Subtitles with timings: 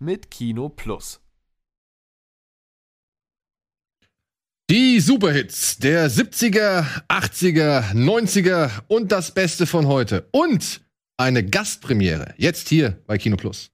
[0.00, 1.20] mit Kino Plus.
[4.70, 10.28] Die Superhits der 70er, 80er, 90er und das Beste von heute.
[10.30, 10.80] Und
[11.16, 12.34] eine Gastpremiere.
[12.38, 13.72] Jetzt hier bei Kino Plus.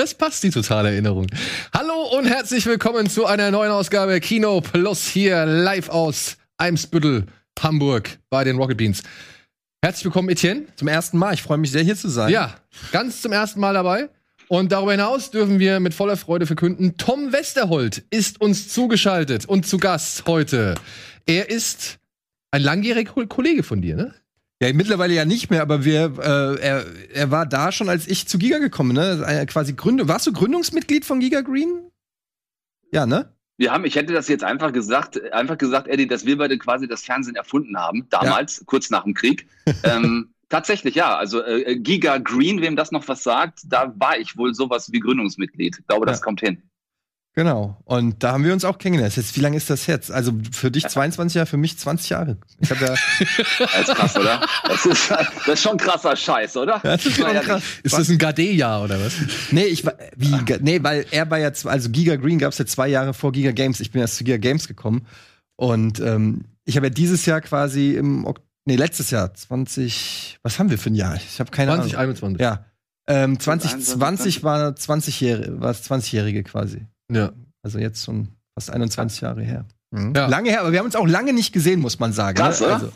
[0.00, 1.26] Das passt, die totale Erinnerung.
[1.74, 7.26] Hallo und herzlich willkommen zu einer neuen Ausgabe Kino Plus hier live aus Eimsbüttel,
[7.60, 9.02] Hamburg bei den Rocket Beans.
[9.84, 10.62] Herzlich willkommen, Etienne.
[10.76, 11.34] Zum ersten Mal.
[11.34, 12.32] Ich freue mich sehr, hier zu sein.
[12.32, 12.54] Ja,
[12.92, 14.08] ganz zum ersten Mal dabei.
[14.48, 19.66] Und darüber hinaus dürfen wir mit voller Freude verkünden, Tom Westerholt ist uns zugeschaltet und
[19.66, 20.76] zu Gast heute.
[21.26, 21.98] Er ist
[22.52, 24.14] ein langjähriger Kollege von dir, ne?
[24.62, 28.28] Ja, mittlerweile ja nicht mehr, aber wir, äh, er, er war da schon, als ich
[28.28, 29.24] zu Giga gekommen, ne?
[29.26, 30.06] Äh, quasi Gründung.
[30.08, 31.90] Warst du Gründungsmitglied von Giga Green?
[32.92, 33.32] Ja, ne?
[33.56, 36.88] Wir haben, ich hätte das jetzt einfach gesagt, einfach gesagt, Eddie, dass wir beide quasi
[36.88, 38.62] das Fernsehen erfunden haben, damals, ja.
[38.66, 39.46] kurz nach dem Krieg.
[39.82, 41.16] ähm, tatsächlich, ja.
[41.16, 45.00] Also äh, Giga Green, wem das noch was sagt, da war ich wohl sowas wie
[45.00, 45.78] Gründungsmitglied.
[45.78, 46.24] Ich glaube, das Ja.
[46.24, 46.62] kommt hin.
[47.34, 47.76] Genau.
[47.84, 49.14] Und da haben wir uns auch kennengelernt.
[49.14, 50.10] Jetzt, wie lange ist das jetzt?
[50.10, 52.38] Also für dich 22 Jahre, für mich 20 Jahre.
[52.58, 52.94] Ich habe ja.
[53.58, 54.40] Das ist krass, oder?
[54.64, 56.80] Das ist, das ist schon krasser Scheiß, oder?
[56.82, 57.62] das ist schon krass.
[57.84, 59.14] Ist das ein Gade-Jahr oder was?
[59.52, 62.66] Nee, ich war, wie, nee, weil er war ja, also Giga Green gab es ja
[62.66, 63.78] zwei Jahre vor Giga Games.
[63.78, 65.06] Ich bin erst zu Giga Games gekommen.
[65.54, 68.26] Und ähm, ich habe ja dieses Jahr quasi im,
[68.64, 71.14] nee, letztes Jahr, 20, was haben wir für ein Jahr?
[71.14, 71.88] Ich habe keine Ahnung.
[71.88, 72.40] 2021.
[72.40, 72.64] Ja.
[73.06, 74.40] Ähm, 2021.
[74.40, 76.86] 2020 war 20-Jährige, war es 20-Jährige quasi.
[77.10, 77.32] Ja.
[77.62, 79.64] Also jetzt schon fast 21 Jahre her.
[79.92, 80.26] Ja.
[80.26, 82.36] Lange her, aber wir haben uns auch lange nicht gesehen, muss man sagen.
[82.38, 82.66] Krass, ne?
[82.66, 82.74] oder?
[82.76, 82.92] Also,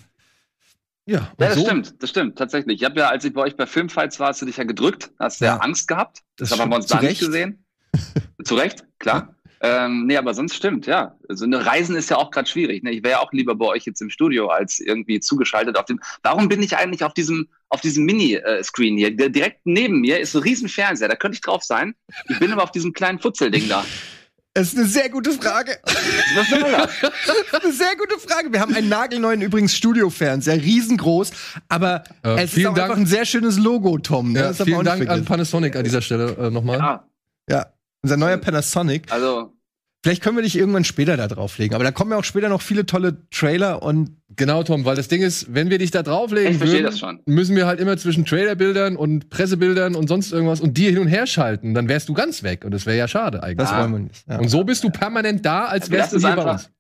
[1.07, 2.81] Ja, Ja, das so- stimmt, das stimmt, tatsächlich.
[2.81, 5.11] Ich habe ja, als ich bei euch bei Filmfights war, hast du dich ja gedrückt,
[5.19, 5.57] hast ja, Ja.
[5.59, 6.23] Angst gehabt.
[6.37, 7.65] Das haben wir uns da nicht gesehen.
[8.45, 9.35] Zu Recht, klar.
[9.61, 11.17] Ähm, nee, aber sonst stimmt, ja.
[11.29, 12.83] Also eine Reisen ist ja auch gerade schwierig.
[12.83, 12.91] Ne?
[12.91, 16.01] Ich wäre ja auch lieber bei euch jetzt im Studio als irgendwie zugeschaltet auf dem.
[16.23, 19.15] Warum bin ich eigentlich auf diesem auf diesem Mini-Screen hier?
[19.17, 21.95] Der, direkt neben mir ist ein riesen Fernseher, da könnte ich drauf sein.
[22.29, 23.85] Ich bin aber auf diesem kleinen Futzelding da.
[24.57, 25.77] Es ist eine sehr gute Frage.
[26.37, 27.63] Was soll das?
[27.65, 28.53] eine sehr gute Frage.
[28.53, 31.33] Wir haben einen nagelneuen übrigens Studiofernseher, riesengroß,
[31.69, 32.85] aber Äh, es ist auch Dank.
[32.91, 34.31] einfach ein sehr schönes Logo, Tom.
[34.33, 34.39] Ne?
[34.39, 35.25] Ja, Das vielen Dank an.
[35.25, 36.79] Panasonic an dieser Stelle äh, nochmal.
[36.79, 37.09] Ja,
[37.51, 37.67] Ja,
[38.03, 39.11] unser neuer Panasonic.
[39.11, 39.51] also
[40.05, 42.61] Vielleicht können wir dich irgendwann später da drauflegen, aber da kommen ja auch später noch
[42.61, 46.61] viele tolle Trailer und Genau, Tom, weil das Ding ist, wenn wir dich da drauflegen
[46.61, 47.21] würden, das schon.
[47.27, 51.09] müssen wir halt immer zwischen Trailerbildern und Pressebildern und sonst irgendwas und dir hin und
[51.09, 51.75] her schalten.
[51.75, 53.59] Dann wärst du ganz weg und das wäre ja schade eigentlich.
[53.59, 53.81] das Ah.
[53.83, 54.25] wollen wir nicht.
[54.29, 54.39] Ja.
[54.39, 56.71] Und so bist du permanent da, als wärst du hier es bei uns.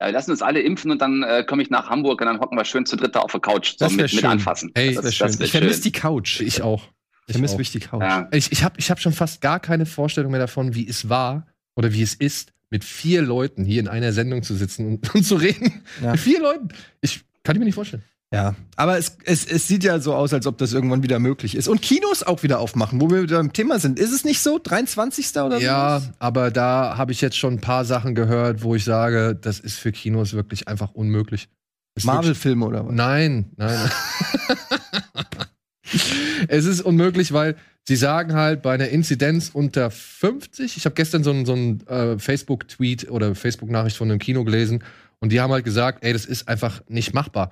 [0.00, 2.38] ja, wir lassen uns alle impfen und dann äh, komme ich nach Hamburg und dann
[2.40, 3.70] hocken wir schön zu dritt da auf der Couch.
[3.78, 4.24] So Das mit, mit schön.
[4.26, 4.70] anfassen.
[4.74, 5.38] Ey, das wäre das schön.
[5.38, 6.40] wär ich vermisse die Couch.
[6.40, 6.82] Ich auch.
[7.28, 8.02] Ich vermisse wirklich die Couch.
[8.02, 8.28] Ja.
[8.32, 11.46] Ich, ich habe ich hab schon fast gar keine Vorstellung mehr davon, wie es war
[11.74, 15.22] oder wie es ist, mit vier Leuten hier in einer Sendung zu sitzen und, und
[15.24, 15.82] zu reden.
[16.02, 16.12] Ja.
[16.12, 16.68] Mit vier Leuten.
[17.00, 18.02] Ich kann ich mir nicht vorstellen.
[18.32, 21.54] Ja, aber es, es, es sieht ja so aus, als ob das irgendwann wieder möglich
[21.54, 21.68] ist.
[21.68, 24.00] Und Kinos auch wieder aufmachen, wo wir wieder im Thema sind.
[24.00, 24.58] Ist es nicht so?
[24.60, 25.36] 23.
[25.36, 26.10] oder Ja, so?
[26.18, 29.78] aber da habe ich jetzt schon ein paar Sachen gehört, wo ich sage, das ist
[29.78, 31.48] für Kinos wirklich einfach unmöglich.
[32.02, 32.92] Marvel-Filme oder was?
[32.92, 33.90] Nein, nein.
[36.48, 37.56] es ist unmöglich, weil
[37.88, 41.86] sie sagen halt bei einer Inzidenz unter 50, ich habe gestern so einen so einen,
[41.86, 44.82] äh, Facebook-Tweet oder Facebook-Nachricht von einem Kino gelesen
[45.20, 47.50] und die haben halt gesagt, ey, das ist einfach nicht machbar.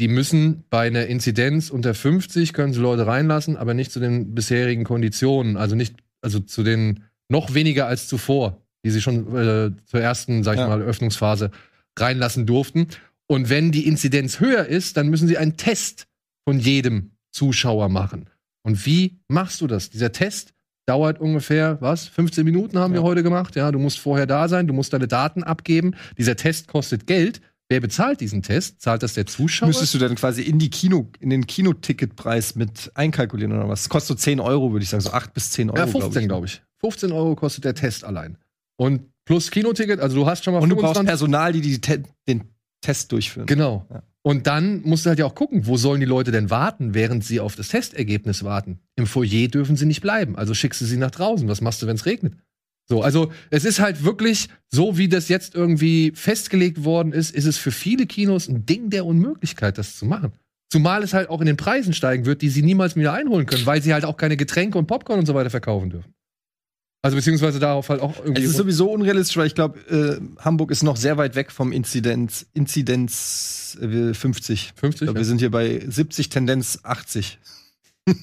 [0.00, 4.34] Die müssen bei einer Inzidenz unter 50 können sie Leute reinlassen, aber nicht zu den
[4.34, 9.70] bisherigen Konditionen, also nicht, also zu den noch weniger als zuvor, die sie schon äh,
[9.84, 10.68] zur ersten, sag ich Ja.
[10.68, 11.50] mal, Öffnungsphase
[11.98, 12.88] reinlassen durften.
[13.26, 16.06] Und wenn die Inzidenz höher ist, dann müssen sie einen Test
[16.48, 18.28] von jedem Zuschauer machen.
[18.62, 19.90] Und wie machst du das?
[19.90, 20.52] Dieser Test
[20.86, 22.08] dauert ungefähr, was?
[22.08, 23.06] 15 Minuten haben wir Ja.
[23.06, 23.54] heute gemacht.
[23.56, 25.94] Ja, du musst vorher da sein, du musst deine Daten abgeben.
[26.18, 27.40] Dieser Test kostet Geld.
[27.72, 28.80] wer bezahlt diesen Test?
[28.80, 29.68] Zahlt das der Zuschauer?
[29.68, 33.88] Müsstest du dann quasi in die Kino, in den Kinoticketpreis mit einkalkulieren oder was?
[33.88, 35.78] Kostet so 10 Euro, würde ich sagen, so 8 bis 10 Euro.
[35.78, 36.62] ja, 15, glaube ich.
[36.80, 38.36] 15 Euro kostet der Test allein.
[38.76, 41.80] Und plus Kinoticket, also du hast schon mal Und du brauchst Personal, die, die
[42.26, 42.44] den
[42.80, 43.46] Test durchführen.
[43.46, 43.86] Genau.
[43.88, 44.02] Ja.
[44.22, 47.24] Und dann musst du halt ja auch gucken, wo sollen die Leute denn warten, während
[47.24, 48.80] sie auf das Testergebnis warten.
[48.96, 51.48] Im Foyer dürfen sie nicht bleiben, also schickst du sie nach draußen.
[51.48, 52.34] Was machst du, wenn es regnet?
[52.86, 57.46] So, also es ist halt wirklich so, wie das jetzt irgendwie festgelegt worden ist, ist
[57.46, 60.32] es für viele Kinos ein Ding der Unmöglichkeit, das zu machen.
[60.70, 63.64] Zumal es halt auch in den Preisen steigen wird, die sie niemals wieder einholen können,
[63.64, 66.12] weil sie halt auch keine Getränke und Popcorn und so weiter verkaufen dürfen.
[67.02, 68.42] Also beziehungsweise darauf halt auch irgendwie.
[68.42, 71.72] Es ist sowieso unrealistisch, weil ich glaube, äh, Hamburg ist noch sehr weit weg vom
[71.72, 74.72] Inzidenz, Inzidenz äh, 50.
[74.76, 74.82] 50.
[74.82, 75.14] Ich glaube, ja.
[75.14, 77.38] wir sind hier bei 70, Tendenz 80.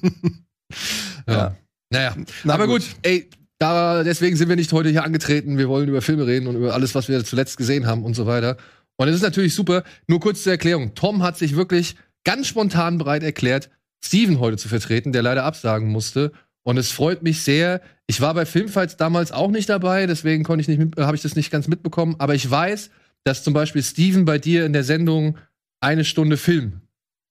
[1.27, 1.55] Ja.
[1.89, 2.81] Naja, Na aber gut.
[2.81, 3.29] gut, ey,
[3.59, 5.57] da, deswegen sind wir nicht heute hier angetreten.
[5.57, 8.25] Wir wollen über Filme reden und über alles, was wir zuletzt gesehen haben und so
[8.25, 8.57] weiter.
[8.97, 9.83] Und es ist natürlich super.
[10.07, 10.95] Nur kurz zur Erklärung.
[10.95, 13.69] Tom hat sich wirklich ganz spontan bereit erklärt,
[14.03, 16.31] Steven heute zu vertreten, der leider absagen musste.
[16.67, 17.79] Und es freut mich sehr.
[18.07, 21.21] Ich war bei Filmfights damals auch nicht dabei, deswegen konnte ich nicht, mit- habe ich
[21.21, 22.15] das nicht ganz mitbekommen.
[22.19, 22.89] Aber ich weiß,
[23.23, 25.37] dass zum Beispiel Steven bei dir in der Sendung
[25.79, 26.81] eine Stunde Film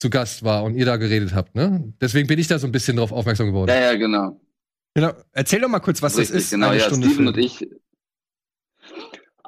[0.00, 1.55] zu Gast war und ihr da geredet habt.
[1.55, 1.93] Ne?
[2.00, 3.69] Deswegen bin ich da so ein bisschen drauf aufmerksam geworden.
[3.69, 4.41] Ja, ja, genau.
[4.94, 5.12] Genau.
[5.33, 6.50] Erzähl doch mal kurz, was Richtig, das ist.
[6.53, 6.69] genau.
[6.69, 7.29] eine ja, Stunde Steven Film.
[7.29, 7.69] und ich.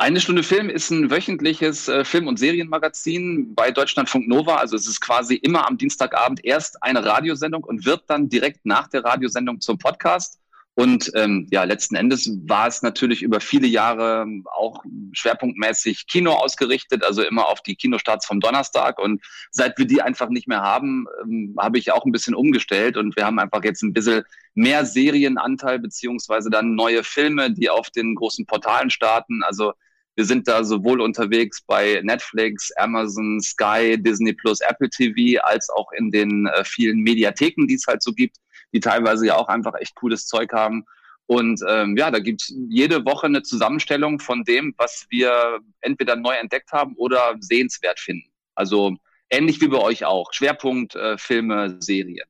[0.01, 4.59] Eine Stunde Film ist ein wöchentliches äh, Film- und Serienmagazin bei Deutschlandfunk Nova.
[4.59, 8.87] Also es ist quasi immer am Dienstagabend erst eine Radiosendung und wird dann direkt nach
[8.87, 10.39] der Radiosendung zum Podcast.
[10.77, 14.25] Und ähm, ja, letzten Endes war es natürlich über viele Jahre
[14.55, 19.01] auch schwerpunktmäßig Kino ausgerichtet, also immer auf die Kinostarts vom Donnerstag.
[19.01, 19.21] Und
[19.51, 23.17] seit wir die einfach nicht mehr haben, ähm, habe ich auch ein bisschen umgestellt und
[23.17, 24.23] wir haben einfach jetzt ein bisschen
[24.55, 29.43] mehr Serienanteil beziehungsweise dann neue Filme, die auf den großen Portalen starten.
[29.43, 29.73] Also
[30.19, 35.93] wir sind da sowohl unterwegs bei Netflix, Amazon, Sky, Disney Plus, Apple TV, als auch
[35.93, 38.37] in den äh, vielen Mediatheken, die es halt so gibt,
[38.73, 40.85] die teilweise ja auch einfach echt cooles Zeug haben.
[41.27, 46.35] Und ähm, ja, da gibt's jede Woche eine Zusammenstellung von dem, was wir entweder neu
[46.35, 48.29] entdeckt haben oder sehenswert finden.
[48.57, 48.97] Also
[49.31, 50.33] ähnlich wie bei euch auch.
[50.33, 52.27] Schwerpunkt äh, Filme, Serien.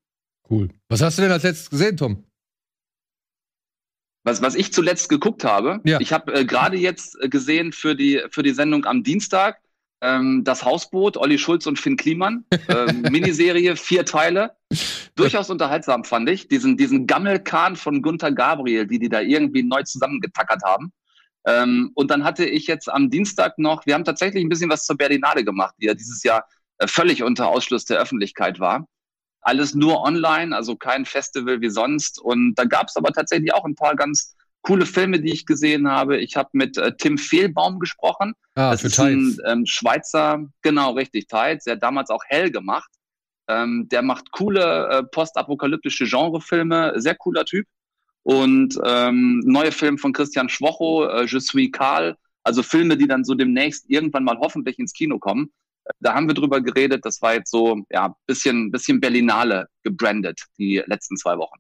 [0.50, 0.68] Cool.
[0.90, 2.27] Was hast du denn als letztes gesehen, Tom?
[4.24, 6.00] Was, was ich zuletzt geguckt habe, Ja.
[6.00, 9.58] ich habe äh, gerade jetzt äh, gesehen für die, für die Sendung am Dienstag
[10.00, 14.52] ähm, das Hausboot, Olli Schulz und Finn Kliman, ähm, Miniserie, vier Teile.
[15.16, 16.48] Durchaus unterhaltsam fand ich.
[16.48, 20.92] Diesen, diesen Gammelkahn von Gunther Gabriel, die die da irgendwie neu zusammengetackert haben.
[21.46, 24.84] Ähm, und dann hatte ich jetzt am Dienstag noch, wir haben tatsächlich ein bisschen was
[24.84, 26.46] zur Berlinale gemacht, die ja dieses Jahr
[26.78, 28.86] äh, völlig unter Ausschluss der Öffentlichkeit war.
[29.40, 32.20] Alles nur online, also kein Festival wie sonst.
[32.20, 35.88] Und da gab es aber tatsächlich auch ein paar ganz coole Filme, die ich gesehen
[35.88, 36.18] habe.
[36.18, 38.34] Ich habe mit äh, Tim Fehlbaum gesprochen.
[38.54, 39.38] Ah, das für ist ein Tides.
[39.46, 41.64] ähm, Schweizer, genau richtig, Tides.
[41.64, 42.90] Der hat damals auch Hell gemacht.
[43.48, 47.66] Ähm, der macht coole äh, postapokalyptische Genrefilme, sehr cooler Typ.
[48.24, 53.24] Und ähm, neue Film von Christian Schwocho, äh, Je suis Karl, also Filme, die dann
[53.24, 55.50] so demnächst irgendwann mal hoffentlich ins Kino kommen.
[56.00, 57.04] Da haben wir drüber geredet.
[57.04, 61.58] Das war jetzt so, ja, bisschen, bisschen Berlinale gebrandet, die letzten zwei Wochen.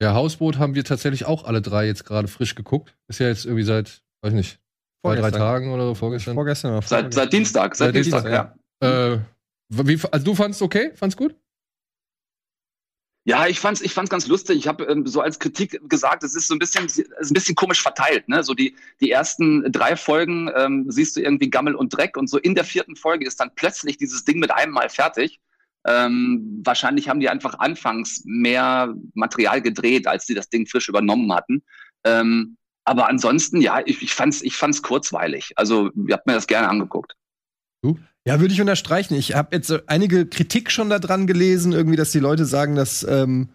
[0.00, 2.96] Ja, Hausboot haben wir tatsächlich auch alle drei jetzt gerade frisch geguckt.
[3.08, 4.60] Ist ja jetzt irgendwie seit, weiß nicht,
[5.02, 5.30] zwei, drei.
[5.30, 6.34] Tagen oder so, vorgestern.
[6.34, 7.12] Vorgestern oder Seit, vorgestern.
[7.12, 9.12] seit Dienstag, seit, Seit Dienstag, Dienstag, ja.
[9.14, 9.20] Äh,
[9.68, 10.92] wie, also du fandst okay?
[10.94, 11.34] Fandst gut?
[13.28, 14.56] Ja, ich fand's, ich fand's ganz lustig.
[14.56, 17.56] Ich habe ähm, so als Kritik gesagt, es ist so ein bisschen, ist ein bisschen
[17.56, 18.28] komisch verteilt.
[18.28, 18.44] Ne?
[18.44, 22.38] So die die ersten drei Folgen ähm, siehst du irgendwie Gammel und Dreck und so
[22.38, 25.40] in der vierten Folge ist dann plötzlich dieses Ding mit einem Mal fertig.
[25.84, 31.32] Ähm, wahrscheinlich haben die einfach anfangs mehr Material gedreht, als sie das Ding frisch übernommen
[31.32, 31.64] hatten.
[32.04, 35.52] Ähm, aber ansonsten, ja, ich, ich fand's, ich fand's kurzweilig.
[35.56, 37.14] Also, ich hab mir das gerne angeguckt.
[38.26, 39.14] Ja, würde ich unterstreichen.
[39.14, 43.50] Ich habe jetzt einige Kritik schon daran gelesen, irgendwie, dass die Leute sagen, dass ähm,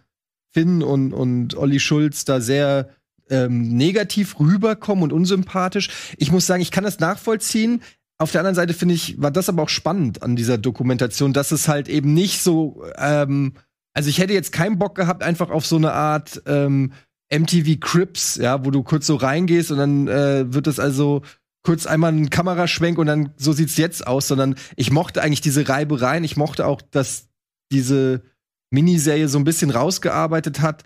[0.54, 2.90] Finn und, und Olli Schulz da sehr
[3.30, 5.90] ähm, negativ rüberkommen und unsympathisch.
[6.18, 7.82] Ich muss sagen, ich kann das nachvollziehen.
[8.18, 11.52] Auf der anderen Seite finde ich, war das aber auch spannend an dieser Dokumentation, dass
[11.52, 13.56] es halt eben nicht so, ähm,
[13.94, 16.94] also ich hätte jetzt keinen Bock gehabt, einfach auf so eine Art ähm,
[17.30, 21.24] MTV Crips, ja, wo du kurz so reingehst und dann äh, wird das also
[21.64, 25.70] kurz einmal ein Kameraschwenk und dann so sieht's jetzt aus, sondern ich mochte eigentlich diese
[25.70, 26.24] Reibereien.
[26.24, 27.30] Ich mochte auch, dass
[27.72, 28.24] diese
[28.72, 30.84] Miniserie so ein bisschen rausgearbeitet hat,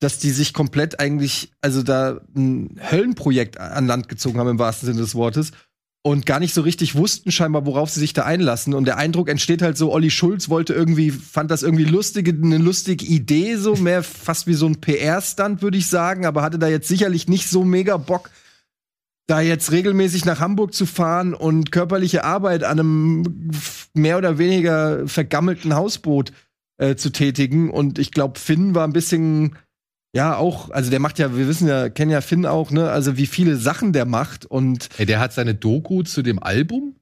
[0.00, 4.86] dass die sich komplett eigentlich, also da ein Höllenprojekt an Land gezogen haben im wahrsten
[4.86, 5.52] Sinne des Wortes
[6.02, 8.74] und gar nicht so richtig wussten scheinbar, worauf sie sich da einlassen.
[8.74, 12.58] Und der Eindruck entsteht halt so, Olli Schulz wollte irgendwie, fand das irgendwie lustige, eine
[12.58, 16.68] lustige Idee, so mehr fast wie so ein PR-Stand, würde ich sagen, aber hatte da
[16.68, 18.30] jetzt sicherlich nicht so mega Bock,
[19.26, 23.50] da jetzt regelmäßig nach Hamburg zu fahren und körperliche Arbeit an einem
[23.92, 26.32] mehr oder weniger vergammelten Hausboot
[26.78, 27.70] äh, zu tätigen.
[27.70, 29.56] Und ich glaube, Finn war ein bisschen,
[30.14, 33.16] ja, auch, also der macht ja, wir wissen ja, kennen ja Finn auch, ne, also
[33.16, 34.88] wie viele Sachen der macht und.
[34.96, 36.94] Ey, der hat seine Doku zu dem Album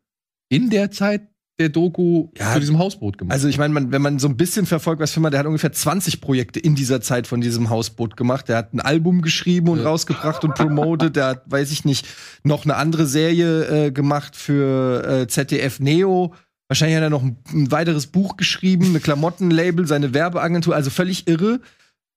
[0.49, 1.29] in der Zeit
[1.61, 3.33] der Doku Ja, zu diesem Hausboot gemacht.
[3.33, 6.21] Also ich meine, wenn man so ein bisschen verfolgt, was macht, der hat ungefähr 20
[6.21, 8.49] Projekte in dieser Zeit von diesem Hausboot gemacht.
[8.49, 9.85] Der hat ein Album geschrieben und Ja.
[9.85, 11.15] rausgebracht und promotet.
[11.17, 12.07] Der hat, weiß ich nicht,
[12.43, 16.35] noch eine andere Serie äh, gemacht für äh, ZDF Neo.
[16.69, 21.29] Wahrscheinlich hat er noch ein, ein weiteres Buch geschrieben, eine Klamottenlabel, seine Werbeagentur, also völlig
[21.29, 21.61] irre.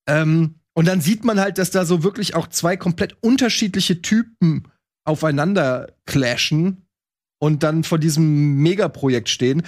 [0.10, 4.64] Ähm, und dann sieht man halt, dass da so wirklich auch zwei komplett unterschiedliche Typen
[5.06, 6.87] aufeinander clashen
[7.40, 9.64] und dann vor diesem Megaprojekt stehen.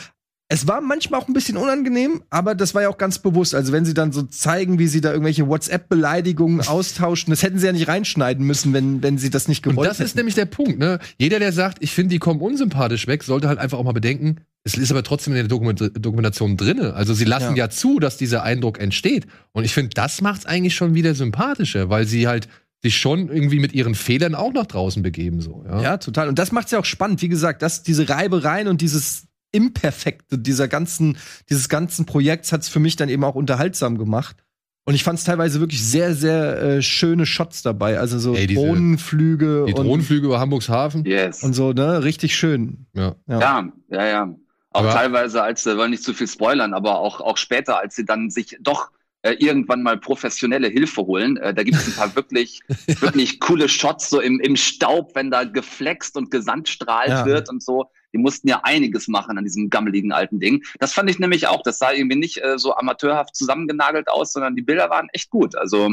[0.51, 3.53] Es war manchmal auch ein bisschen unangenehm, aber das war ja auch ganz bewusst.
[3.53, 7.67] Also wenn sie dann so zeigen, wie sie da irgendwelche WhatsApp-Beleidigungen austauschen, das hätten sie
[7.67, 10.17] ja nicht reinschneiden müssen, wenn, wenn sie das nicht Und gewollt das ist hätten.
[10.19, 10.97] nämlich der Punkt, ne?
[11.19, 14.37] Jeder, der sagt, ich finde, die kommen unsympathisch weg, sollte halt einfach auch mal bedenken,
[14.63, 16.93] es ist aber trotzdem in der Dokument Dokumentation drinne.
[16.93, 17.69] Also sie lassen ja.
[17.69, 19.25] zu, dass dieser Eindruck entsteht.
[19.51, 22.47] Und ich finde, das macht's eigentlich schon wieder sympathischer, weil sie halt
[22.81, 25.81] sich schon irgendwie mit ihren Fehlern auch nach draußen begeben, so, ja.
[25.81, 26.29] Ja, total.
[26.29, 27.21] Und das macht's ja auch spannend.
[27.21, 31.17] Wie gesagt, das, diese Reibereien und dieses Imperfekte dieser ganzen,
[31.49, 34.37] dieses ganzen Projekts hat's für mich dann eben auch unterhaltsam gemacht.
[34.85, 37.99] Und ich fand's teilweise wirklich sehr, sehr äh, schöne Shots dabei.
[37.99, 41.03] Also so Ey, diese- Drohnenflüge Die und, Drohnenflüge über Hamburgs Hafen.
[41.05, 41.43] Yes.
[41.43, 42.03] und so, ne?
[42.03, 42.85] Richtig schön.
[42.95, 43.15] Ja.
[43.27, 43.39] Ja.
[43.39, 44.35] Ja, ja, ja.
[44.71, 47.95] Auch Aber- teilweise, als wir wollen nicht zu viel spoilern, aber auch, auch später, als
[47.95, 48.89] sie dann sich doch
[49.21, 51.37] äh, irgendwann mal professionelle Hilfe holen.
[51.37, 52.61] Äh, da gibt es ein paar wirklich,
[53.01, 57.25] wirklich coole Shots, so im, im Staub, wenn da geflext und gesandstrahlt Ja.
[57.25, 57.85] wird und so.
[58.13, 60.63] Die mussten ja einiges machen an diesem gammeligen alten Ding.
[60.79, 61.61] Das fand ich nämlich auch.
[61.63, 65.55] Das sah irgendwie nicht äh, so amateurhaft zusammengenagelt aus, sondern die Bilder waren echt gut.
[65.55, 65.89] Also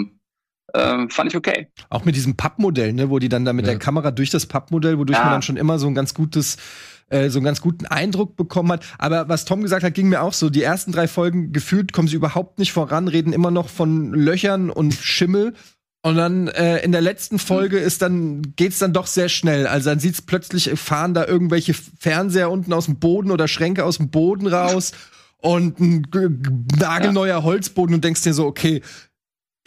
[0.73, 1.68] äh, fand ich okay.
[1.90, 3.73] Auch mit diesem Pappmodell, ne, wo die dann da mit Ja.
[3.73, 5.25] der Kamera durch das Pappmodell, wodurch Ja.
[5.25, 6.56] man dann schon immer so ein ganz gutes,
[7.08, 8.84] äh, so einen ganz guten Eindruck bekommen hat.
[8.98, 10.50] Aber was Tom gesagt hat, ging mir auch so.
[10.50, 14.70] Die ersten drei Folgen gefühlt kommen sie überhaupt nicht voran, reden immer noch von Löchern
[14.70, 15.54] und Schimmel.
[16.02, 19.66] Und dann äh, in der letzten Folge ist dann geht's dann doch sehr schnell.
[19.66, 23.96] Also dann sieht's plötzlich fahren da irgendwelche Fernseher unten aus dem Boden oder Schränke aus
[23.96, 24.92] dem Boden raus
[25.38, 26.06] und ein
[26.78, 28.82] nagelneuer Holzboden und denkst dir so, okay,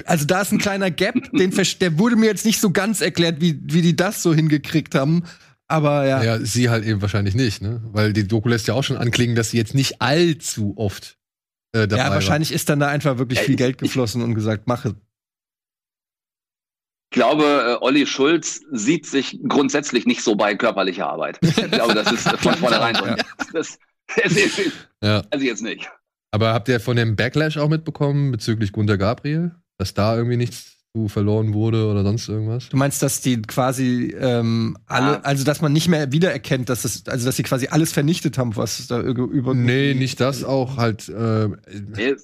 [0.06, 3.42] also da ist ein kleiner Gap, den der wurde mir jetzt nicht so ganz erklärt,
[3.42, 5.24] wie, wie die das so hingekriegt haben.
[5.72, 7.82] Aber ja, Ja, sie halt eben wahrscheinlich nicht, ne?
[7.94, 11.18] Weil die Doku lässt ja auch schon anklingen, dass sie jetzt nicht allzu oft
[11.74, 14.68] äh, dabei ja, wahrscheinlich ist dann da einfach wirklich viel ich- Geld geflossen und gesagt,
[14.68, 14.96] mache.
[17.12, 17.44] Ich glaube,
[17.80, 21.40] äh, Olli Schulz sieht sich grundsätzlich nicht so bei körperlicher Arbeit.
[21.44, 23.06] Ich glaube, das ist von vornherein so.
[23.06, 23.16] Ja.
[23.54, 23.78] Das,
[24.16, 24.66] das war.
[25.04, 25.24] Ja.
[25.30, 25.90] also jetzt nicht.
[26.32, 29.56] Aber habt ihr von dem Backlash auch mitbekommen bezüglich Gunter Gabriel?
[29.78, 32.70] Dass da irgendwie nichts verloren wurde oder sonst irgendwas?
[32.70, 35.20] Du meinst, dass die quasi ähm, alle, Ja.
[35.22, 38.56] also dass man nicht mehr wiedererkennt, dass es, also dass sie quasi alles vernichtet haben,
[38.56, 42.16] was da über, über Nee, nicht das, auch halt, äh, Nee,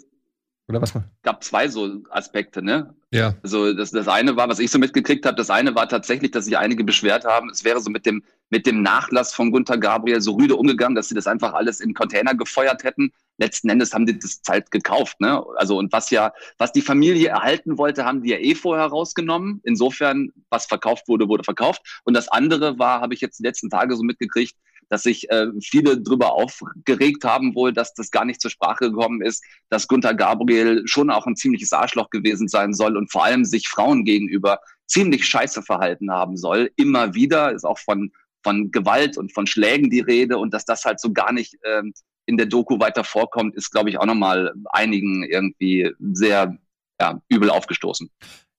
[0.68, 2.96] oder was gab zwei so Aspekte, ne?
[3.12, 3.36] ja.
[3.44, 6.46] Also das, das eine war, was ich so mitgekriegt habe, das eine war tatsächlich, dass
[6.46, 10.22] sich einige beschwert haben, es wäre so mit dem, mit dem Nachlass von Gunther Gabriel
[10.22, 13.12] so rüde umgegangen, dass sie das einfach alles in Container gefeuert hätten.
[13.38, 15.44] Letzten Endes haben die das halt gekauft, ne?
[15.58, 19.62] Also und was ja, was die Familie erhalten wollte, haben die ja eh vorher rausgenommen.
[19.64, 22.02] Insofern, was verkauft wurde, wurde verkauft.
[22.06, 24.56] Und das andere war, habe ich jetzt die letzten Tage so mitgekriegt,
[24.90, 29.22] dass sich äh, viele drüber aufgeregt haben wohl, dass das gar nicht zur Sprache gekommen
[29.22, 33.46] ist, dass Gunther Gabriel schon auch ein ziemliches Arschloch gewesen sein soll und vor allem
[33.46, 36.72] sich Frauen gegenüber ziemlich scheiße verhalten haben soll.
[36.76, 38.12] Immer wieder ist auch von,
[38.44, 41.94] von Gewalt und von Schlägen die Rede und dass das halt so gar nicht ähm,
[42.26, 46.58] in der Doku weiter vorkommt, ist, glaube ich, auch nochmal einigen irgendwie sehr
[47.00, 48.10] ja, übel aufgestoßen.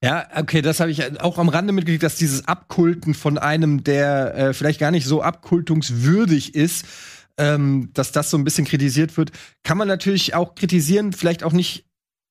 [0.02, 4.34] Ja, okay, das habe ich auch am Rande mitgekriegt, dass dieses Abkulten von einem, der
[4.34, 6.84] äh, vielleicht gar nicht so abkultungswürdig ist,
[7.38, 11.52] ähm, dass das so ein bisschen kritisiert wird, kann man natürlich auch kritisieren, vielleicht auch
[11.52, 11.86] nicht,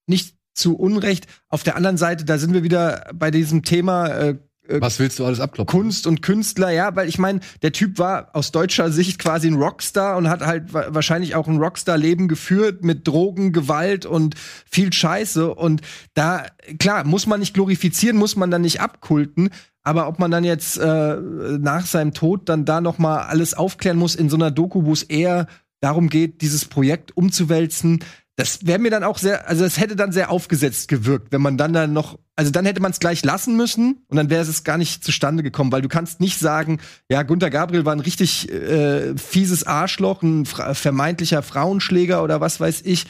[0.08, 1.28] nicht zu Unrecht.
[1.50, 5.20] Auf der anderen Seite, da sind wir wieder bei diesem Thema äh, äh, Was willst
[5.20, 5.80] du alles abklopfen?
[5.80, 9.56] Kunst und Künstler, ja, weil ich meine, der Typ war aus deutscher Sicht quasi ein
[9.56, 14.36] Rockstar und hat halt wa wahrscheinlich auch ein Rockstar-Leben geführt mit Drogen, Gewalt und
[14.70, 15.54] viel Scheiße.
[15.54, 15.82] Und
[16.14, 16.46] da,
[16.80, 19.50] klar, muss man nicht glorifizieren, muss man dann nicht abkulten.
[19.84, 23.98] Aber ob man dann jetzt äh, nach seinem Tod dann da noch mal alles aufklären
[23.98, 25.48] muss in so einer Doku, wo es eher
[25.80, 28.04] darum geht, dieses Projekt umzuwälzen,
[28.38, 31.58] das wäre mir dann auch sehr, also es hätte dann sehr aufgesetzt gewirkt, wenn man
[31.58, 34.64] dann dann noch, also dann hätte man es gleich lassen müssen und dann wäre es
[34.66, 38.52] gar nicht zustande gekommen, weil du kannst nicht sagen, ja, Gunter Gabriel war ein richtig
[38.52, 43.06] äh, fieses Arschloch, ein fra vermeintlicher Frauenschläger oder was weiß ich.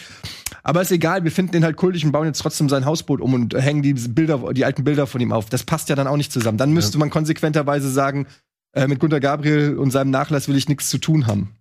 [0.62, 3.34] Aber ist egal, wir finden den halt kultig und bauen jetzt trotzdem sein Hausboot um
[3.34, 5.50] und hängen die Bilder, die alten Bilder von ihm auf.
[5.50, 6.60] Das passt ja dann auch nicht zusammen.
[6.60, 8.28] Dann müsste man konsequenterweise sagen,
[8.74, 11.56] äh, mit Gunter Gabriel und seinem Nachlass will ich nichts zu tun haben.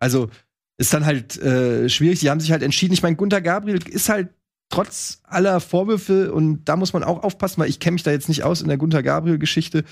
[0.00, 0.30] Also
[0.78, 2.20] ist dann halt äh, schwierig.
[2.20, 2.94] Die haben sich halt entschieden.
[2.94, 4.30] Ich meine, Gunter Gabriel ist halt
[4.70, 8.28] trotz aller Vorwürfe und da muss man auch aufpassen, weil ich kenne mich da jetzt
[8.28, 9.84] nicht aus in der Gunter Gabriel-Geschichte.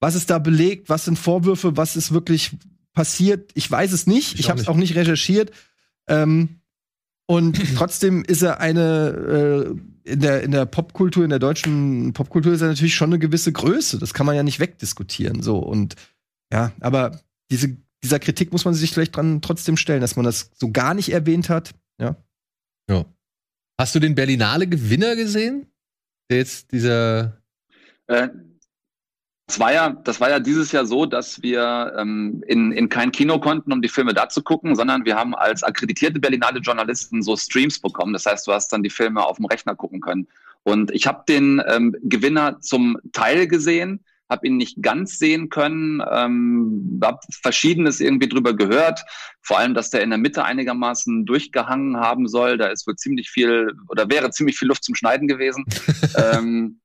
[0.00, 0.88] Was ist da belegt?
[0.88, 1.76] Was sind Vorwürfe?
[1.76, 2.56] Was ist wirklich
[2.92, 3.52] passiert?
[3.54, 4.34] Ich weiß es nicht.
[4.34, 5.50] Ich, Ich habe es auch nicht recherchiert.
[6.08, 6.60] Ähm,
[7.26, 9.74] und trotzdem ist er eine
[10.06, 13.18] äh, in der in der Popkultur, in der deutschen Popkultur ist er natürlich schon eine
[13.18, 13.98] gewisse Größe.
[13.98, 15.42] Das kann man ja nicht wegdiskutieren.
[15.42, 15.94] So und
[16.52, 17.20] ja, aber
[17.50, 20.94] diese dieser Kritik muss man sich vielleicht dran trotzdem stellen, dass man das so gar
[20.94, 21.72] nicht erwähnt hat.
[21.98, 22.16] Ja.
[23.78, 25.66] Hast du den Berlinale Gewinner gesehen?
[26.30, 27.42] Der jetzt dieser.
[28.06, 28.28] Äh,
[29.46, 33.12] das war ja, das war ja dieses Jahr so, dass wir ähm, in, in kein
[33.12, 37.22] Kino konnten, um die Filme da zu gucken, sondern wir haben als akkreditierte Berlinale Journalisten
[37.22, 38.14] so Streams bekommen.
[38.14, 40.28] Das heißt, du hast dann die Filme auf dem Rechner gucken können.
[40.62, 46.02] Und ich habe den ähm, Gewinner zum Teil gesehen, habe ihn nicht ganz sehen können,
[46.10, 49.04] ähm, habe Verschiedenes irgendwie drüber gehört.
[49.42, 52.56] Vor allem, dass der in der Mitte einigermaßen durchgehangen haben soll.
[52.56, 55.64] Da ist wohl ziemlich viel oder wäre ziemlich viel Luft zum Schneiden gewesen.
[56.32, 56.80] ähm,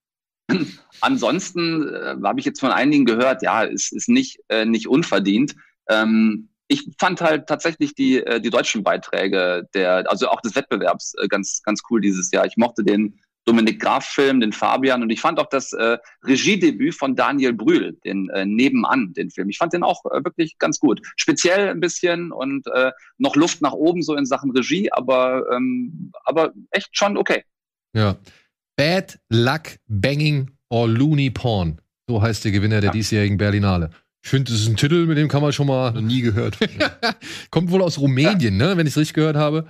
[1.02, 5.56] Ansonsten äh, habe ich jetzt von einigen gehört, ja, es ist nicht, äh, nicht unverdient.
[5.88, 11.16] Ähm, ich fand halt tatsächlich die, äh, die deutschen Beiträge der, also auch des Wettbewerbs
[11.22, 12.46] äh, ganz, ganz cool dieses Jahr.
[12.46, 17.16] Ich mochte den Dominik Graf-Film, den Fabian und ich fand auch das äh, Regiedebüt von
[17.16, 19.50] Daniel Brühl, den äh, Nebenan, den Film.
[19.50, 21.02] Ich fand den auch äh, wirklich ganz gut.
[21.18, 26.12] Speziell ein bisschen und äh, noch Luft nach oben so in Sachen Regie, aber, ähm,
[26.26, 27.44] aber echt schon okay.
[27.96, 28.18] Ja.
[28.78, 31.82] Bad Luck Banging or Looney Porn.
[32.08, 32.94] So heißt der Gewinner der Ja.
[32.94, 33.90] diesjährigen Berlinale.
[34.24, 35.92] Ich finde, das ist ein Titel, mit dem kann man schon mal.
[35.92, 36.60] Noch nie gehört.
[37.50, 39.66] Kommt wohl aus Rumänien, ne, wenn ich es richtig gehört habe.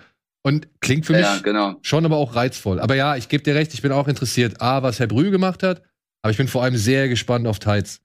[0.50, 1.76] Und klingt für mich Ja, genau.
[1.84, 2.80] schon aber auch reizvoll.
[2.80, 5.62] Aber ja, ich gebe dir recht, ich bin auch interessiert, A, was Herr Brühl gemacht
[5.62, 5.84] hat,
[6.24, 8.02] aber ich bin vor allem sehr gespannt auf Tides.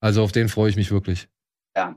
[0.00, 1.28] Also auf den freue ich mich wirklich.
[1.76, 1.96] Ja.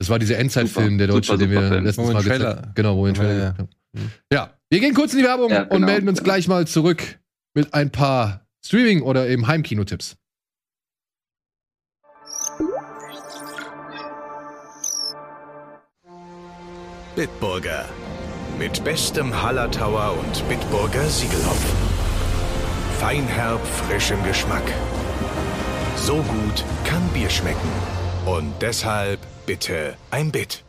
[0.00, 1.84] Das war dieser Endzeitfilm, Super, der deutsche, super, den wir super Film.
[1.84, 2.72] letztens Wo wir mal gezeigt Trailer- haben.
[2.74, 3.50] Genau, wo wir Ja, Trailer ja.
[3.52, 3.58] gemacht
[3.94, 4.12] haben.
[4.32, 6.32] Ja, wir gehen kurz in die Werbung Ja, und genau, melden uns genau.
[6.32, 7.20] gleich mal zurück
[7.54, 10.16] mit ein paar Streaming- oder eben Heimkino-Tipps.
[17.14, 17.84] Bitburger.
[18.58, 21.76] Mit bestem Hallertauer und Bitburger Siegelhopfen.
[23.00, 24.62] Feinherb, frischem Geschmack.
[25.96, 27.70] So gut kann Bier schmecken.
[28.26, 30.64] Und deshalb bitte ein Bit.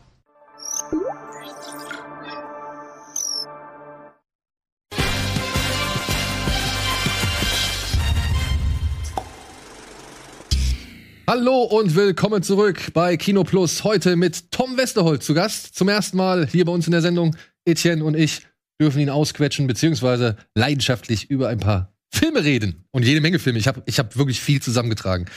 [11.25, 13.85] Hallo und willkommen zurück bei Kino Plus.
[13.85, 15.73] Heute mit Tom Westerholt zu Gast.
[15.73, 17.37] Zum ersten Mal hier bei uns in der Sendung.
[17.63, 18.45] Etienne und ich
[18.79, 22.83] dürfen ihn ausquetschen, beziehungsweise leidenschaftlich über ein paar Filme reden.
[22.91, 23.57] Und jede Menge Filme.
[23.57, 25.27] Ich habe ich hab wirklich viel zusammengetragen.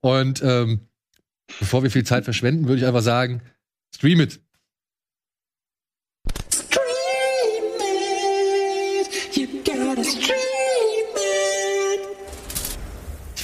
[0.00, 0.80] Und ähm,
[1.60, 3.40] bevor wir viel Zeit verschwenden, würde ich einfach sagen,
[3.94, 4.40] stream it.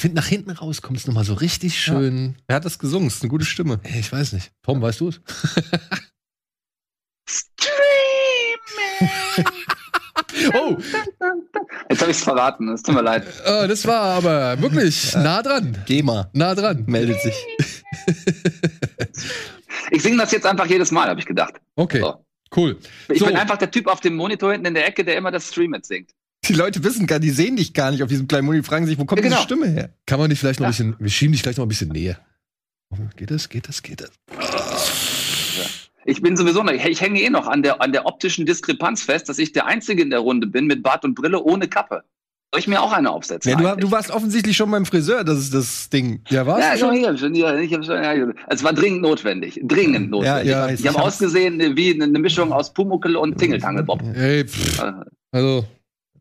[0.04, 2.36] Finde, nach hinten raus kommt es nochmal so richtig schön.
[2.46, 3.08] Wer hat das gesungen?
[3.08, 3.80] Das ist eine gute Stimme.
[3.82, 4.52] Ey, Ich weiß nicht.
[4.62, 5.20] Tom, weißt du es?
[10.54, 10.76] oh,
[11.90, 13.24] Jetzt habe ich es verraten, es tut mir leid.
[13.44, 15.76] äh, das war aber wirklich nah dran.
[15.86, 16.84] GEMA Nah dran.
[16.86, 17.34] meldet sich.
[19.90, 21.54] Ich singe das jetzt einfach jedes Mal, habe ich gedacht.
[21.76, 22.24] Okay, So.
[22.56, 22.78] cool.
[23.12, 23.26] Ich So.
[23.26, 25.70] bin einfach der Typ auf dem Monitor hinten in der Ecke, der immer das Stream
[25.72, 26.10] mitsingt.
[26.48, 28.86] Die Leute wissen gar, die sehen dich gar nicht auf diesem kleinen Moni, die fragen
[28.86, 29.36] sich, wo kommt Ja, genau.
[29.36, 29.90] diese Stimme her?
[30.06, 30.76] Kann man dich vielleicht noch ein Ja.
[30.76, 32.18] bisschen, wir schieben dich vielleicht noch ein bisschen näher.
[33.16, 34.10] Geht das, geht das, geht das?
[36.06, 39.28] Ich bin sowieso noch, ich hänge eh noch an der, an der optischen Diskrepanz fest,
[39.28, 42.02] dass ich der Einzige in der Runde bin mit Bart und Brille ohne Kappe.
[42.52, 43.50] Soll ich mir auch eine aufsetzen?
[43.50, 46.20] Ja, du, du warst offensichtlich schon beim Friseur, das ist das Ding.
[46.28, 46.60] Ja, was?
[46.60, 48.14] Ja, schon, ich hab schon, ja, ich hab schon, ja,
[48.48, 49.58] es war dringend notwendig.
[49.64, 50.52] Dringend notwendig.
[50.52, 54.02] ja, ich ich habe ausgesehen wie eine Mischung aus Pumuckel und Tingeltangelbob.
[54.14, 54.80] Ey, pff,
[55.32, 55.64] also,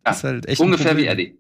[0.04, 1.08] Das ist halt echt Ungefähr wie.
[1.08, 1.40] Eddie.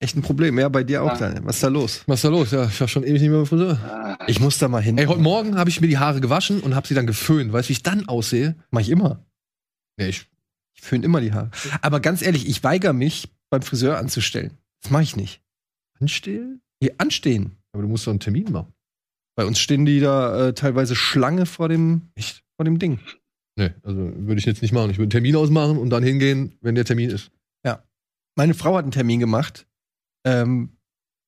[0.00, 0.58] Echt ein Problem.
[0.58, 1.16] Ja, bei dir auch, Ja.
[1.18, 1.44] Daniel.
[1.44, 2.02] Was ist da los?
[2.06, 2.50] was ist da los?
[2.50, 4.16] Ja, ich war schon ewig nicht mehr beim Friseur.
[4.20, 4.98] Äh, Ich muss da mal hin.
[4.98, 7.52] Ey, heute Morgen habe ich mir die Haare gewaschen und habe sie dann geföhnt.
[7.52, 8.56] Weißt du, wie ich dann aussehe?
[8.70, 9.24] Mach ich immer.
[9.98, 10.28] Nee, ich,
[10.74, 11.52] Ich föhne immer die Haare.
[11.82, 14.58] Aber ganz ehrlich, ich weigere mich, beim Friseur anzustellen.
[14.82, 15.40] Das mache ich nicht.
[16.00, 16.58] anstehe?
[16.80, 17.56] Hier anstehen.
[17.72, 18.72] Aber du musst doch einen Termin machen.
[19.36, 22.42] Bei uns stehen die da äh, teilweise Schlange vor dem, Echt?
[22.56, 22.98] vor dem Ding.
[23.62, 24.90] Nee, also würde ich jetzt nicht machen.
[24.90, 27.30] Ich würde einen Termin ausmachen und dann hingehen, wenn der Termin ist.
[28.34, 29.66] Meine Frau hat einen Termin gemacht.
[30.24, 30.76] Ähm,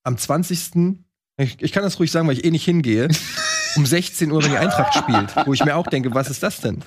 [0.04, 0.96] am 20.
[1.36, 3.08] Ich, ich kann das ruhig sagen, weil ich eh nicht hingehe.
[3.76, 5.46] um 16 Uhr, wenn die Eintracht spielt.
[5.46, 6.82] Wo ich mir auch denke, was ist das denn?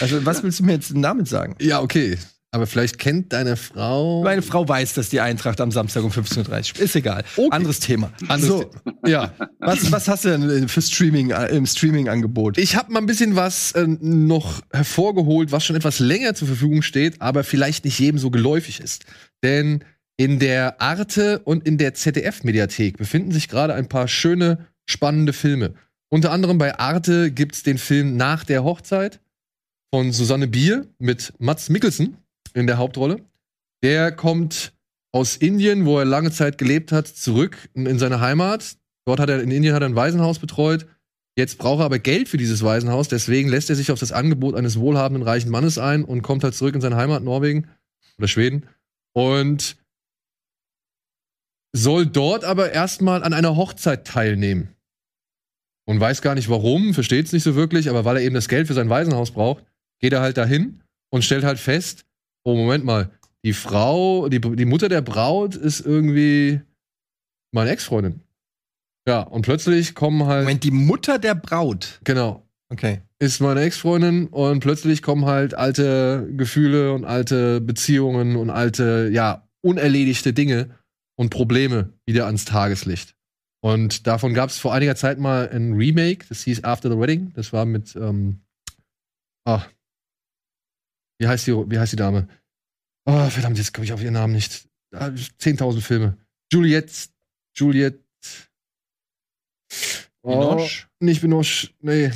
[0.00, 1.54] Also, was willst du mir jetzt damit sagen?
[1.60, 2.16] Ja, okay.
[2.52, 4.22] Aber vielleicht kennt deine Frau.
[4.24, 6.84] Meine Frau weiß, dass die Eintracht am Samstag um 15.30 Uhr spielt.
[6.84, 7.24] Ist egal.
[7.36, 7.48] Okay.
[7.50, 8.12] Anderes Thema.
[8.28, 8.70] Anderes so,
[9.06, 9.32] Ja.
[9.60, 12.58] was, was hast du denn für Streaming, äh, im Streaming-Angebot?
[12.58, 16.82] Ich habe mal ein bisschen was äh, noch hervorgeholt, was schon etwas länger zur Verfügung
[16.82, 19.04] steht, aber vielleicht nicht jedem so geläufig ist.
[19.44, 19.84] Denn
[20.16, 25.74] in der Arte und in der ZDF-Mediathek befinden sich gerade ein paar schöne, spannende Filme.
[26.08, 29.20] Unter anderem bei Arte gibt's den Film Nach der Hochzeit
[29.94, 32.16] von Susanne Bier mit Mats Mikkelsen
[32.54, 33.24] in der Hauptrolle.
[33.82, 34.72] Der kommt
[35.12, 38.76] aus Indien, wo er lange Zeit gelebt hat, zurück in in seine Heimat.
[39.04, 40.86] Dort hat er in Indien hat er ein Waisenhaus betreut.
[41.36, 44.54] Jetzt braucht er aber Geld für dieses Waisenhaus, deswegen lässt er sich auf das Angebot
[44.56, 47.68] eines wohlhabenden reichen Mannes ein und kommt halt zurück in seine Heimat Norwegen
[48.18, 48.66] oder Schweden
[49.12, 49.76] und
[51.72, 54.74] soll dort aber erstmal an einer Hochzeit teilnehmen.
[55.86, 58.48] Und weiß gar nicht warum, versteht es nicht so wirklich, aber weil er eben das
[58.48, 59.64] Geld für sein Waisenhaus braucht,
[59.98, 62.04] geht er halt dahin und stellt halt fest,
[62.44, 63.10] oh Moment mal,
[63.44, 66.60] die Frau, die, die Mutter der Braut ist irgendwie
[67.52, 68.20] meine Ex-Freundin.
[69.08, 72.00] Ja, und plötzlich kommen halt, Moment, die Mutter der Braut.
[72.04, 73.00] genau, Okay.
[73.18, 79.48] ist meine Ex-Freundin und plötzlich kommen halt alte Gefühle und alte Beziehungen und alte, ja,
[79.62, 80.78] unerledigte Dinge
[81.16, 83.16] und Probleme wieder ans Tageslicht.
[83.62, 87.32] Und davon gab es vor einiger Zeit mal ein Remake, das hieß After the Wedding.
[87.34, 88.40] Das war mit, ähm,
[89.44, 89.64] ah,
[91.20, 92.28] wie heißt die, wie heißt die Dame?
[93.06, 94.66] Oh, verdammt, jetzt komme ich auf ihren Namen nicht.
[94.92, 96.16] Ah, 10.000 Filme.
[96.52, 96.92] Juliette,
[97.56, 98.00] Juliette.
[100.22, 100.86] Oh, Binoche?
[101.00, 102.10] nicht Binoche, nee.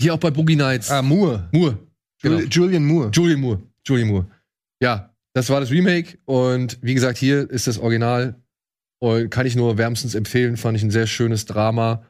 [0.00, 0.90] Hier auch bei Boogie Nights.
[0.90, 1.48] Ah, Moore.
[1.52, 1.78] Moore.
[2.22, 2.38] Genau.
[2.38, 3.10] Jul- Julian Moore.
[3.12, 3.62] Julian Moore.
[3.86, 4.26] Julian Moore.
[4.82, 8.40] Ja, das war das Remake und wie gesagt, hier ist das Original
[9.00, 10.56] und kann ich nur wärmstens empfehlen.
[10.56, 12.04] Fand ich ein sehr schönes Drama,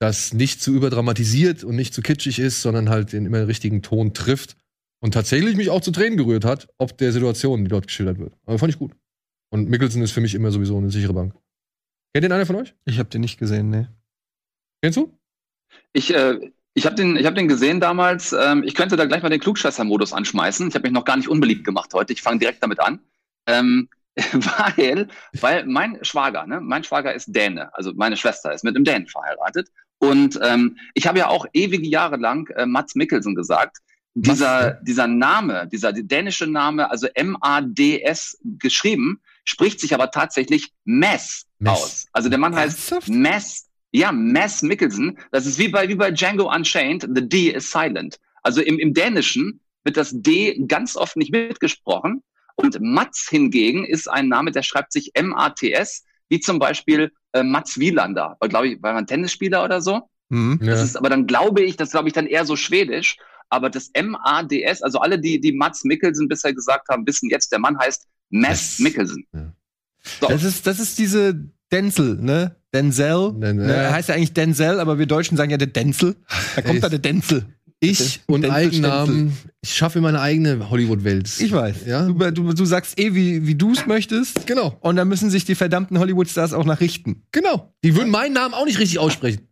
[0.00, 4.14] das nicht zu überdramatisiert und nicht zu kitschig ist, sondern halt den immer richtigen Ton
[4.14, 4.56] trifft
[5.04, 8.32] und tatsächlich mich auch zu Tränen gerührt hat, ob der Situation, die dort geschildert wird.
[8.46, 8.92] Aber fand ich gut.
[9.50, 11.34] Und Mickelson ist für mich immer sowieso eine sichere Bank.
[12.14, 12.74] Kennt den einer von euch?
[12.86, 13.94] Ich habe den nicht gesehen, ne.
[14.82, 15.12] Kennst du?
[15.92, 18.32] Ich, äh, ich habe den, ich hab den gesehen damals.
[18.32, 20.68] Ähm, ich könnte da gleich mal den Klugscheißer-Modus anschmeißen.
[20.68, 22.14] Ich habe mich noch gar nicht unbeliebt gemacht heute.
[22.14, 23.00] Ich fange direkt damit an.
[23.46, 28.74] Ähm, weil, weil mein Schwager, ne, mein Schwager ist Däne, also meine Schwester ist mit
[28.74, 29.68] einem Dänen verheiratet.
[29.98, 33.76] Und ähm, ich habe ja auch ewige Jahre lang äh, Mats Mikkelsen gesagt.
[34.16, 41.72] Dieser, dieser Name, dieser dänische Name, also M-A-D-S geschrieben, spricht sich aber tatsächlich Mess, Mess.
[41.72, 42.06] aus.
[42.12, 43.08] Also der Mann heißt?
[43.08, 45.18] Mess, ja, Mess Mikkelsen.
[45.32, 48.18] Das ist wie bei, wie bei Django Unchained, the D is silent.
[48.42, 52.22] Also im, im Dänischen wird das D ganz oft nicht mitgesprochen.
[52.56, 57.78] Und Mats hingegen ist ein Name, der schreibt sich M-A-T-S, wie zum Beispiel äh, Mats
[57.80, 60.08] Wielander, glaube ich, war man Tennisspieler oder so.
[60.28, 60.58] Mhm.
[60.60, 60.84] Das Ja.
[60.84, 63.16] ist aber dann glaube ich, das glaube ich dann eher so schwedisch.
[63.50, 67.58] Aber das M-A-D-S, also alle, die, die Mats Mikkelsen bisher gesagt haben, wissen jetzt, der
[67.58, 68.78] Mann heißt Mess Mess.
[68.80, 69.26] Mikkelsen.
[69.32, 69.52] Ja.
[70.20, 70.28] So.
[70.28, 71.34] Das ist, das ist diese
[71.72, 72.56] Denzel, ne?
[72.72, 73.32] Denzel.
[73.32, 73.66] Denzel.
[73.66, 76.16] Ne, er heißt ja eigentlich Denzel, aber wir Deutschen sagen ja der Denzel.
[76.56, 77.46] Da kommt da der Denzel.
[77.80, 81.30] Ich und Denzel, Eigennamen, ich schaffe meine eigene Hollywood-Welt.
[81.38, 81.86] Ich weiß.
[81.86, 82.06] Ja?
[82.06, 84.46] Du, du, du sagst eh, wie, wie du es möchtest.
[84.46, 87.22] Genau, Und dann müssen sich die verdammten Hollywood-Stars auch nachrichten.
[87.32, 87.74] genau.
[87.84, 89.48] Die würden meinen Namen auch nicht richtig aussprechen.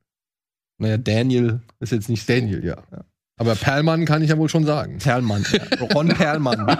[0.78, 2.33] Naja, Daniel ist jetzt nicht so.
[2.33, 2.83] Daniel, ja.
[3.38, 4.99] Aber Perlmann kann ich ja wohl schon sagen.
[4.99, 5.45] Perlmann.
[5.53, 5.87] Ja.
[5.95, 6.77] Ron Perlmann.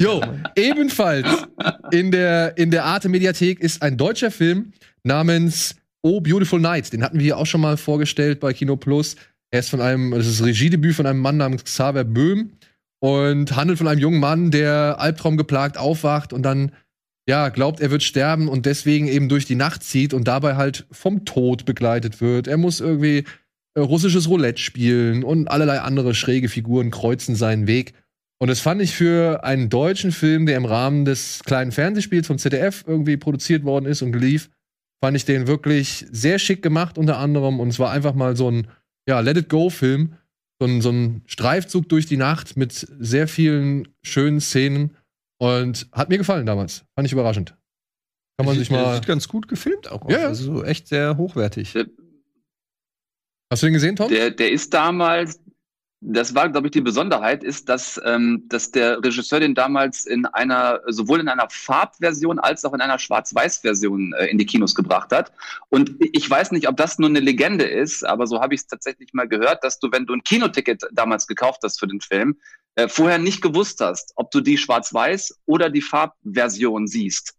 [0.00, 0.22] Jo,
[0.56, 1.26] ebenfalls
[1.90, 6.92] in der, in der Arte Mediathek ist ein deutscher Film namens Oh Beautiful Night.
[6.92, 9.16] Den hatten wir hier auch schon mal vorgestellt bei Kino Plus.
[9.50, 12.52] Er ist von einem, das ist das Regiedebüt von einem Mann namens Xaver Böhm
[13.00, 16.72] und handelt von einem jungen Mann, der albtraumgeplagt aufwacht und dann
[17.28, 20.86] ja, glaubt, er wird sterben und deswegen eben durch die Nacht zieht und dabei halt
[20.90, 22.48] vom Tod begleitet wird.
[22.48, 23.24] Er muss irgendwie
[23.80, 27.94] russisches Roulette spielen und allerlei andere schräge Figuren kreuzen seinen Weg.
[28.40, 32.38] Und das fand ich für einen deutschen Film, der im Rahmen des kleinen Fernsehspiels vom
[32.38, 34.50] ZDF irgendwie produziert worden ist und lief,
[35.02, 37.58] fand ich den wirklich sehr schick gemacht unter anderem.
[37.58, 38.68] Und es war einfach mal so ein,
[39.08, 40.14] ja, Let It Go-Film.
[40.60, 44.96] So ein, so ein Streifzug durch die Nacht mit sehr vielen schönen Szenen.
[45.40, 46.84] Und hat mir gefallen damals.
[46.96, 47.56] Fand ich überraschend.
[48.36, 48.94] Kann man sich mal.
[48.94, 50.12] Sieht ganz gut gefilmt auch aus.
[50.12, 50.26] Ja, ja.
[50.28, 51.74] Also so echt sehr hochwertig.
[53.50, 54.08] Hast du den gesehen, Tom?
[54.08, 55.40] Der, der ist damals,
[56.00, 60.26] das war, glaube ich, die Besonderheit, ist, dass, ähm, dass der Regisseur den damals in
[60.26, 65.12] einer, sowohl in einer Farbversion als auch in einer Schwarz-Weiß-Version äh, in die Kinos gebracht
[65.12, 65.32] hat.
[65.70, 68.66] Und ich weiß nicht, ob das nur eine Legende ist, aber so habe ich es
[68.66, 72.36] tatsächlich mal gehört, dass du, wenn du ein Kinoticket damals gekauft hast für den Film,
[72.74, 77.34] äh, vorher nicht gewusst hast, ob du die Schwarz-Weiß oder die Farbversion siehst.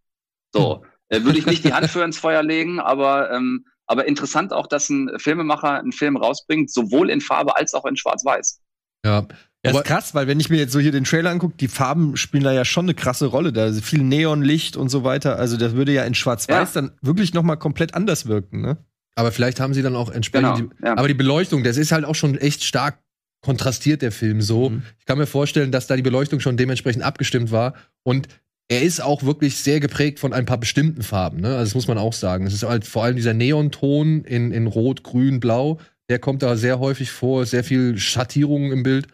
[0.53, 4.53] So, äh, würde ich nicht die Hand für ins Feuer legen, aber ähm, aber interessant
[4.53, 8.61] auch, dass ein Filmemacher einen Film rausbringt, sowohl in Farbe als auch in Schwarz-Weiß.
[9.05, 9.27] Ja,
[9.65, 11.67] Ja, Aber- ist krass, weil wenn ich mir jetzt so hier den Trailer angucke, die
[11.67, 13.51] Farben spielen da ja schon eine krasse Rolle.
[13.51, 15.37] Da ist viel Neonlicht und so weiter.
[15.37, 16.81] Also das würde ja in Schwarz-Weiß Ja.
[16.81, 18.77] dann wirklich noch mal komplett anders wirken, ne?
[19.15, 20.55] Aber vielleicht haben sie dann auch entsprechend.
[20.55, 20.95] Genau, die, ja.
[20.97, 22.99] Aber die Beleuchtung, das ist halt auch schon echt stark
[23.41, 24.69] kontrastiert, der Film so.
[24.69, 24.83] Mhm.
[24.99, 27.73] Ich kann mir vorstellen, dass da die Beleuchtung schon dementsprechend abgestimmt war.
[28.03, 28.29] Und
[28.71, 31.41] er ist auch wirklich sehr geprägt von ein paar bestimmten Farben.
[31.41, 31.49] Ne?
[31.49, 32.45] Also das muss man auch sagen.
[32.45, 35.79] Es ist halt vor allem dieser Neonton in, in Rot, Grün, Blau.
[36.07, 37.45] Der kommt da sehr häufig vor.
[37.47, 39.07] Sehr viel Schattierungen im Bild.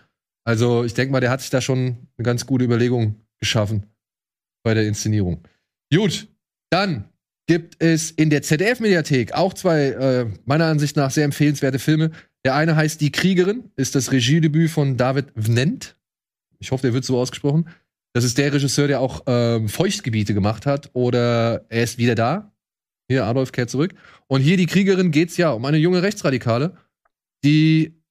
[0.44, 3.86] Also ich denke mal, der hat sich da schon eine ganz gute Überlegung geschaffen
[4.64, 5.42] bei der Inszenierung.
[5.94, 6.28] Gut,
[6.70, 7.06] dann
[7.48, 12.12] gibt es in der ZDF-Mediathek auch zwei, äh, meiner Ansicht nach, sehr empfehlenswerte Filme.
[12.44, 15.96] Der eine heißt Die Kriegerin, ist das Regiedebüt von David Vnent.
[16.60, 17.70] Ich hoffe, der wird so ausgesprochen.
[18.16, 20.90] Das ist der Regisseur, der auch ähm, Feuchtgebiete gemacht hat.
[20.94, 22.54] Oder er ist wieder da.
[23.10, 23.94] Hier, Adolf kehrt zurück.
[24.28, 26.78] Und hier, Die Kriegerin, geht's ja um eine junge Rechtsradikale,
[27.44, 28.02] die,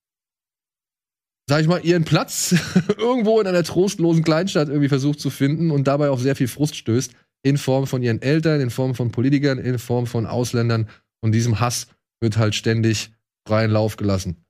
[1.48, 2.54] sag ich mal, ihren Platz
[2.98, 6.76] irgendwo in einer trostlosen Kleinstadt irgendwie versucht zu finden und dabei auf sehr viel Frust
[6.76, 10.90] stößt in Form von ihren Eltern, in Form von Politikern, in Form von Ausländern.
[11.22, 11.86] Und diesem Hass
[12.20, 13.10] wird halt ständig
[13.48, 14.43] freien Lauf gelassen.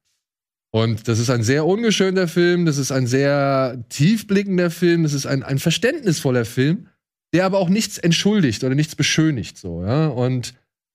[0.74, 5.24] Und das ist ein sehr ungeschönter Film, das ist ein sehr tiefblickender Film, das ist
[5.24, 6.88] ein, ein verständnisvoller Film,
[7.32, 10.08] der aber auch nichts entschuldigt oder nichts beschönigt, so, ja.
[10.08, 10.54] Und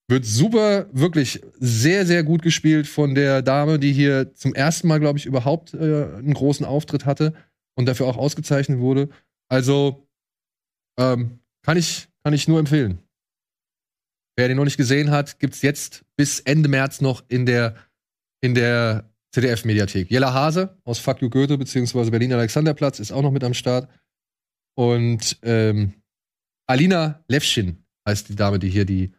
[0.09, 4.99] wird super, wirklich sehr, sehr gut gespielt von der Dame, die hier zum ersten Mal,
[4.99, 7.33] glaube ich, überhaupt äh, einen großen Auftritt hatte
[7.75, 9.07] und dafür auch ausgezeichnet wurde.
[9.47, 10.09] Also,
[10.99, 12.99] ähm, kann ich, kann ich nur empfehlen.
[14.35, 17.75] Wer den noch nicht gesehen hat, gibt's jetzt bis Ende März noch in der,
[18.41, 20.09] in der ZDF-Mediathek.
[20.09, 23.89] Jella Hase aus Fuck You Goethe beziehungsweise Berlin Alexanderplatz ist auch noch mit am Start.
[24.75, 25.93] Und ähm,
[26.67, 29.11] Alina Levschin heißt die Dame, die hier die,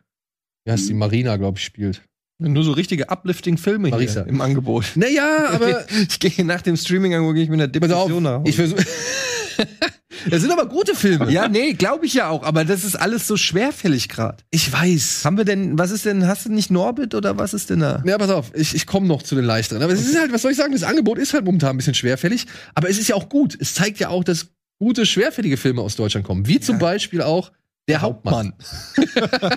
[0.65, 2.03] wie heißt die, Marina, glaube ich, spielt.
[2.39, 4.93] Nur so richtige Uplifting-Filme hier im Angebot.
[4.95, 8.57] Naja, aber ich gehe nach dem Streaming irgendwo gehe ich mit einer Depression nach ich
[8.57, 8.83] versuche.
[10.31, 11.31] das sind aber gute Filme.
[11.31, 14.39] Ja, nee, glaube ich ja auch, aber das ist alles so schwerfällig gerade.
[14.51, 15.25] Ich weiß.
[15.25, 18.03] Haben wir denn, was ist denn, hast du nicht Norbit oder was ist denn da?
[18.07, 19.83] Ja, pass auf, ich, ich komme noch zu den leichteren.
[19.83, 21.95] Aber es ist halt, was soll ich sagen, das Angebot ist halt momentan ein bisschen
[21.95, 22.47] schwerfällig.
[22.75, 23.57] Aber es ist ja auch gut.
[23.61, 26.47] Es zeigt ja auch, dass gute, schwerfällige Filme aus Deutschland kommen.
[26.47, 27.53] Wie zum Beispiel auch
[27.89, 28.55] Der Hauptmann.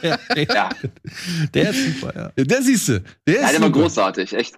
[0.03, 0.69] ja, Ja,
[1.53, 2.43] der ist super, ja.
[2.43, 3.03] Der siehst du.
[3.27, 4.55] Der ja ist der war großartig, echt.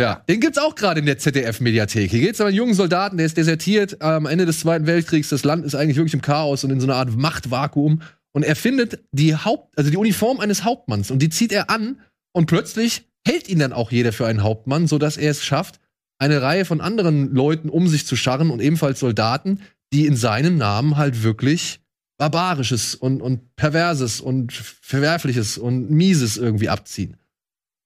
[0.00, 2.10] Ja, den gibt's auch gerade in der ZDF-Mediathek.
[2.10, 5.28] Hier geht's um einen jungen Soldaten, der ist desertiert am Ende des Zweiten Weltkriegs.
[5.28, 8.02] Das Land ist eigentlich wirklich im Chaos und in so einer Art Machtvakuum.
[8.32, 12.00] Und er findet die Haupt, also die Uniform eines Hauptmanns und die zieht er an
[12.32, 15.80] und plötzlich hält ihn dann auch jeder für einen Hauptmann, sodass er es schafft,
[16.20, 19.60] eine Reihe von anderen Leuten um sich zu scharren und ebenfalls Soldaten,
[19.92, 21.80] die in seinem Namen halt wirklich
[22.18, 27.16] Barbarisches und, und Perverses und Verwerfliches und Mieses irgendwie abziehen.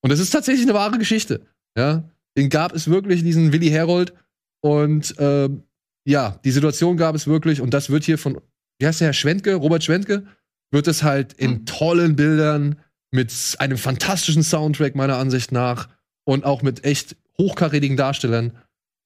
[0.03, 1.47] Und das ist tatsächlich eine wahre Geschichte.
[1.77, 4.15] Ja, den gab es wirklich, diesen Willi Herold.
[4.61, 5.65] Und ähm,
[6.05, 7.61] ja, die Situation gab es wirklich.
[7.61, 8.41] Und das wird hier von,
[8.79, 10.27] wie heißt der Herr Schwentke, Robert Schwentke,
[10.71, 12.81] wird es halt in tollen Bildern
[13.11, 15.89] mit einem fantastischen Soundtrack meiner Ansicht nach
[16.25, 18.57] und auch mit echt hochkarätigen Darstellern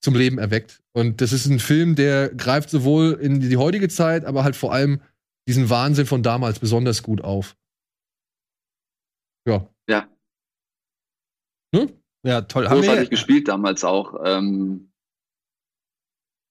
[0.00, 0.82] zum Leben erweckt.
[0.92, 4.72] Und das ist ein Film, der greift sowohl in die heutige Zeit, aber halt vor
[4.72, 5.00] allem
[5.48, 7.56] diesen Wahnsinn von damals besonders gut auf.
[9.46, 9.68] Ja.
[9.88, 10.08] Ja.
[12.26, 12.68] Ja, toll.
[12.68, 14.16] Haben Großartig wir, gespielt damals auch.
[14.24, 14.90] Ähm,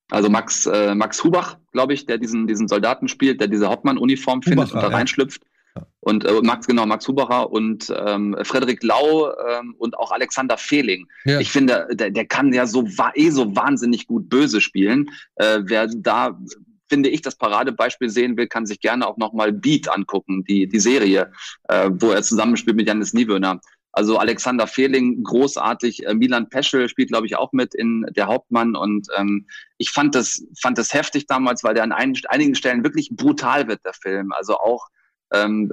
[0.09, 4.41] also Max, äh, Max Hubach, glaube ich, der diesen, diesen Soldaten spielt, der diese Hauptmann-Uniform
[4.41, 4.95] findet und da ja.
[4.95, 5.43] reinschlüpft.
[5.75, 5.85] Ja.
[5.99, 11.07] Und äh, Max, genau, Max Hubacher und ähm, Frederik Lau ähm, und auch Alexander Fehling.
[11.25, 11.41] Ja.
[11.41, 15.09] Ich finde, der, der kann ja so eh so wahnsinnig gut böse spielen.
[15.35, 16.39] Äh, wer da
[16.87, 20.79] finde ich das Paradebeispiel sehen will, kann sich gerne auch nochmal Beat angucken, die, die
[20.79, 21.31] Serie,
[21.67, 23.59] äh, wo er zusammenspielt mit Janis Niewöhner.
[23.97, 26.05] Also Alexander Fehling, großartig.
[26.05, 28.75] Äh, Milan Peschel spielt, glaube ich, auch mit in der Hauptmann.
[28.75, 32.83] Und ähm, ich fand das, fand das heftig damals, weil der an ein, einigen Stellen
[32.83, 34.33] wirklich brutal wird, der Film.
[34.33, 34.87] Also auch
[35.33, 35.71] ähm,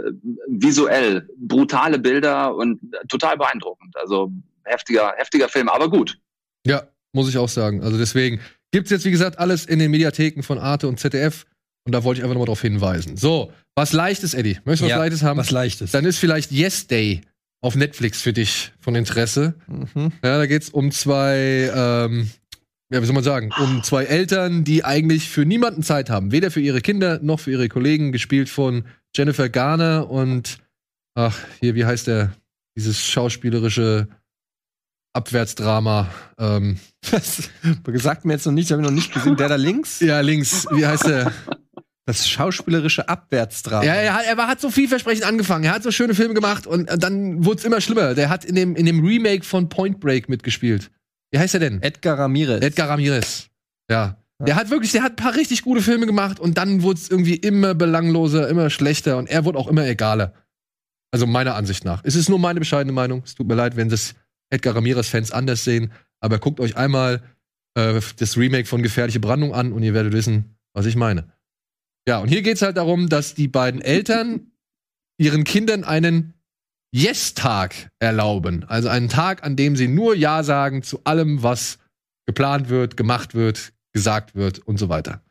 [0.48, 3.96] visuell brutale Bilder und total beeindruckend.
[3.96, 4.30] Also
[4.64, 6.16] heftiger, heftiger Film, aber gut.
[6.64, 7.82] Ja, muss ich auch sagen.
[7.82, 11.44] Also deswegen gibt's jetzt, wie gesagt, alles in den Mediatheken von Arte und ZDF.
[11.84, 13.16] Und da wollte ich einfach nochmal drauf hinweisen.
[13.16, 14.58] So, was Leichtes, Eddie.
[14.64, 15.36] Möchtest du was Ja, Leichtes haben?
[15.38, 15.90] was Leichtes.
[15.90, 17.22] Dann ist vielleicht Yes Day
[17.62, 19.54] auf Netflix für dich von Interesse.
[19.68, 20.12] Mhm.
[20.22, 22.28] Ja, da geht's um zwei, ähm,
[22.92, 26.32] ja, wie soll man sagen, um zwei Eltern, die eigentlich für niemanden Zeit haben.
[26.32, 28.84] Weder für ihre Kinder noch für ihre Kollegen, gespielt von
[29.16, 30.58] Jennifer Garner und,
[31.14, 32.34] ach, hier, wie heißt der?
[32.76, 34.08] Dieses schauspielerische
[35.14, 36.10] Abwärtsdrama.
[36.38, 36.78] Ähm,
[37.10, 37.50] Das
[37.94, 39.36] sagt mir jetzt noch nichts, habe ich noch nicht gesehen.
[39.36, 40.00] Der da links?
[40.00, 41.32] ja, links, wie heißt der?
[42.12, 43.84] Das schauspielerische Abwärtsdrama.
[43.84, 45.64] Ja, er hat, er hat so vielversprechend angefangen.
[45.64, 48.12] Er hat so schöne Filme gemacht und äh, dann wurde es immer schlimmer.
[48.12, 50.90] Der hat in dem, in dem Remake von Point Break mitgespielt.
[51.30, 51.82] Wie heißt er denn?
[51.82, 52.62] Edgar Ramirez.
[52.62, 53.46] Edgar Ramirez.
[53.90, 54.18] Ja.
[54.46, 57.08] Der hat wirklich, der hat ein paar richtig gute Filme gemacht und dann wurde es
[57.08, 60.34] irgendwie immer belangloser, immer schlechter und er wurde auch immer egaler.
[61.12, 62.02] Also meiner Ansicht nach.
[62.04, 63.22] Es ist nur meine bescheidene Meinung.
[63.24, 64.14] Es tut mir leid, wenn das
[64.50, 67.22] Edgar Ramirez-Fans anders sehen, aber guckt euch einmal
[67.74, 71.32] äh, das Remake von Gefährliche Brandung an und ihr werdet wissen, was ich meine.
[72.08, 74.52] Ja, und hier geht's halt darum, dass die beiden Eltern
[75.18, 76.34] ihren Kindern einen
[76.94, 78.64] Yes-Tag erlauben.
[78.64, 81.78] Also einen Tag, an dem sie nur Ja sagen zu allem, was
[82.26, 85.22] geplant wird, gemacht wird, gesagt wird und so weiter.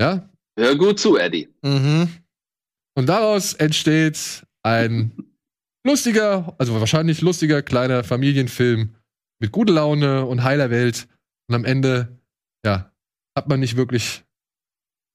[0.00, 0.28] Ja?
[0.58, 1.48] Hör gut zu, Eddie.
[1.62, 2.08] Mhm.
[2.96, 5.12] Und daraus entsteht ein
[5.86, 8.94] lustiger, also wahrscheinlich lustiger kleiner Familienfilm
[9.40, 11.08] mit guter Laune und heiler Welt.
[11.48, 12.18] Und am Ende,
[12.64, 12.92] ja,
[13.36, 14.24] hat man nicht wirklich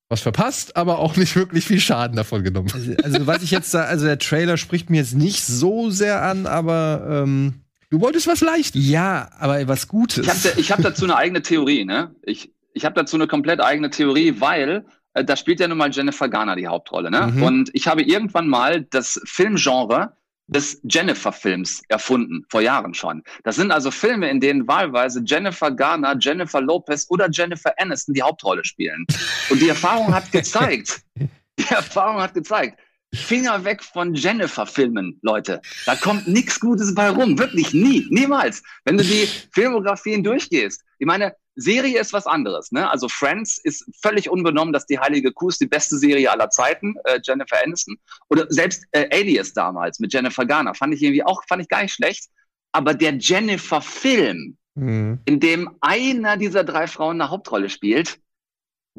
[0.09, 2.69] was verpasst, aber auch nicht wirklich viel Schaden davon genommen.
[2.73, 6.21] Also, also was ich jetzt da, also der Trailer spricht mir jetzt nicht so sehr
[6.21, 8.73] an, aber ähm, Du wolltest was leicht.
[8.73, 10.25] ja, aber was Gutes.
[10.25, 12.15] Ich habe ich hab dazu eine eigene Theorie, ne?
[12.23, 15.91] Ich, ich habe dazu eine komplett eigene Theorie, weil äh, da spielt ja nun mal
[15.91, 17.27] Jennifer Garner die Hauptrolle, ne?
[17.27, 17.43] Mhm.
[17.43, 20.13] Und ich habe irgendwann mal das Filmgenre
[20.47, 23.23] des Jennifer-Films erfunden, vor Jahren schon.
[23.43, 28.21] Das sind also Filme, in denen wahlweise Jennifer Garner, Jennifer Lopez oder Jennifer Aniston die
[28.21, 29.05] Hauptrolle spielen.
[29.49, 32.77] Und die Erfahrung hat gezeigt, die Erfahrung hat gezeigt,
[33.13, 35.61] Finger weg von Jennifer-Filmen, Leute.
[35.85, 37.37] Da kommt nichts Gutes bei rum.
[37.37, 38.07] Wirklich nie.
[38.09, 38.63] Niemals.
[38.85, 40.83] Wenn du die Filmografien durchgehst.
[40.97, 42.71] Ich meine, Serie ist was anderes.
[42.71, 42.89] Ne?
[42.89, 46.95] Also Friends ist völlig unbenommen, dass die Heilige Kuh ist die beste Serie aller Zeiten,
[47.05, 47.97] äh, Jennifer Aniston.
[48.29, 51.83] Oder selbst äh, Alias damals mit Jennifer Garner fand ich irgendwie auch, fand ich gar
[51.83, 52.25] nicht schlecht.
[52.71, 55.19] Aber der Jennifer-Film, Mhm.
[55.25, 58.17] in dem einer dieser drei Frauen eine Hauptrolle spielt,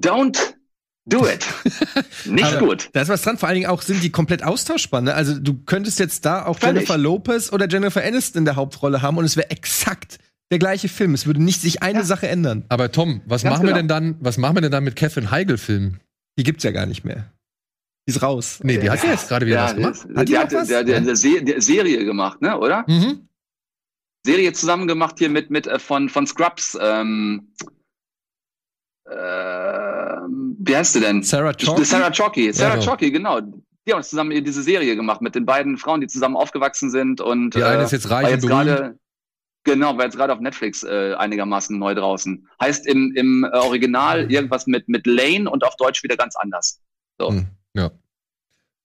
[0.00, 0.38] don't
[1.04, 1.44] do it.
[2.26, 2.90] Nicht Aber gut.
[2.92, 3.38] Da ist was dran.
[3.38, 5.00] Vor allen Dingen auch sind die komplett austauschbar.
[5.00, 5.12] Ne?
[5.14, 6.76] Also du könntest jetzt da auch Völlig.
[6.76, 10.18] Jennifer Lopez oder Jennifer Aniston in der Hauptrolle haben und es wäre exakt
[10.54, 11.14] der gleiche Film.
[11.14, 12.04] Es würde nicht sich eine Ja.
[12.04, 12.64] Sache ändern.
[12.68, 13.78] Aber Tom, was Ganz machen wir genau.
[13.78, 16.00] denn dann, was machen wir denn dann mit Catherine Heigl-Filmen?
[16.38, 17.32] Die gibt's ja gar nicht mehr.
[18.06, 18.60] Die ist raus.
[18.62, 20.06] Nee, die hat ja jetzt gerade wieder was gemacht.
[20.14, 20.68] Hat die noch hat was?
[20.68, 22.84] der, der, der, Se der Serie gemacht, ne, oder?
[22.86, 23.28] Mhm.
[24.26, 26.78] Serie zusammen gemacht hier mit, mit äh, von, von Scrubs.
[26.80, 27.48] Ähm,
[29.10, 31.22] ähm, wie heißt sie denn?
[31.22, 31.84] Sarah Die Chalky?
[31.84, 32.52] Sarah Chalky.
[32.52, 32.80] Sarah Ja.
[32.80, 33.40] Chalky, genau.
[33.86, 37.54] Die haben zusammen diese Serie gemacht mit den beiden Frauen, die zusammen aufgewachsen sind und
[37.54, 38.98] Die eine ist jetzt reich und berühmt.
[39.64, 42.48] Genau, war jetzt gerade auf Netflix äh, einigermaßen neu draußen.
[42.60, 46.80] Heißt im, im äh, Original irgendwas mit mit Lane und auf Deutsch wieder ganz anders.
[47.18, 47.30] So.
[47.30, 47.46] Hm.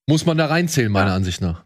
[0.10, 1.16] Muss man da reinzählen, meiner Ja.
[1.16, 1.66] Ansicht nach.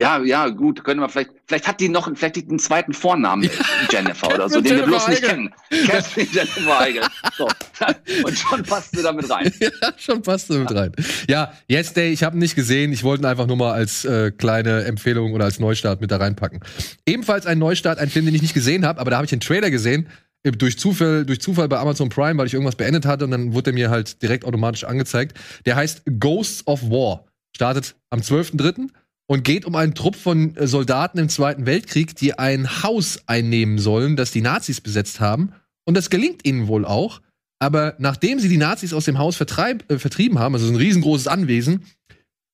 [0.00, 3.48] Ja, ja, gut, können wir vielleicht, vielleicht hat die noch, vielleicht die einen zweiten Vornamen,
[3.90, 5.50] Jennifer oder so, den wir bloß nicht kennen.
[5.86, 7.02] Catherine Jennifer Heigl.
[7.38, 7.48] So.
[8.24, 9.50] Und schon passt sie damit rein.
[9.58, 10.92] ja, schon passt damit rein.
[11.28, 12.92] Ja, Yes Day, ich habe ihn nicht gesehen.
[12.92, 16.18] Ich wollte ihn einfach nur mal als äh, kleine Empfehlung oder als Neustart mit da
[16.18, 16.60] reinpacken.
[17.06, 19.40] Ebenfalls ein Neustart, ein Film, den ich nicht gesehen habe, aber da habe ich den
[19.40, 20.08] Trailer gesehen.
[20.42, 23.54] äh, Durch Zufall, durch Zufall bei Amazon Prime, weil ich irgendwas beendet hatte und dann
[23.54, 25.38] wurde er mir halt direkt automatisch angezeigt.
[25.64, 27.24] Der heißt Ghosts of War.
[27.54, 28.88] Startet am 12.03.
[29.26, 33.78] und geht um einen Trupp von äh, Soldaten im Zweiten Weltkrieg, die ein Haus einnehmen
[33.78, 35.52] sollen, das die Nazis besetzt haben.
[35.84, 37.20] Und das gelingt ihnen wohl auch.
[37.58, 40.76] Aber nachdem sie die Nazis aus dem Haus vertreib, äh, vertrieben haben, also so ein
[40.76, 41.84] riesengroßes Anwesen,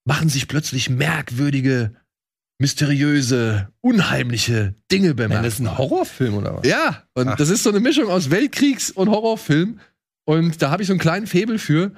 [0.04, 1.94] machen sich plötzlich merkwürdige,
[2.58, 5.42] mysteriöse, unheimliche Dinge bemerkbar.
[5.42, 6.66] das ist ein Horrorfilm oder was?
[6.66, 7.36] Ja, und Ach.
[7.36, 9.80] das ist so eine Mischung aus Weltkriegs- und Horrorfilm.
[10.24, 11.92] Und da habe ich so einen kleinen Febel für.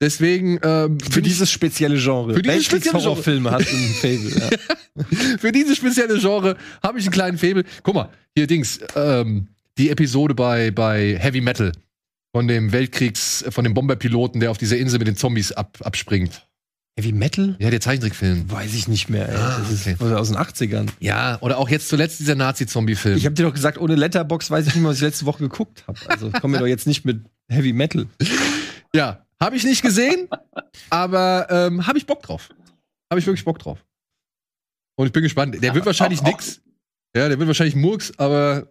[0.00, 2.34] Deswegen ähm, Für dieses spezielle Genre.
[2.34, 3.10] Für dieses spezielle Genre.
[3.10, 4.50] Horrorfilme hast du ein Fable.
[4.50, 5.36] Ja.
[5.38, 7.64] für dieses spezielle Genre habe ich einen kleinen Febel.
[7.82, 11.72] Guck mal, hier Dings, ähm, die Episode bei, bei Heavy Metal
[12.32, 16.46] von dem Weltkriegs, von dem Bomberpiloten, der auf dieser Insel mit den Zombies ab, abspringt.
[16.96, 17.56] Heavy Metal?
[17.58, 18.50] Ja, der Zeichentrickfilm.
[18.50, 19.36] Weiß ich nicht mehr, ey.
[19.36, 20.14] Ah, das ist okay.
[20.14, 20.88] aus den 80ern.
[20.98, 23.16] Ja, oder auch jetzt zuletzt dieser Nazi-Zombie-Film.
[23.16, 25.38] Ich habe dir doch gesagt, ohne Letterbox weiß ich nicht mehr, was ich letzte Woche
[25.38, 25.98] geguckt habe.
[26.08, 28.06] Also komm mir doch jetzt nicht mit Heavy Metal.
[28.94, 30.28] Ja, habe ich nicht gesehen,
[30.90, 32.48] aber ähm, habe ich Bock drauf.
[33.10, 33.84] Habe ich wirklich Bock drauf.
[34.96, 35.56] Und ich bin gespannt.
[35.62, 36.60] Der wird wahrscheinlich auch- auch- nix.
[37.16, 38.68] Ja, der wird wahrscheinlich Murks, aber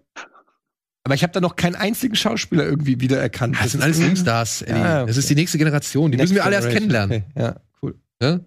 [1.04, 3.58] Aber ich habe da noch keinen einzigen Schauspieler irgendwie wiedererkannt.
[3.60, 4.80] das sind alles Filmstars, Eddie.
[4.80, 6.12] Ja, Das ist die nächste Generation.
[6.12, 7.24] Die müssen wir alle erst Next kennenlernen.
[7.36, 7.96] Okay, Ja, cool.
[8.22, 8.40] Ja?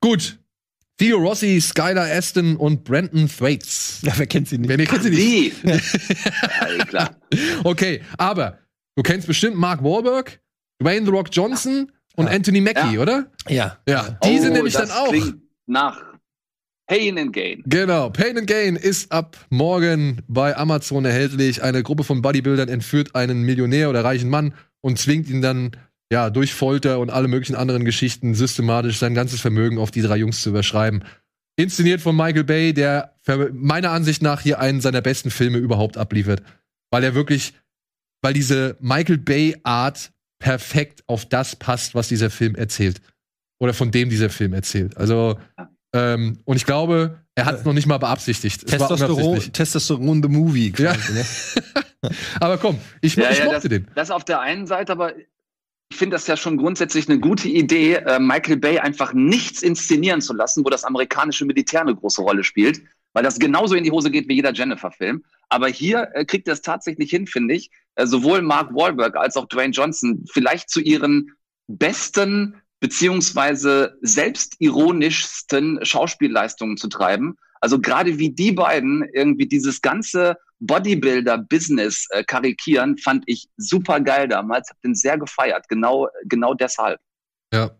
[0.00, 0.38] Gut.
[0.98, 4.00] Theo Rossi, Skylar Aston und Brandon Thwaites.
[4.02, 4.68] Ja, wer kennt sie nicht?
[4.68, 5.62] Wer mir kennt sie nicht.
[5.64, 5.68] Wie?
[5.68, 7.16] ja, klar.
[7.64, 8.58] Okay, aber
[8.96, 10.40] du kennst bestimmt Mark Wahlberg,
[10.84, 12.32] Dwayne The Rock Johnson und Ja.
[12.32, 13.00] Anthony Mackie, Ja.
[13.00, 13.26] oder?
[13.48, 13.78] Ja.
[13.88, 15.12] Ja, die sind Oh, nämlich dann auch.
[15.66, 16.00] Nach
[16.86, 17.62] Pain and Gain.
[17.66, 21.62] Genau, Pain and Gain ist ab morgen bei Amazon erhältlich.
[21.62, 25.70] Eine Gruppe von Bodybuildern entführt einen Millionär oder reichen Mann und zwingt ihn dann
[26.12, 30.18] ja durch Folter und alle möglichen anderen Geschichten systematisch sein ganzes Vermögen auf die drei
[30.18, 31.02] Jungs zu überschreiben.
[31.56, 33.14] Inszeniert von Michael Bay, der
[33.52, 36.42] meiner Ansicht nach hier einen seiner besten Filme überhaupt abliefert,
[36.90, 37.54] weil er wirklich
[38.20, 40.10] weil diese Michael Bay Art
[40.44, 43.00] perfekt auf das passt, was dieser Film erzählt.
[43.58, 44.94] Oder von dem dieser Film erzählt.
[44.98, 45.38] Also,
[45.94, 48.66] ähm, und ich glaube, er hat es noch nicht mal beabsichtigt.
[48.66, 49.40] Testosteron.
[49.40, 50.70] Testosteron the Movie.
[50.76, 50.92] Ja.
[50.92, 51.24] quasi, ne?
[52.40, 53.88] Aber komm, ich, Ja, ich ja, mochte den.
[53.94, 57.94] Das auf der einen Seite, aber ich finde das ja schon grundsätzlich eine gute Idee,
[57.94, 62.44] äh, Michael Bay einfach nichts inszenieren zu lassen, wo das amerikanische Militär eine große Rolle
[62.44, 62.82] spielt,
[63.14, 65.24] weil das genauso in die Hose geht wie jeder Jennifer-Film.
[65.48, 69.36] Aber hier äh, kriegt er es tatsächlich hin, finde ich, äh, sowohl Mark Wahlberg als
[69.36, 71.30] auch Dwayne Johnson vielleicht zu ihren
[71.68, 77.36] besten beziehungsweise selbstironischsten Schauspielleistungen zu treiben.
[77.60, 84.28] Also gerade wie die beiden irgendwie dieses ganze Bodybuilder-Business äh, karikieren, fand ich super geil
[84.28, 84.68] damals.
[84.70, 85.66] Hab den sehr gefeiert.
[85.68, 87.00] Genau, genau deshalb.
[87.52, 87.70] Ja.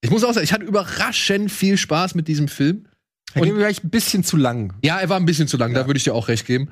[0.00, 2.88] Ich muss auch sagen, ich hatte überraschend viel Spaß mit diesem Film.
[3.34, 4.74] Er Und- ging vielleicht ein bisschen zu lang.
[4.82, 6.70] Ja, er war ein bisschen zu lang, da würde ich dir auch recht geben.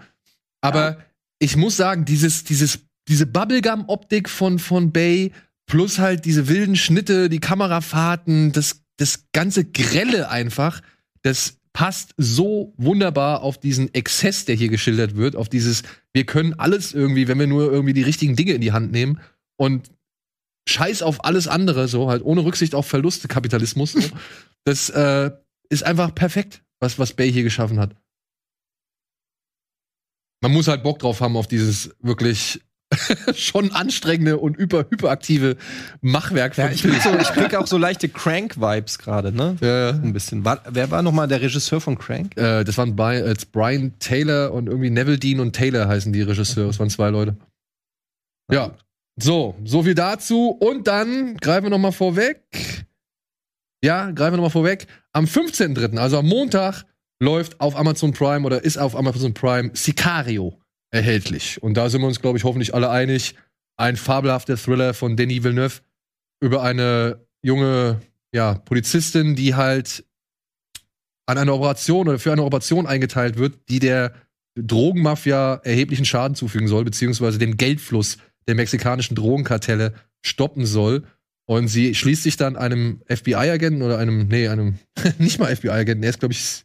[0.61, 0.99] Aber
[1.39, 5.33] ich muss sagen, dieses, dieses, diese Bubblegum-Optik von, von Bay
[5.67, 10.83] plus halt diese wilden Schnitte, die Kamerafahrten, das, das ganze Grelle einfach,
[11.23, 15.83] das passt so wunderbar auf diesen Exzess, der hier geschildert wird, auf dieses,
[16.13, 19.21] wir können alles irgendwie, wenn wir nur irgendwie die richtigen Dinge in die Hand nehmen
[19.57, 19.91] und
[20.69, 23.93] scheiß auf alles andere, so halt ohne Rücksicht auf Verluste, Kapitalismus.
[23.93, 24.01] So.
[24.65, 25.31] Das äh,
[25.71, 27.97] ist einfach perfekt, was, was Bay hier geschaffen hat.
[30.41, 32.61] Man muss halt Bock drauf haben auf dieses wirklich
[33.35, 35.57] schon anstrengende und hyper, hyperaktive
[36.01, 39.57] Machwerk Ja, ich so, ich krieg auch so leichte Crank-Vibes gerade, ne?
[39.61, 39.91] Ja.
[39.91, 40.45] Ein bisschen.
[40.45, 42.37] War, wer war noch mal der Regisseur von Crank?
[42.37, 46.23] Äh, das waren bei, äh, Brian Taylor und irgendwie Neville Dean und Taylor heißen die
[46.23, 46.67] Regisseure.
[46.67, 47.37] Das waren zwei Leute.
[48.51, 48.73] Ja.
[49.21, 50.49] So, so viel dazu.
[50.49, 52.41] Und dann greifen wir noch mal vorweg.
[53.85, 54.87] Ja, greifen wir noch mal vorweg.
[55.13, 56.85] Am 15.3., also am Montag,
[57.21, 60.59] läuft auf Amazon Prime oder ist auf Amazon Prime Sicario
[60.91, 61.63] erhältlich.
[61.63, 63.35] Und da sind wir uns, glaube ich, hoffentlich alle einig.
[63.77, 65.81] Ein fabelhafter Thriller von Denis Villeneuve
[66.41, 68.01] über eine junge
[68.35, 70.05] ja, Polizistin, die halt
[71.27, 74.15] an einer Operation oder für eine Operation eingeteilt wird, die der
[74.57, 78.19] Drogenmafia erheblichen Schaden zufügen soll, beziehungsweise den Geldfluss
[78.49, 81.05] der mexikanischen Drogenkartelle stoppen soll.
[81.47, 84.79] Und sie schließt sich dann einem FBI-Agenten oder einem, nee, einem,
[85.19, 86.65] nicht mal FBI-Agenten, er ist, glaube ich,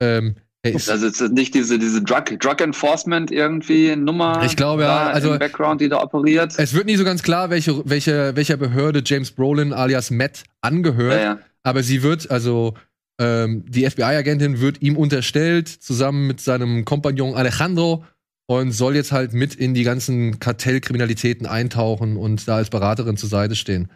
[0.00, 5.06] ähm, ist, Also ist nicht diese, diese Drug, Drug Enforcement irgendwie Nummer Ich glaube, ja,
[5.08, 6.54] also- im Background, die da operiert.
[6.58, 11.14] es wird nie so ganz klar, welche, welche, welcher Behörde James Brolin alias Matt angehört.
[11.14, 11.38] Ja, ja.
[11.62, 12.74] Aber sie wird, also
[13.20, 18.04] ähm, die FBI-Agentin wird ihm unterstellt, zusammen mit seinem Kompagnon Alejandro,
[18.50, 23.28] und soll jetzt halt mit in die ganzen Kartellkriminalitäten eintauchen und da als Beraterin zur
[23.28, 23.90] Seite stehen.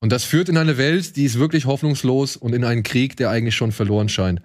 [0.00, 3.30] Und das führt in eine Welt, die ist wirklich hoffnungslos und in einen Krieg, der
[3.30, 4.40] eigentlich schon verloren scheint.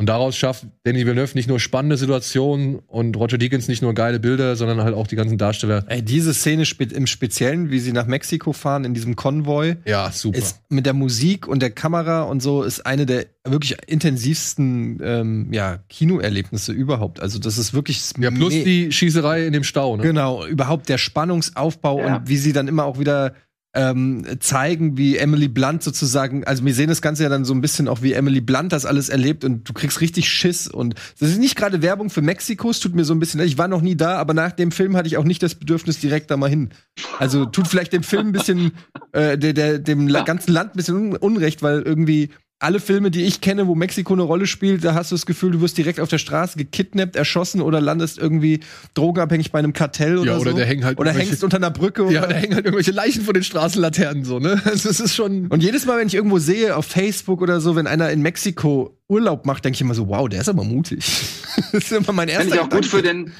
[0.00, 4.18] Und daraus schafft Danny Villeneuve nicht nur spannende Situationen und Roger Deakins nicht nur geile
[4.18, 5.84] Bilder, sondern halt auch die ganzen Darsteller.
[5.88, 10.10] Ey, diese Szene spe im Speziellen, wie sie nach Mexiko fahren in diesem Konvoi, Ja,
[10.10, 10.38] super.
[10.38, 15.52] ist mit der Musik und der Kamera und so ist eine der wirklich intensivsten ähm,
[15.52, 17.20] ja, Kinoerlebnisse überhaupt.
[17.20, 20.02] Also das ist wirklich ja, plus die Schießerei in dem Stau, ne?
[20.02, 22.16] Genau, überhaupt der Spannungsaufbau Ja.
[22.16, 23.34] und wie sie dann immer auch wieder
[23.72, 27.60] ähm, zeigen, wie Emily Blunt sozusagen, also wir sehen das Ganze ja dann so ein
[27.60, 31.30] bisschen auch, wie Emily Blunt das alles erlebt und du kriegst richtig Schiss und das
[31.30, 33.80] ist nicht gerade Werbung für Mexiko, es tut mir so ein bisschen ich war noch
[33.80, 36.50] nie da, aber nach dem Film hatte ich auch nicht das Bedürfnis, direkt da mal
[36.50, 36.70] hin.
[37.18, 38.72] Also tut vielleicht dem Film ein bisschen,
[39.12, 42.30] äh, der, der, dem ganzen Land ein bisschen un Unrecht, weil irgendwie
[42.60, 45.50] alle Filme, die ich kenne, wo Mexiko eine Rolle spielt, da hast du das Gefühl,
[45.50, 48.60] du wirst direkt auf der Straße gekidnappt, erschossen oder landest irgendwie
[48.94, 50.56] drogenabhängig bei einem Kartell oder Ja, oder so.
[50.58, 52.04] der hängt halt oder hängst unter einer Brücke.
[52.04, 54.60] Oder Ja, da hängen halt irgendwelche Leichen von den Straßenlaternen so, ne?
[54.66, 55.46] Also es ist schon.
[55.48, 58.96] und jedes Mal, wenn ich irgendwo sehe, auf Facebook oder so, wenn einer in Mexiko
[59.08, 61.04] Urlaub macht, denke ich immer so, wow, der ist aber mutig.
[61.72, 62.96] das ist immer mein erster Fände ich auch gut Gedanke.
[62.96, 63.32] für den,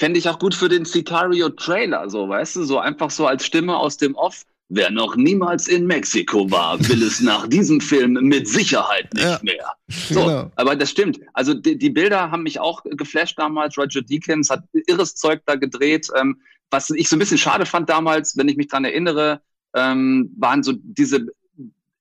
[0.00, 3.76] fände ich auch gut für den Sicario-Trailer, so, weißt du, so einfach so als Stimme
[3.76, 4.42] aus dem Off.
[4.70, 9.40] Wer noch niemals in Mexiko war, will es nach diesem Film mit Sicherheit nicht Ja.
[9.42, 9.66] mehr.
[10.08, 10.52] So, Genau.
[10.56, 11.20] aber das stimmt.
[11.34, 13.76] Also die, die Bilder haben mich auch geflasht damals.
[13.76, 16.08] Roger Deakins hat irres Zeug da gedreht.
[16.16, 16.40] Ähm,
[16.70, 19.42] was ich so ein bisschen schade fand damals, wenn ich mich dran erinnere,
[19.74, 21.26] ähm, waren so diese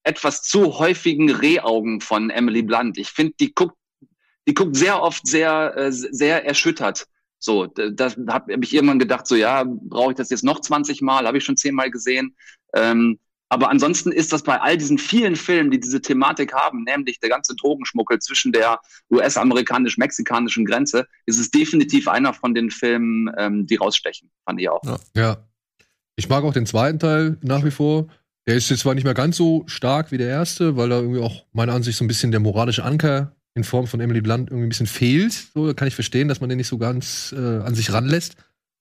[0.03, 2.97] etwas zu häufigen Rehaugen von Emily Blunt.
[2.97, 3.76] Ich finde, die guckt,
[4.47, 7.07] die guckt sehr oft sehr, äh, sehr erschüttert.
[7.43, 11.01] So, da, habe hab ich irgendwann gedacht, so ja, brauche ich das jetzt noch 20
[11.01, 11.27] Mal?
[11.27, 12.37] Habe ich schon 10 Mal gesehen.
[12.73, 13.19] Ähm,
[13.49, 17.29] aber ansonsten ist das bei all diesen vielen Filmen, die diese Thematik haben, nämlich der
[17.29, 18.79] ganze Drogenschmuggel zwischen der
[19.11, 24.81] US-amerikanisch-mexikanischen Grenze, ist es definitiv einer von den Filmen, ähm, die rausstechen, fand ich auch.
[25.13, 25.45] Ja.
[26.15, 28.07] Ich mag auch den zweiten Teil nach wie vor.
[28.47, 31.21] Der ist jetzt zwar nicht mehr ganz so stark wie der erste, weil da irgendwie
[31.21, 34.65] auch meiner Ansicht so ein bisschen der moralische Anker in Form von Emily Blunt irgendwie
[34.67, 35.33] ein bisschen fehlt.
[35.53, 38.35] So, kann ich verstehen, dass man den nicht so ganz äh, an sich ranlässt.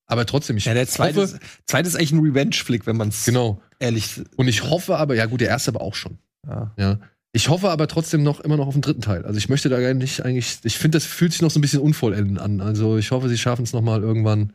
[0.06, 3.08] aber trotzdem, ich Ja, der zweite, hoffe, ist, zweite ist eigentlich ein Revenge-Flick, wenn man
[3.08, 3.60] es genau.
[3.78, 4.20] ehrlich.
[4.36, 6.18] Und ich hoffe aber, ja gut, der erste aber auch schon.
[6.46, 6.72] Ja.
[6.78, 6.98] Ja.
[7.34, 9.24] Ich hoffe aber trotzdem noch immer noch auf den dritten Teil.
[9.24, 11.62] Also ich möchte da gar nicht eigentlich, ich finde, das fühlt sich noch so ein
[11.62, 12.60] bisschen unvollendend an.
[12.60, 14.52] Also ich hoffe, sie schaffen es noch mal irgendwann,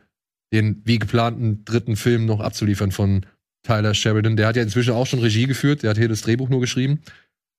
[0.52, 3.26] den wie geplanten dritten Film noch abzuliefern von
[3.64, 4.36] Tyler Sheridan.
[4.36, 7.00] Der hat ja inzwischen auch schon Regie geführt, der hat hier das Drehbuch nur geschrieben.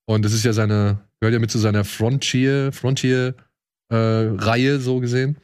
[0.10, 3.36] Und das ist ja seine, gehört ja mit zu seiner Frontier, Frontier
[3.90, 5.38] äh, Reihe so gesehen.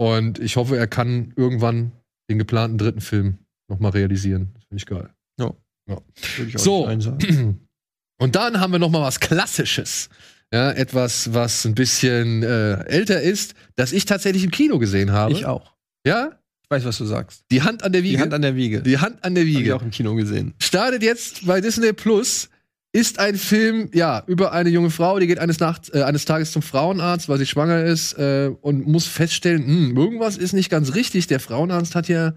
[0.00, 1.92] Und ich hoffe, er kann irgendwann
[2.30, 3.38] den geplanten dritten Film
[3.68, 4.52] noch mal realisieren.
[4.54, 5.10] Das finde ich geil.
[5.38, 6.88] Ich auch So.
[8.20, 10.08] Und dann haben wir noch mal was Klassisches.
[10.52, 15.32] Ja, etwas, was ein bisschen äh, älter ist, das ich tatsächlich im Kino gesehen habe.
[15.32, 15.74] Ich auch.
[16.06, 16.40] Ja?
[16.62, 17.44] Ich weiß, was du sagst.
[17.50, 18.16] Die Hand an der Wiege.
[18.16, 18.82] Die Hand an der Wiege.
[18.82, 19.76] Die Hand an der Hab ich Wiege.
[19.76, 20.54] auch im Kino gesehen.
[20.60, 22.48] Startet jetzt bei Disney Plus.
[22.92, 26.52] Ist ein Film, ja, über eine junge Frau, die geht eines, Nachts, äh, eines Tages
[26.52, 30.94] zum Frauenarzt, weil sie schwanger ist äh, und muss feststellen, hm, irgendwas ist nicht ganz
[30.94, 31.26] richtig.
[31.26, 32.32] Der Frauenarzt hat ja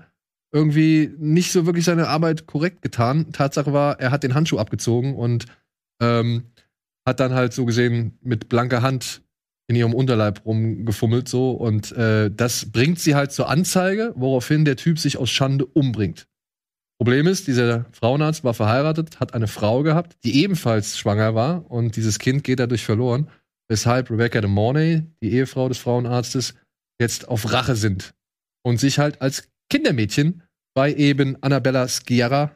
[0.52, 3.32] irgendwie nicht so wirklich seine Arbeit korrekt getan.
[3.32, 5.46] Tatsache war, er hat den Handschuh abgezogen und
[6.02, 6.52] ähm,
[7.06, 9.22] hat dann halt so gesehen mit blanker Hand
[9.68, 14.76] in ihrem Unterleib rumgefummelt so und äh, das bringt sie halt zur Anzeige, woraufhin der
[14.76, 16.28] Typ sich aus Schande umbringt.
[17.02, 21.96] Problem ist, dieser Frauenarzt war verheiratet, hat eine Frau gehabt, die ebenfalls schwanger war und
[21.96, 23.28] dieses Kind geht dadurch verloren,
[23.68, 26.54] weshalb Rebecca de Mornay, die Ehefrau des Frauenarztes,
[27.00, 28.14] jetzt auf Rache sind
[28.64, 30.44] und sich halt als Kindermädchen
[30.76, 32.56] bei eben Annabella Sciarra,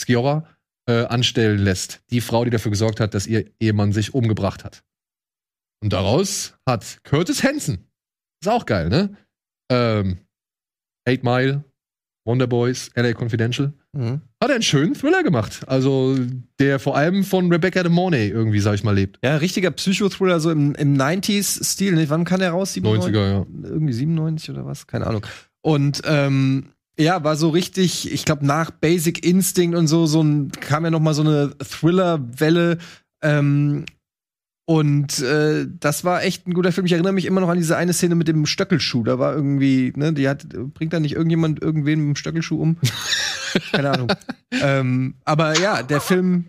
[0.00, 0.48] Sciorra
[0.88, 2.00] äh, anstellen lässt.
[2.10, 4.84] Die Frau, die dafür gesorgt hat, dass ihr Ehemann sich umgebracht hat.
[5.82, 7.90] Und daraus hat Curtis Hansen,
[8.40, 9.16] ist auch geil, ne?
[9.68, 10.18] Ähm,
[11.08, 11.64] Eight Mile,
[12.24, 14.20] Wonder Boys, LA Confidential, Mhm.
[14.42, 15.60] hat er einen schönen Thriller gemacht.
[15.66, 16.16] Also,
[16.58, 19.18] der vor allem von Rebecca de Mornay irgendwie, sag ich mal, lebt.
[19.22, 21.94] Ja, richtiger Psychothriller, so im, im 90s-Stil.
[21.94, 22.08] Ne?
[22.08, 22.72] Wann kam der raus?
[22.72, 23.14] 97?
[23.14, 23.46] 90er, ja.
[23.62, 24.86] Irgendwie 97 oder was?
[24.86, 25.24] Keine Ahnung.
[25.62, 26.66] Und ähm,
[26.98, 30.90] ja, war so richtig, ich glaube, nach Basic Instinct und so, so ein, kam ja
[30.90, 32.78] noch mal so eine Thriller-Welle.
[33.22, 33.84] Ähm,
[34.66, 36.86] und äh, das war echt ein guter Film.
[36.86, 39.04] Ich erinnere mich immer noch an diese eine Szene mit dem Stöckelschuh.
[39.04, 42.78] Da war irgendwie, ne, die hat, bringt da nicht irgendjemand irgendwen mit dem Stöckelschuh um?
[43.72, 44.12] Keine Ahnung.
[44.50, 46.46] ähm, aber ja, der Film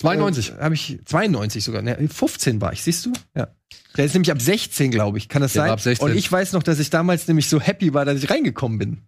[0.00, 0.50] 92.
[0.50, 1.80] äh, habe ich 92 sogar.
[1.80, 3.12] Ne, 15 war ich, siehst du?
[3.34, 3.48] Ja.
[3.96, 5.28] Der ist nämlich ab 16, glaube ich.
[5.28, 5.72] Kann das Der war sein?
[5.72, 6.08] ab 16.
[6.08, 8.98] Und ich weiß noch, dass ich damals nämlich so happy war, dass ich reingekommen bin.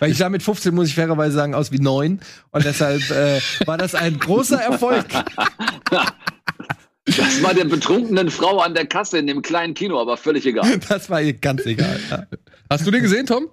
[0.00, 2.20] Weil ich sah mit 15, muss ich fairerweise sagen, aus wie 9.
[2.50, 5.06] Und deshalb äh, war das ein großer Erfolg.
[7.04, 10.78] Das war der betrunkenen Frau an der Kasse in dem kleinen Kino, aber völlig egal.
[10.88, 11.98] Das war ihr ganz egal.
[12.10, 12.26] Ja.
[12.70, 13.50] Hast du den gesehen, Tom?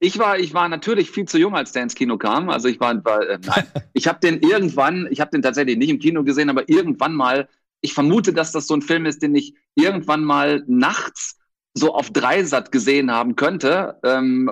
[0.00, 2.50] Ich war, ich war natürlich viel zu jung, als der ins Kino kam.
[2.50, 5.90] Also ich war, war äh, nein, ich habe den irgendwann, ich habe den tatsächlich nicht
[5.90, 7.48] im Kino gesehen, aber irgendwann mal.
[7.80, 11.38] Ich vermute, dass das so ein Film ist, den ich irgendwann mal nachts
[11.74, 13.98] so auf Dreisat gesehen haben könnte.
[14.02, 14.50] Ähm,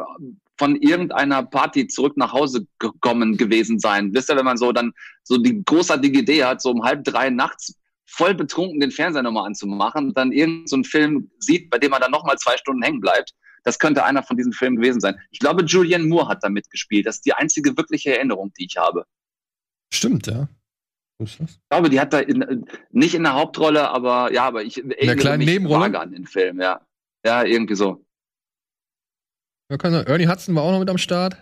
[0.63, 4.15] von irgendeiner Party zurück nach Hause gekommen gewesen sein.
[4.15, 4.93] Wisst ihr, wenn man so dann
[5.25, 7.75] so die großartige Idee hat, so um halb drei nachts
[8.07, 12.01] voll betrunken den Fernseher nochmal anzumachen, dann irgendeinen so einen Film sieht, bei dem man
[12.01, 13.33] dann nochmal zwei Stunden hängen bleibt.
[13.65, 15.19] Das könnte einer von diesen Filmen gewesen sein.
[15.33, 17.07] Ich glaube, Julianne Moore hat da mitgespielt.
[17.07, 19.05] Das ist die einzige wirkliche Erinnerung, die ich habe.
[19.93, 20.47] Stimmt, ja.
[21.19, 21.51] Wo ist das?
[21.51, 25.39] Ich glaube, die hat da in, nicht in der Hauptrolle, aber ja, aber ich erinnere
[25.39, 25.99] mich Nebenrolle?
[25.99, 26.87] an den Film, ja.
[27.27, 28.05] Ja, irgendwie so.
[29.73, 30.07] Ja, kann sein.
[30.07, 31.35] Ernie Hudson war auch noch mit am Start.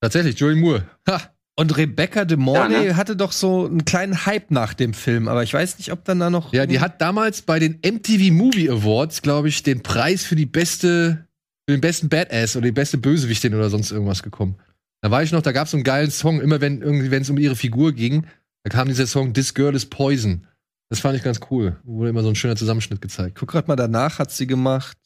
[0.00, 0.88] Tatsächlich, Joey Moore.
[1.06, 1.20] Ha!
[1.56, 2.96] Und Rebecca de Mornay Ja, ne?
[2.96, 6.20] hatte doch so einen kleinen Hype nach dem Film, aber ich weiß nicht, ob dann
[6.20, 6.54] da noch.
[6.54, 10.46] Ja, die hat damals bei den MTV Movie Awards, glaube ich, den Preis für die
[10.46, 11.26] beste,
[11.68, 14.56] für den besten Badass oder die beste Bösewichtin oder sonst irgendwas gekommen.
[15.02, 17.22] Da war ich noch, da gab es so einen geilen Song, immer wenn irgendwie, wenn
[17.22, 18.26] es um ihre Figur ging,
[18.62, 20.46] da kam dieser Song This Girl is Poison.
[20.88, 21.76] Das fand ich ganz cool.
[21.82, 23.36] Wurde immer so ein schöner Zusammenschnitt gezeigt.
[23.38, 24.96] Guck grad mal danach, hat sie gemacht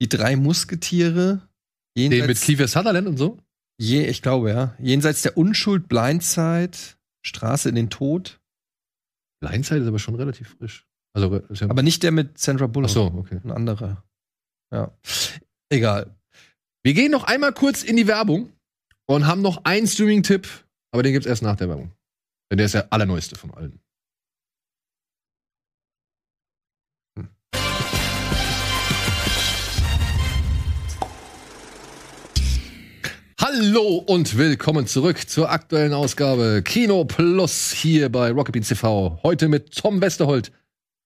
[0.00, 1.48] die drei Musketiere.
[1.96, 3.38] Den mit Kiefer Sutherland und so?
[3.80, 4.76] je, ich glaube, ja.
[4.78, 6.76] Jenseits der Unschuld, Blindside,
[7.26, 8.40] Straße in den Tod.
[9.42, 10.86] Blindside ist aber schon relativ frisch.
[11.14, 12.90] Also, ist ja, Aber nicht der mit Sandra ach Bullock.
[12.90, 13.40] so, okay.
[13.42, 14.04] Ein anderer.
[14.72, 14.96] Ja.
[15.70, 16.14] Egal.
[16.84, 18.52] Wir gehen noch einmal kurz in die Werbung
[19.06, 20.46] und haben noch einen Streaming-Tipp,
[20.92, 21.92] aber den gibt's erst nach der Werbung.
[22.50, 23.80] Denn der ist der allerneueste von allen.
[33.42, 39.18] Hallo und willkommen zurück zur aktuellen Ausgabe Kino Plus hier bei Rocket Beans TV.
[39.22, 40.52] Heute mit Tom Westerholt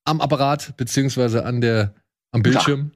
[0.04, 1.94] am Apparat beziehungsweise an der
[2.32, 2.90] am Bildschirm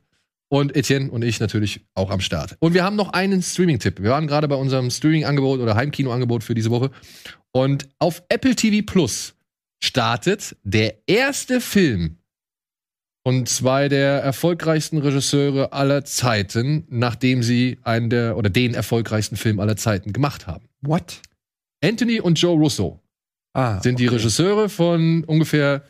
[0.48, 2.56] und Etienne und ich natürlich auch am Start.
[2.58, 4.02] Und wir haben noch einen Streaming-Tipp.
[4.02, 6.90] Wir waren gerade bei unserem Streaming-Angebot oder Heimkino-Angebot für diese Woche
[7.52, 9.36] und auf Apple TV Plus
[9.80, 12.18] startet der erste Film
[13.28, 19.60] und zwei der erfolgreichsten Regisseure aller Zeiten, nachdem sie einen der oder den erfolgreichsten Film
[19.60, 20.64] aller Zeiten gemacht haben.
[20.80, 21.20] What?
[21.84, 23.02] Anthony und Joe Russo
[23.52, 24.16] Ah, sind die okay.
[24.16, 25.82] Regisseure von ungefähr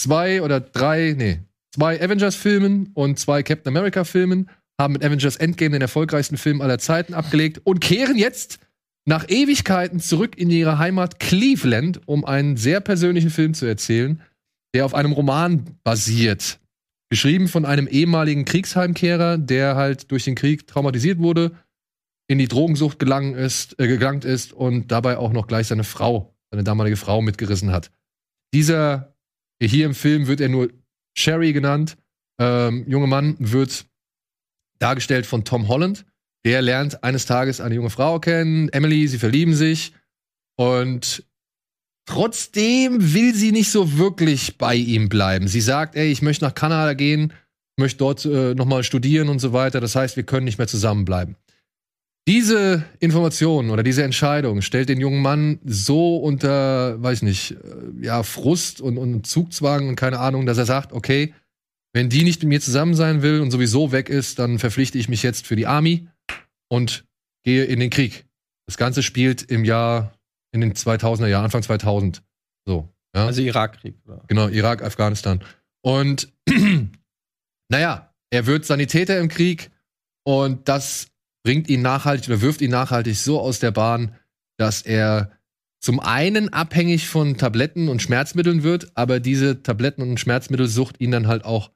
[0.00, 1.38] zwei oder drei, nee,
[1.72, 7.14] zwei Avengers-Filmen und zwei Captain America-Filmen, haben mit Avengers Endgame den erfolgreichsten Film aller Zeiten
[7.14, 8.58] abgelegt und kehren jetzt
[9.04, 14.20] nach Ewigkeiten zurück in ihre Heimat Cleveland, um einen sehr persönlichen Film zu erzählen,
[14.74, 16.59] der auf einem Roman basiert.
[17.10, 21.52] Geschrieben von einem ehemaligen Kriegsheimkehrer, der halt durch den Krieg traumatisiert wurde,
[22.28, 26.36] in die Drogensucht gelangen ist, äh, gelangt ist und dabei auch noch gleich seine Frau,
[26.52, 27.90] seine damalige Frau mitgerissen hat.
[28.54, 29.16] Dieser,
[29.60, 30.70] hier im Film wird er nur
[31.18, 31.96] Sherry genannt,
[32.40, 33.86] ähm, junge Mann wird
[34.78, 36.06] dargestellt von Tom Holland.
[36.44, 39.92] Der lernt eines Tages eine junge Frau kennen, Emily, sie verlieben sich
[40.56, 41.24] und
[42.10, 45.46] trotzdem will sie nicht so wirklich bei ihm bleiben.
[45.46, 47.32] Sie sagt, ey, ich möchte nach Kanada gehen,
[47.78, 49.80] möchte dort äh, nochmal studieren und so weiter.
[49.80, 51.36] Das heißt, wir können nicht mehr zusammenbleiben.
[52.26, 57.56] Diese Information oder diese Entscheidung stellt den jungen Mann so unter, weiß nicht, äh,
[58.04, 61.32] ja, Frust und, und Zugzwang und keine Ahnung, dass er sagt, okay,
[61.92, 65.08] wenn die nicht mit mir zusammen sein will und sowieso weg ist, dann verpflichte ich
[65.08, 66.08] mich jetzt für die Army
[66.68, 67.04] und
[67.44, 68.26] gehe in den Krieg.
[68.66, 70.12] Das Ganze spielt im Jahr,
[70.52, 72.22] in den 2000er Jahren, Anfang 2000.
[72.66, 73.26] So, ja.
[73.26, 73.96] Also Irakkrieg.
[74.06, 74.24] Oder?
[74.28, 75.42] Genau, Irak, Afghanistan.
[75.82, 76.32] Und
[77.68, 79.70] naja, er wird Sanitäter im Krieg
[80.24, 81.08] und das
[81.42, 84.16] bringt ihn nachhaltig oder wirft ihn nachhaltig so aus der Bahn,
[84.58, 85.32] dass er
[85.82, 91.26] zum einen abhängig von Tabletten und Schmerzmitteln wird, aber diese Tabletten- und Schmerzmittelsucht ihn dann
[91.26, 91.70] halt auch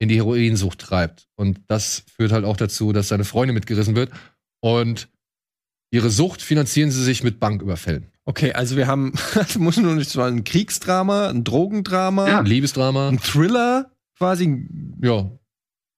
[0.00, 1.28] in die Heroinsucht treibt.
[1.36, 4.10] Und das führt halt auch dazu, dass seine Freundin mitgerissen wird.
[4.60, 5.08] Und
[5.92, 8.10] ihre Sucht finanzieren sie sich mit Banküberfällen.
[8.26, 12.38] Okay, also wir haben, das muss nur nicht so ein Kriegsdrama, ein Drogendrama, Ja.
[12.40, 13.08] Ein Liebesdrama.
[13.08, 14.66] ein Thriller, quasi
[15.02, 15.30] Ja.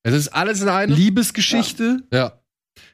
[0.02, 0.94] Es ist alles in einem.
[0.94, 2.04] Liebesgeschichte.
[2.12, 2.40] Ja.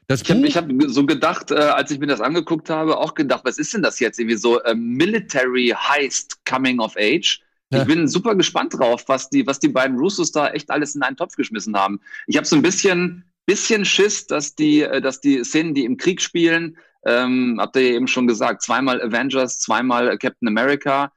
[0.07, 3.41] Das Ich habe hab so gedacht, äh, als ich mir das angeguckt habe, auch gedacht,
[3.45, 4.19] was ist denn das jetzt?
[4.19, 7.39] Irgendwie so äh, Military Heist Coming of Age.
[7.71, 7.81] Ja.
[7.81, 11.01] Ich bin super gespannt drauf, was die, was die beiden Russos da echt alles in
[11.03, 11.99] einen Topf geschmissen haben.
[12.27, 15.97] Ich habe so ein bisschen, bisschen Schiss, dass die, äh, dass die Szenen, die im
[15.97, 21.11] Krieg spielen, ähm, habt ihr eben schon gesagt, zweimal Avengers, zweimal Captain America,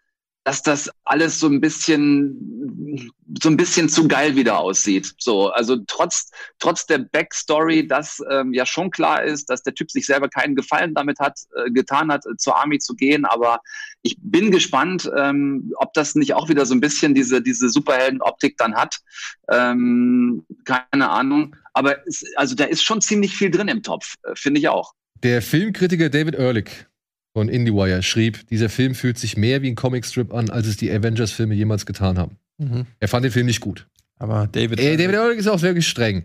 [0.46, 3.10] dass das alles so ein bisschen,
[3.42, 5.12] so ein bisschen zu geil wieder aussieht.
[5.18, 6.30] So, also trotz,
[6.60, 10.54] trotz der Backstory, dass ähm, ja schon klar ist, dass der Typ sich selber keinen
[10.54, 13.24] Gefallen damit hat, äh, getan hat, zur Army zu gehen.
[13.24, 13.58] Aber
[14.02, 18.56] ich bin gespannt, ähm, ob das nicht auch wieder so ein bisschen diese, diese Superhelden-Optik
[18.56, 19.00] dann hat.
[19.50, 21.56] Ähm, keine Ahnung.
[21.72, 24.94] Aber es, also da ist schon ziemlich viel drin im Topf, äh, finde ich auch.
[25.22, 26.86] Der Filmkritiker David Ehrlich
[27.32, 30.90] von IndieWire schrieb, dieser Film fühlt sich mehr wie ein Comicstrip an, als es die
[30.90, 32.38] Avengers-Filme jemals getan haben.
[32.58, 32.86] Mhm.
[32.98, 33.86] Er fand den Film nicht gut.
[34.18, 34.80] Aber David.
[34.80, 36.24] Äh, David Ehrlich ist auch wirklich streng.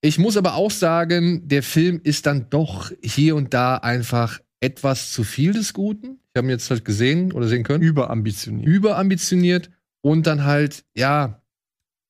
[0.00, 5.12] Ich muss aber auch sagen, der Film ist dann doch hier und da einfach etwas
[5.12, 6.20] zu viel des Guten.
[6.32, 7.82] Ich habe ihn jetzt halt gesehen oder sehen können.
[7.82, 8.66] überambitioniert.
[8.66, 9.70] Überambitioniert
[10.00, 11.42] und dann halt, ja,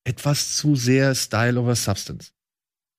[0.05, 2.33] etwas zu sehr Style over Substance.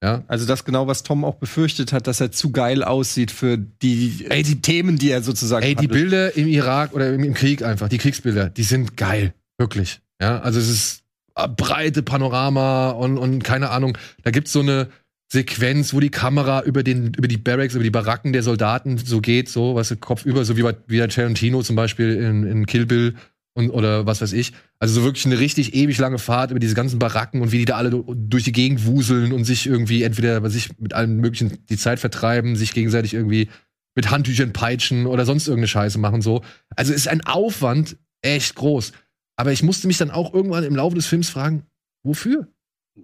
[0.02, 3.58] Ja, Also das genau, was Tom auch befürchtet hat, dass er zu geil aussieht für
[3.58, 5.92] die, ey, die Themen, die er sozusagen Ey, die handelt.
[5.92, 9.34] Bilder im Irak oder im, im Krieg einfach, die Kriegsbilder, die sind geil.
[9.58, 10.00] Wirklich.
[10.22, 11.04] Ja, also es ist
[11.36, 13.98] äh, breite Panorama und, und keine Ahnung.
[14.24, 14.88] Da gibt's so eine
[15.32, 19.20] Sequenz, wo die Kamera über den, über die Barracks, über die Baracken der Soldaten so
[19.20, 22.66] geht, so, was Kopf über, so wie bei, wie der Tarantino zum Beispiel in, in
[22.66, 23.16] Kill Bill
[23.54, 24.54] und, oder was weiß ich.
[24.80, 27.66] Also so wirklich eine richtig ewig lange Fahrt über diese ganzen Baracken und wie die
[27.66, 31.66] da alle durch die Gegend wuseln und sich irgendwie entweder bei sich mit allem möglichen
[31.68, 33.50] die Zeit vertreiben, sich gegenseitig irgendwie
[33.96, 36.42] mit Handtüchern peitschen oder sonst irgendeine Scheiße machen so.
[36.76, 38.94] Also ist ein Aufwand echt groß.
[39.36, 41.64] Aber ich musste mich dann auch irgendwann im Laufe des Films fragen,
[42.04, 42.48] wofür?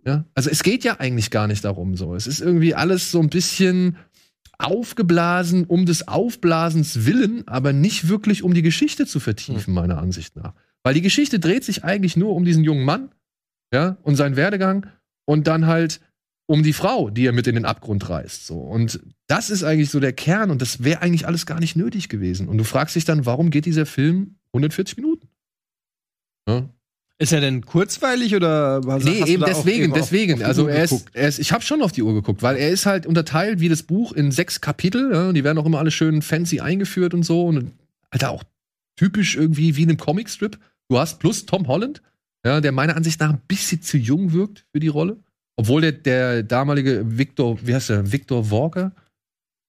[0.06, 2.16] Ja, also es geht ja eigentlich gar nicht darum so.
[2.16, 3.98] Es ist irgendwie alles so ein bisschen
[4.58, 10.36] aufgeblasen um des Aufblasens willen, aber nicht wirklich um die Geschichte zu vertiefen, meiner Ansicht
[10.36, 10.54] nach.
[10.84, 13.10] Weil die Geschichte dreht sich eigentlich nur um diesen jungen Mann,
[13.74, 14.88] ja, und seinen Werdegang
[15.26, 16.00] und dann halt
[16.48, 18.60] um die Frau, die er mit in den Abgrund reißt, so.
[18.60, 22.08] Und das ist eigentlich so der Kern und das wäre eigentlich alles gar nicht nötig
[22.08, 22.48] gewesen.
[22.48, 25.28] Und du fragst dich dann, warum geht dieser Film 140 Minuten?
[26.48, 26.70] Ja,
[27.18, 30.34] Ist er denn kurzweilig oder was Nee, eben deswegen, eben auf- deswegen.
[30.34, 32.58] auf die also er ist, er ist, ich habe schon auf die Uhr geguckt, weil
[32.58, 35.12] er ist halt unterteilt wie das Buch in sechs Kapitel.
[35.14, 37.46] Ja, die werden auch immer alle schön fancy eingeführt und so.
[37.46, 37.72] Und
[38.10, 38.44] Alter, auch
[38.98, 40.60] typisch irgendwie wie in einem Comicstrip.
[40.90, 42.02] Du hast plus Tom Holland,
[42.46, 45.18] ja, der meiner Ansicht nach ein bisschen zu jung wirkt für die Rolle.
[45.58, 48.92] Obwohl der, der damalige Victor, wie heißt der, Victor Walker?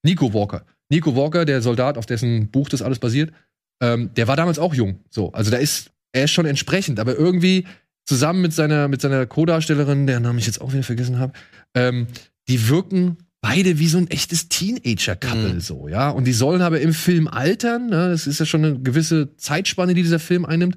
[0.04, 0.64] Nico Walker.
[0.90, 3.32] Nico Walker, der Soldat, auf dessen Buch das alles basiert,
[3.80, 5.00] ähm, der war damals auch jung.
[5.10, 7.66] So, also da ist, er ist schon entsprechend, aber irgendwie
[8.04, 11.32] zusammen mit seiner, mit seiner Co-Darstellerin, deren Namen ich jetzt auch wieder vergessen habe,
[11.74, 12.06] ähm,
[12.48, 15.60] die wirken beide wie so ein echtes Teenager-Couple, Mhm.
[15.60, 16.10] so, ja.
[16.10, 18.08] Und die sollen aber im Film altern, ne?
[18.10, 20.76] Das ist ja schon eine gewisse Zeitspanne, die dieser Film einnimmt.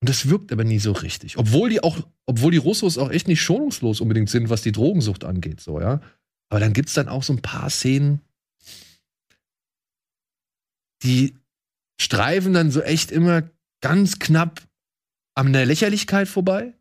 [0.00, 1.38] Und das wirkt aber nie so richtig.
[1.38, 5.24] Obwohl die auch, obwohl die Russos auch echt nicht schonungslos unbedingt sind, was die Drogensucht
[5.24, 6.00] angeht, so, ja.
[6.48, 8.20] Aber dann gibt's dann auch so ein paar Szenen,
[11.02, 11.34] die
[12.00, 13.42] streifen dann so echt immer
[13.80, 14.62] ganz knapp
[15.34, 16.74] an der Lächerlichkeit vorbei.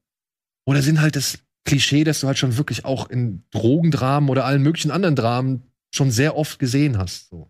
[0.68, 4.62] Oder sind halt das Klischee, das du halt schon wirklich auch in Drogendramen oder allen
[4.62, 7.30] möglichen anderen Dramen schon sehr oft gesehen hast.
[7.30, 7.50] So.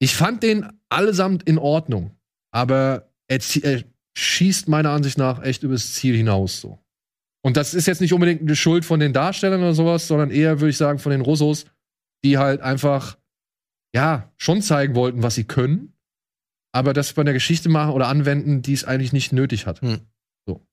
[0.00, 2.16] Ich fand den allesamt in Ordnung,
[2.52, 3.84] aber er, er
[4.16, 6.60] schießt meiner Ansicht nach echt übers Ziel hinaus.
[6.60, 6.78] So.
[7.42, 10.60] Und das ist jetzt nicht unbedingt eine Schuld von den Darstellern oder sowas, sondern eher,
[10.60, 11.66] würde ich sagen, von den Russos,
[12.24, 13.18] die halt einfach,
[13.94, 15.92] ja, schon zeigen wollten, was sie können,
[16.72, 19.80] aber das bei der Geschichte machen oder anwenden, die es eigentlich nicht nötig hat.
[19.82, 20.00] Hm.
[20.46, 20.66] So.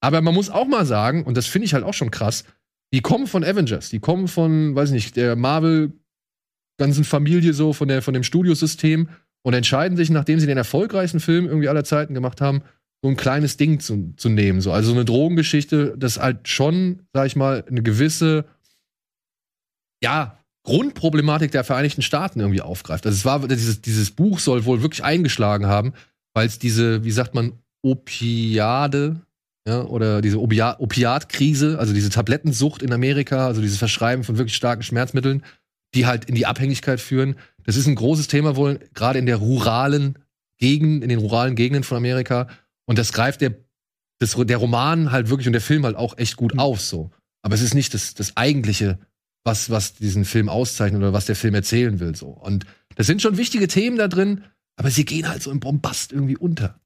[0.00, 2.44] Aber man muss auch mal sagen, und das finde ich halt auch schon krass,
[2.92, 5.92] die kommen von Avengers, die kommen von, weiß ich nicht, der Marvel
[6.78, 9.08] ganzen Familie so, von, der, von dem Studiosystem
[9.42, 12.62] und entscheiden sich, nachdem sie den erfolgreichsten Film irgendwie aller Zeiten gemacht haben,
[13.02, 14.60] so ein kleines Ding zu, zu nehmen.
[14.60, 14.72] So.
[14.72, 18.44] Also so eine Drogengeschichte, das halt schon, sag ich mal, eine gewisse,
[20.02, 23.04] ja, Grundproblematik der Vereinigten Staaten irgendwie aufgreift.
[23.06, 25.92] Also es war, dieses, dieses Buch soll wohl wirklich eingeschlagen haben,
[26.34, 27.52] weil es diese, wie sagt man,
[27.82, 29.20] Opiade,
[29.66, 34.54] ja, oder diese Opia Opiatkrise, also diese Tablettensucht in Amerika, also dieses Verschreiben von wirklich
[34.54, 35.44] starken Schmerzmitteln,
[35.94, 37.36] die halt in die Abhängigkeit führen.
[37.64, 40.18] Das ist ein großes Thema wohl, gerade in der ruralen
[40.58, 42.48] Gegend, in den ruralen Gegenden von Amerika.
[42.86, 43.54] Und das greift der,
[44.18, 47.10] das, der Roman halt wirklich und der Film halt auch echt gut auf, so.
[47.42, 48.98] Aber es ist nicht das, das eigentliche,
[49.44, 52.28] was, was diesen Film auszeichnet oder was der Film erzählen will, so.
[52.28, 52.64] Und
[52.96, 54.44] das sind schon wichtige Themen da drin,
[54.76, 56.80] aber sie gehen halt so im Bombast irgendwie unter.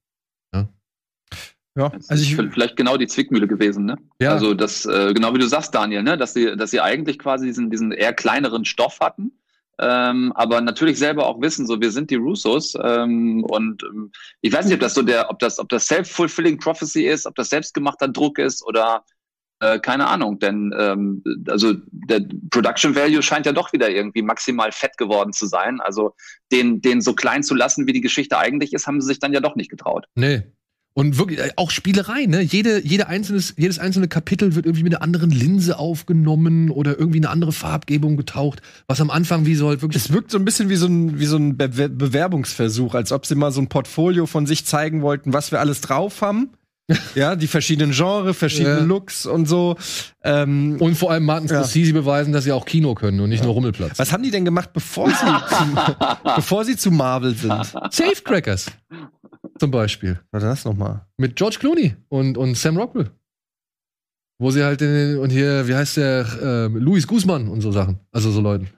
[1.77, 3.99] Ja, Das also ich, vielleicht genau die Zwickmühle gewesen, ne?
[4.19, 4.33] Ja.
[4.33, 6.17] Also das, äh, genau wie du sagst, Daniel, ne?
[6.17, 9.33] Dass sie, dass sie eigentlich quasi diesen, diesen eher kleineren Stoff hatten,
[9.79, 14.55] ähm, aber natürlich selber auch wissen, so wir sind die Russos ähm, und ähm, ich
[14.55, 17.51] weiß nicht, ob das so der, ob das, ob das self-fulfilling prophecy ist, ob das
[17.51, 19.05] selbstgemachter Druck ist oder
[19.61, 24.71] äh, keine Ahnung, denn ähm, also der Production Value scheint ja doch wieder irgendwie maximal
[24.73, 25.81] fett geworden zu sein.
[25.81, 26.15] Also
[26.53, 29.33] den, den so klein zu lassen, wie die Geschichte eigentlich ist, haben sie sich dann
[29.33, 30.07] ja doch nicht getraut.
[30.15, 30.43] Nee.
[30.93, 32.41] Und wirklich, äh, auch Spielerei, ne?
[32.41, 37.19] Jede, jede einzelnes, jedes einzelne Kapitel wird irgendwie mit einer anderen Linse aufgenommen oder irgendwie
[37.19, 40.03] eine andere Farbgebung getaucht, was am Anfang wie so halt wirklich.
[40.03, 43.27] es wirkt so ein bisschen wie so ein, wie so ein Be Bewerbungsversuch, als ob
[43.27, 46.51] sie mal so ein Portfolio von sich zeigen wollten, was wir alles drauf haben.
[47.14, 48.84] Ja, die verschiedenen Genres, verschiedene Ja.
[48.84, 49.76] Looks und so.
[50.22, 51.57] Ähm, Und vor allem Martin Ja.
[51.62, 53.99] Scorsese beweisen, dass sie auch Kino können und nicht nur Rummelplatz.
[53.99, 55.74] was haben die denn gemacht, bevor sie, zu,
[56.37, 57.64] bevor sie zu Marvel sind?
[57.91, 58.66] Safecrackers.
[59.59, 60.20] Zum Beispiel.
[60.30, 61.07] Warte, das nochmal.
[61.16, 63.11] Mit George Clooney und, und Sam Rockwell.
[64.39, 68.01] Wo sie halt in, und hier, wie heißt der, ähm, Luis Guzman und so Sachen.
[68.12, 68.68] Also so Leuten.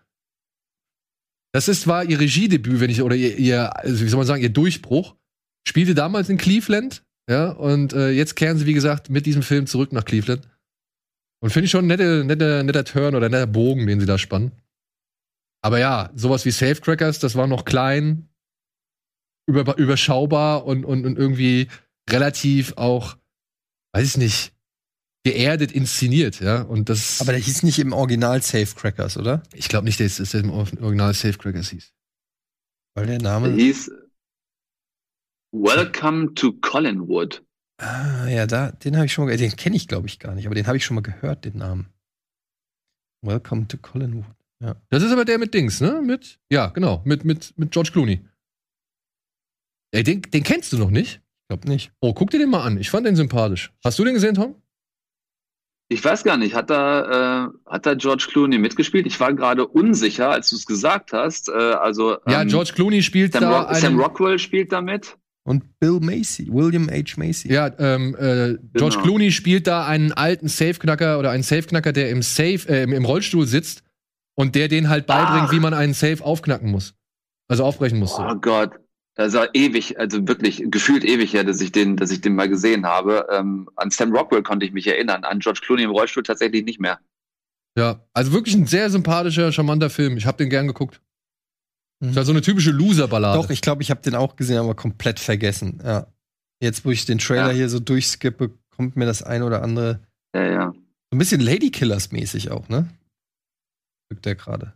[1.52, 4.42] Das ist, war ihr Regiedebüt, wenn ich, oder ihr, ihr also wie soll man sagen,
[4.42, 5.16] ihr Durchbruch.
[5.66, 9.66] Spielte damals in Cleveland, ja, und äh, jetzt kehren sie, wie gesagt, mit diesem Film
[9.66, 10.48] zurück nach Cleveland.
[11.40, 14.18] Und finde ich schon ein nette, netter, netter Turn oder netter Bogen, den sie da
[14.18, 14.52] spannen.
[15.62, 18.28] Aber ja, sowas wie Safecrackers, das war noch klein,
[19.48, 21.68] über, überschaubar und, und, und irgendwie
[22.10, 23.16] relativ auch,
[23.94, 24.52] weiß ich nicht,
[25.24, 26.62] geerdet inszeniert, ja.
[26.62, 29.42] Und das, Aber der hieß nicht im Original Safecrackers, oder?
[29.52, 31.92] ich glaube nicht, dass es im Original Safecrackers hieß.
[32.94, 33.52] Weil der Der Name.
[33.52, 33.90] hieß
[35.52, 37.42] Welcome to Collinwood.
[37.80, 40.46] Ah, ja, da, den habe ich schon mal, den kenne ich glaube ich gar nicht,
[40.46, 41.88] aber den habe ich schon mal gehört, den Namen.
[43.22, 44.24] Welcome to Collinwood.
[44.90, 46.02] Das ist aber der mit Dings, ne?
[46.02, 48.20] Mit, ja, genau, mit, mit, mit George Clooney.
[49.92, 51.22] Ey, den, den kennst du noch nicht?
[51.42, 51.92] Ich glaube nicht.
[52.00, 52.78] Oh, guck dir den mal an.
[52.78, 53.72] Ich fand den sympathisch.
[53.84, 54.60] Hast du den gesehen, Tom?
[55.90, 59.06] Ich weiß gar nicht, hat da, äh, hat da George Clooney mitgespielt?
[59.06, 61.48] Ich war gerade unsicher, als du es gesagt hast.
[61.48, 65.16] Äh, also ja, ähm, George Clooney spielt Sam, da Sam einen, Rockwell spielt da mit.
[65.48, 67.14] Und Bill Macy, William H.
[67.16, 67.50] Macy.
[67.50, 69.02] Ja, ähm, äh, George Genau.
[69.02, 73.06] Clooney spielt da einen alten Safeknacker oder einen Safeknacker, der im Safe, äh, im, im
[73.06, 73.82] Rollstuhl sitzt
[74.34, 75.52] und der den halt beibringt, Ach.
[75.52, 76.94] wie man einen Safe aufknacken muss.
[77.48, 78.14] Also aufbrechen muss.
[78.14, 78.22] So.
[78.22, 78.72] Oh Gott.
[79.14, 82.48] Das war ewig, also wirklich gefühlt ewig her, dass ich den, dass ich den mal
[82.50, 83.26] gesehen habe.
[83.32, 86.78] Ähm, an Sam Rockwell konnte ich mich erinnern, an George Clooney im Rollstuhl tatsächlich nicht
[86.78, 87.00] mehr.
[87.76, 90.18] Ja, also wirklich ein sehr sympathischer, charmanter Film.
[90.18, 91.00] Ich habe den gern geguckt.
[92.00, 92.10] Mhm.
[92.10, 93.38] Ist halt so eine typische Loser-Ballade.
[93.38, 95.80] Doch, ich glaube, ich habe den auch gesehen, aber komplett vergessen.
[95.84, 96.06] Ja.
[96.62, 97.54] Jetzt, wo ich den Trailer Ja.
[97.54, 100.00] hier so durchskippe, kommt mir das ein oder andere.
[100.34, 100.72] Ja, ja.
[100.72, 102.88] So ein bisschen Ladykillers-mäßig auch, ne?
[104.10, 104.74] Wirkt der gerade.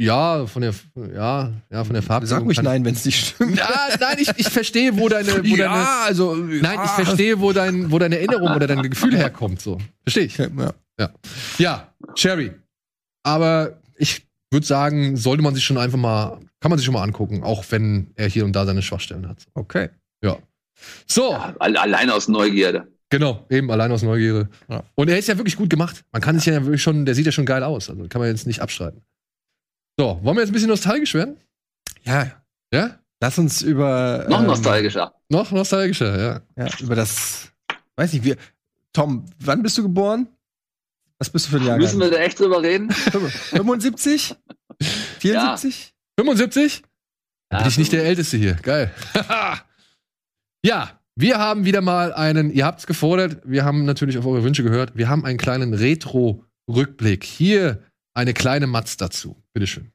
[0.00, 0.74] Ja, von der,
[1.12, 2.26] ja, ja, von der Farbe.
[2.28, 3.56] Sag mich nein, wenn es nicht stimmt.
[3.58, 6.36] Ja, nein, ich, ich verstehe, wo deine, wo deine, also.
[6.36, 9.78] nein, ich verstehe, wo dein, wo deine Erinnerung oder dein Gefühl herkommt, so.
[10.04, 10.38] Verstehe ich.
[10.38, 11.12] Ja.
[11.58, 12.52] Ja, Sherry.
[13.24, 13.80] Aber
[14.50, 17.64] würde sagen, sollte man sich schon einfach mal, kann man sich schon mal angucken, auch
[17.70, 19.46] wenn er hier und da seine Schwachstellen hat.
[19.54, 19.88] Okay.
[21.06, 22.86] So, All- Allein aus Neugierde.
[23.10, 24.48] genau, eben allein aus Neugierde.
[24.68, 24.84] Ja.
[24.94, 26.04] Und er ist ja wirklich gut gemacht.
[26.12, 27.90] Man kann sich ja wirklich schon, der sieht ja schon geil aus.
[27.90, 29.02] Also kann man jetzt nicht abstreiten.
[29.98, 31.36] So, wollen wir jetzt ein bisschen nostalgisch werden?
[32.04, 32.30] Ja.
[32.72, 32.98] Ja?
[33.20, 34.24] Lass uns über.
[34.28, 35.12] Noch ähm, nostalgischer.
[35.28, 36.16] Noch nostalgischer,
[36.56, 36.64] ja.
[36.64, 37.50] Ja, über das.
[37.96, 38.36] Weiß nicht, wir.
[38.92, 40.28] Tom, wann bist du geboren?
[41.18, 41.80] Was bist du für ein Jahrgang?
[41.80, 42.90] Müssen wir da echt drüber reden?
[42.90, 44.36] 75?
[45.18, 45.94] 74?
[46.18, 46.82] 75?
[47.52, 48.54] Ja, Bin ich nicht der Älteste hier.
[48.54, 48.94] Geil.
[50.64, 54.62] ja, wir haben wieder mal einen, ihr habt's gefordert, wir haben natürlich auf eure Wünsche
[54.62, 57.24] gehört, wir haben einen kleinen Retro-Rückblick.
[57.24, 57.82] Hier
[58.14, 59.42] eine kleine Matz dazu.
[59.52, 59.92] Bitteschön.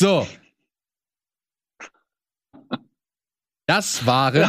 [0.00, 0.26] So.
[3.66, 4.48] Das waren,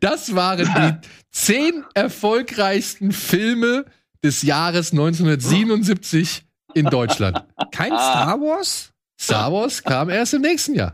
[0.00, 3.84] das waren die zehn erfolgreichsten Filme
[4.24, 6.42] des Jahres 1977
[6.74, 7.44] in Deutschland.
[7.70, 7.92] Kein.
[7.92, 8.92] Star Wars?
[9.20, 10.90] Star Wars kam erst im nächsten Jahr.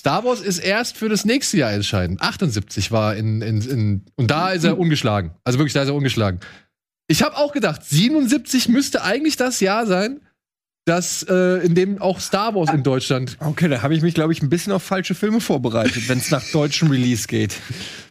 [0.00, 2.22] Star Wars ist erst für das nächste Jahr entscheidend.
[2.22, 5.32] 78 war in, in, in und da ist er ungeschlagen.
[5.44, 6.40] Also wirklich, da ist er ungeschlagen.
[7.08, 10.20] Ich habe auch gedacht, 77 müsste eigentlich das Jahr sein,
[10.84, 13.36] das äh, in dem auch Star Wars in Deutschland.
[13.38, 16.30] Okay, da habe ich mich, glaube ich, ein bisschen auf falsche Filme vorbereitet, wenn es
[16.30, 17.54] nach deutschem Release geht.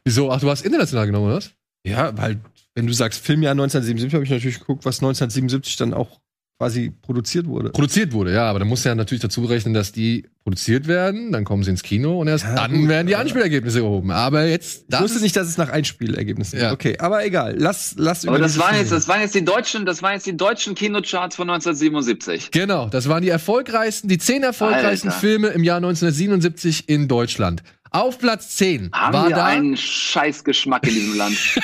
[0.06, 0.32] Wieso?
[0.32, 1.52] Ach, du hast international genommen, oder was?
[1.86, 2.40] Ja, weil,
[2.76, 6.22] wenn du sagst Filmjahr 1977, habe ich natürlich geguckt, was 1977 dann auch
[6.62, 7.72] quasi produziert wurde.
[7.72, 11.32] Produziert wurde, ja, aber da musst du ja natürlich dazu rechnen, dass die produziert werden,
[11.32, 14.12] dann kommen sie ins Kino und erst Ja, dann gut, werden die Anspielergebnisse erhoben.
[14.12, 16.72] Aber jetzt, Ich das wusste ist- nicht, dass es nach Einspielergebnissen Ja.
[16.72, 17.56] Okay, aber egal.
[17.58, 20.38] Lass, lass Aber das waren, jetzt, das waren jetzt die deutschen, das waren jetzt die
[20.38, 22.52] deutschen Kinocharts von 1977.
[22.52, 25.20] Genau, das waren die erfolgreichsten, die zehn erfolgreichsten Alter.
[25.20, 27.64] Filme im Jahr 1977 in Deutschland.
[27.90, 31.36] Auf Platz 10 Haben war wir da einen Scheißgeschmack in diesem Land.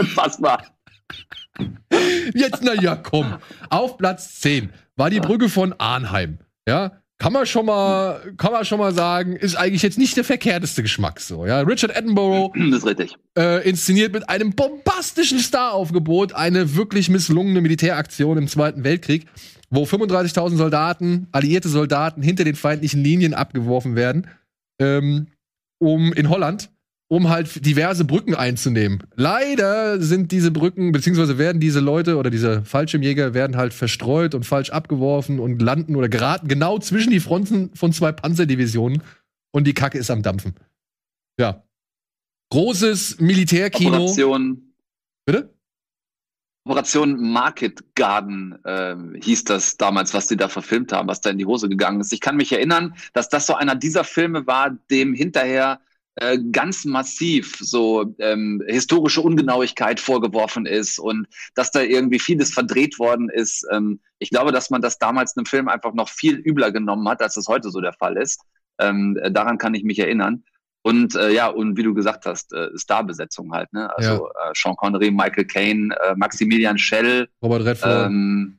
[0.00, 0.64] Unfassbar.
[2.34, 3.36] Jetzt, na ja, komm.
[3.70, 6.38] Auf Platz 10 war die Brücke von Arnheim.
[6.68, 10.24] Ja, kann man schon mal, kann man schon mal sagen, ist eigentlich jetzt nicht der
[10.24, 11.46] verkehrteste Geschmack so.
[11.46, 13.16] Ja, Richard Attenborough Das ist richtig.
[13.36, 19.26] äh, inszeniert mit einem bombastischen Staraufgebot eine wirklich misslungene Militäraktion im Zweiten Weltkrieg,
[19.70, 24.28] wo 35.000 Soldaten, alliierte Soldaten hinter den feindlichen Linien abgeworfen werden,
[24.80, 25.26] ähm,
[25.80, 26.70] um in Holland,
[27.08, 29.02] um halt diverse Brücken einzunehmen.
[29.16, 34.44] Leider sind diese Brücken, beziehungsweise werden diese Leute oder diese Fallschirmjäger werden halt verstreut und
[34.44, 39.02] falsch abgeworfen und landen oder geraten genau zwischen die Fronten von zwei Panzerdivisionen
[39.52, 40.54] und die Kacke ist am Dampfen.
[41.40, 41.64] Ja.
[42.50, 43.96] Großes Militärkino.
[43.96, 44.74] Operation,
[45.24, 45.54] Bitte?
[46.64, 51.38] Operation Market Garden ähm, hieß das damals, was die da verfilmt haben, was da in
[51.38, 52.12] die Hose gegangen ist.
[52.12, 55.80] Ich kann mich erinnern, dass das so einer dieser Filme war, dem hinterher
[56.20, 62.98] äh, ganz massiv so ähm, historische Ungenauigkeit vorgeworfen ist und dass da irgendwie vieles verdreht
[62.98, 63.66] worden ist.
[63.72, 67.22] Ähm, ich glaube, dass man das damals einem Film einfach noch viel übler genommen hat,
[67.22, 68.40] als es heute so der Fall ist.
[68.78, 70.44] Ähm, äh, daran kann ich mich erinnern.
[70.82, 73.94] Und äh, ja, und wie du gesagt hast, äh, Starbesetzung halt, ne?
[73.96, 78.06] Also äh, Sean Connery, Michael Caine, äh, Maximilian Schell, Robert Redford.
[78.06, 78.57] ähm,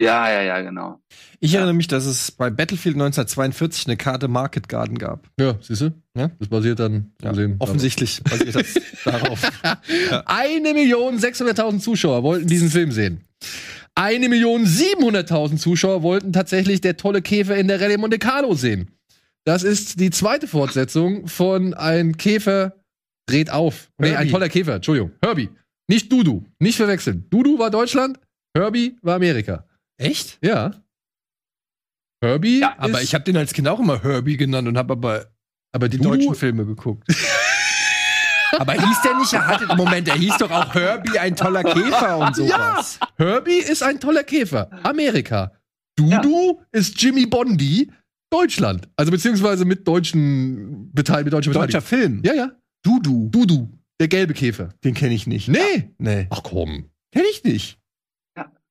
[0.00, 1.00] ja, ja, ja, genau.
[1.40, 5.28] Ich erinnere mich, dass es bei Battlefield 1942 eine Karte Market Garden gab.
[5.38, 5.92] ja, siehst du?
[6.16, 6.30] Ja.
[6.38, 7.56] Das basiert dann Ja, sehen.
[7.58, 8.74] offensichtlich basiert das
[9.04, 9.40] darauf.
[10.26, 13.20] Eine Million 600.000 Zuschauer wollten diesen Film sehen.
[13.94, 18.88] Eine Million 700.000 Zuschauer wollten tatsächlich der tolle Käfer in der Rallye Monte Carlo sehen.
[19.44, 22.74] Das ist die zweite Fortsetzung von Ein Käfer
[23.28, 23.90] dreht auf.
[23.98, 24.30] Nee, ein Herbie.
[24.30, 25.12] toller Käfer, Entschuldigung.
[25.22, 25.50] Herbie.
[25.88, 26.44] Nicht Dudu.
[26.58, 27.26] Nicht verwechseln.
[27.30, 28.18] Dudu war Deutschland,
[28.56, 29.66] Herbie war Amerika.
[29.98, 30.38] Echt?
[30.42, 30.72] Ja.
[32.22, 35.34] Herbie Ja, Aber ich habe den als Kind auch immer Herbie genannt und habe aber
[35.72, 37.08] aber die Dudu, deutschen Filme geguckt.
[38.58, 42.18] aber hieß der nicht, er hatte, Moment, er hieß doch auch Herbie, ein toller Käfer
[42.18, 43.00] und sowas.
[43.16, 45.52] Herbie ist ein toller Käfer, Amerika.
[45.96, 47.90] Dudu ist Jimmy Bondi,
[48.30, 48.88] Deutschland.
[48.96, 51.80] Also beziehungsweise mit deutschen Beteil, mit deutscher.
[51.80, 52.22] Film.
[52.24, 52.52] Ja, ja.
[52.84, 53.28] Dudu.
[53.30, 53.68] Dudu,
[54.00, 54.70] der gelbe Käfer.
[54.84, 55.48] Den kenne ich nicht.
[55.48, 55.94] Nee.
[55.98, 56.26] Nee.
[56.30, 56.90] Ach komm.
[57.12, 57.78] Kenn ich nicht.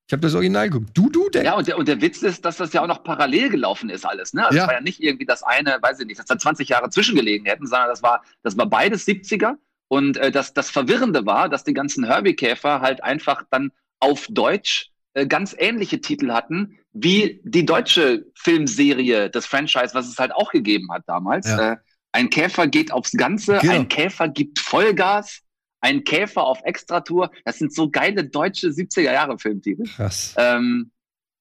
[0.06, 0.90] Ich habe das Original geguckt.
[0.96, 1.44] Dudu, der.
[1.44, 4.04] Ja, und der, und der Witz ist, dass das ja auch noch parallel gelaufen ist
[4.04, 4.34] alles.
[4.34, 4.44] Ne?
[4.44, 4.64] Also Ja.
[4.64, 7.46] Es war ja nicht irgendwie das eine, weiß ich nicht, dass da 20 Jahre zwischengelegen
[7.46, 9.54] hätten, sondern das war, das war beides 70er.
[9.88, 14.90] Und äh, das, das Verwirrende war, dass die ganzen Herbie-Käfer halt einfach dann auf Deutsch
[15.14, 20.50] äh, ganz ähnliche Titel hatten, wie die deutsche Filmserie des Franchise, was es halt auch
[20.50, 21.46] gegeben hat damals.
[21.48, 21.72] Ja.
[21.72, 21.76] Äh,
[22.12, 23.72] ein Käfer geht aufs Ganze, Genau.
[23.74, 25.40] ein Käfer gibt Vollgas,
[25.84, 27.30] ein Käfer auf Extratour.
[27.44, 29.84] Das sind so geile deutsche 70er-Jahre-Filmtitel.
[29.84, 30.34] Krass.
[30.38, 30.90] Ähm,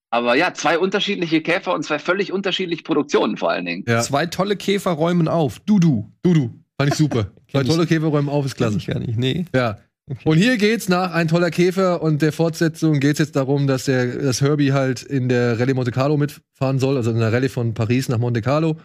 [0.10, 3.86] aber ja, zwei unterschiedliche Käfer und zwei völlig unterschiedliche Produktionen vor allen Dingen.
[3.88, 4.02] Ja.
[4.02, 5.60] Zwei tolle Käfer räumen auf.
[5.62, 6.12] Dudu.
[6.22, 6.52] Dudu.
[6.78, 7.32] Fand ich super.
[7.52, 8.78] Zwei tolle Käfer räumen auf, ist Klasse.
[8.78, 9.18] ich gar nicht.
[9.18, 9.46] Nee.
[9.56, 9.78] Ja.
[10.26, 14.18] Und hier geht's nach ein toller Käfer und der Fortsetzung geht's jetzt darum, dass der
[14.18, 17.74] dass Herbie halt in der Rallye Monte Carlo mitfahren soll, also in der Rallye von
[17.74, 18.78] Paris nach Monte Carlo.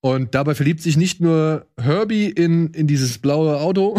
[0.00, 3.98] Und dabei verliebt sich nicht nur Herbie in, in dieses blaue Auto,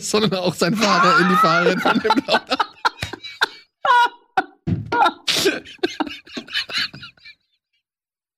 [0.00, 2.56] sondern auch sein Fahrer in die Fahrerin von dem blauen Auto.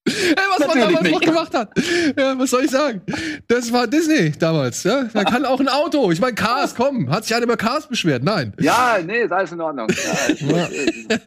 [0.06, 1.12] Ey, was man Natürlich damals nicht.
[1.12, 1.70] noch gemacht hat.
[2.18, 3.00] Ja, was soll ich sagen?
[3.48, 4.82] Das war Disney damals.
[4.84, 5.04] Ja?
[5.04, 6.10] Da kann auch ein Auto.
[6.12, 7.08] Ich meine, Cars, komm.
[7.10, 8.22] Hat sich einer über Cars beschwert?
[8.22, 8.52] Nein.
[8.60, 9.88] Ja, nee, ist alles in Ordnung.
[10.46, 10.68] Ja,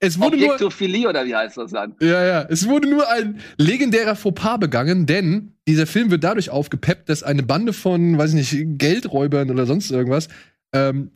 [0.00, 1.94] Es wurde nur, oder wie heißt das dann?
[2.00, 7.08] ja, ja, es wurde nur ein legendärer Fauxpas begangen, denn dieser Film wird dadurch aufgepeppt,
[7.08, 10.28] dass eine Bande von, weiß ich nicht, Geldräubern oder sonst irgendwas
[10.72, 11.12] ähm,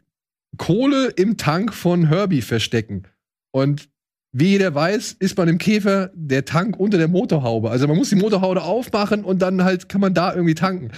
[0.56, 3.04] Kohle im Tank von Herbie verstecken.
[3.50, 3.88] Und
[4.32, 7.70] wie jeder weiß, ist bei dem Käfer der Tank unter der Motorhaube.
[7.70, 10.90] Also man muss die Motorhaube aufmachen und dann halt kann man da irgendwie tanken.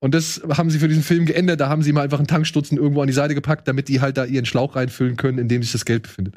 [0.00, 1.60] Und das haben sie für diesen Film geändert.
[1.60, 4.16] Da haben sie mal einfach einen Tankstutzen irgendwo an die Seite gepackt, damit die halt
[4.16, 6.34] da ihren Schlauch reinfüllen können, in dem sich das Geld befindet.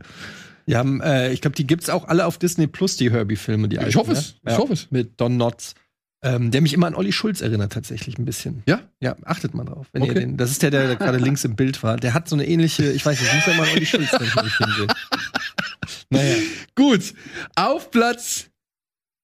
[0.68, 3.78] Die haben, äh, ich glaube, die gibt's auch alle auf Disney Plus, die Herbie-Filme, die
[3.78, 4.34] Ich alten, hoffe es.
[4.36, 4.40] ne?
[4.46, 4.58] Ich Ja.
[4.60, 4.92] hoffe es.
[4.92, 5.76] Mit Don Knotts.
[6.26, 8.64] Ähm, der mich immer an Olli Schulz erinnert, tatsächlich ein bisschen.
[8.66, 8.80] Ja?
[9.02, 9.88] Ja, achtet mal drauf.
[9.92, 10.14] Wenn Okay.
[10.14, 11.98] ihr den, das ist der, der, der gerade links im Bild war.
[11.98, 14.10] Der hat so eine ähnliche, ich weiß nicht, ich muss ja mal an Olli Schulz
[14.10, 14.88] sehe.
[16.10, 16.36] Naja.
[16.76, 17.14] Gut.
[17.56, 18.50] Auf Platz,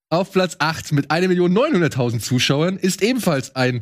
[0.10, 3.82] auf Platz 8 mit 1.900.000 Zuschauern ist ebenfalls ein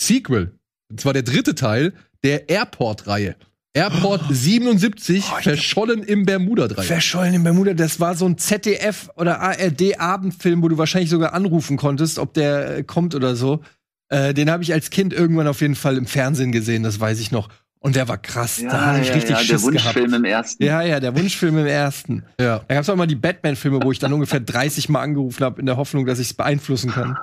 [0.00, 0.58] Sequel.
[0.90, 3.36] Und zwar der dritte Teil der Airport-Reihe.
[3.76, 6.86] Airport 77, Oh, verschollen im Bermuda-Dreieck.
[6.86, 11.76] Verschollen in Bermuda, das war so ein ZDF oder ARD-Abendfilm, wo du wahrscheinlich sogar anrufen
[11.76, 13.60] konntest, ob der äh, kommt oder so.
[14.08, 17.20] Äh, den habe ich als Kind irgendwann auf jeden Fall im Fernsehen gesehen, das weiß
[17.20, 17.50] ich noch.
[17.78, 18.62] Und der war krass.
[18.66, 20.16] da habe ich richtig ja, der Schiss Wunschfilm gehabt.
[20.16, 20.64] im ersten.
[20.64, 22.24] Ja, ja, der Wunschfilm im ersten.
[22.40, 22.62] Ja.
[22.66, 25.60] Da gab es auch mal die Batman-Filme, wo ich dann ungefähr 30 Mal angerufen habe,
[25.60, 27.16] in der Hoffnung, dass ich es beeinflussen kann.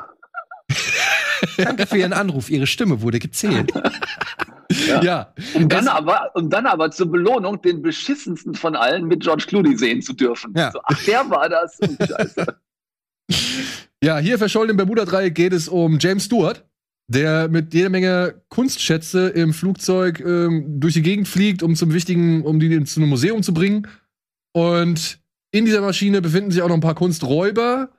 [1.58, 2.50] Danke für Ihren Anruf.
[2.52, 3.72] Ihre Stimme wurde gezählt.
[5.02, 5.34] ja.
[5.54, 9.46] Um dann, Es- aber, um dann aber zur Belohnung den beschissensten von allen mit George
[9.48, 10.54] Clooney sehen zu dürfen.
[10.56, 10.72] Ja.
[10.72, 11.78] So, ach, der war das.
[11.82, 12.46] Oh, Scheiße.
[14.04, 16.66] Ja, hier verschollen im Bermuda-Dreieck geht es um James Stewart,
[17.08, 22.44] der mit jeder Menge Kunstschätze im Flugzeug ähm, durch die Gegend fliegt, um zum wichtigen,
[22.44, 23.88] um die zu einem Museum zu bringen.
[24.52, 25.20] Und
[25.52, 27.92] in dieser Maschine befinden sich auch noch ein paar Kunsträuber,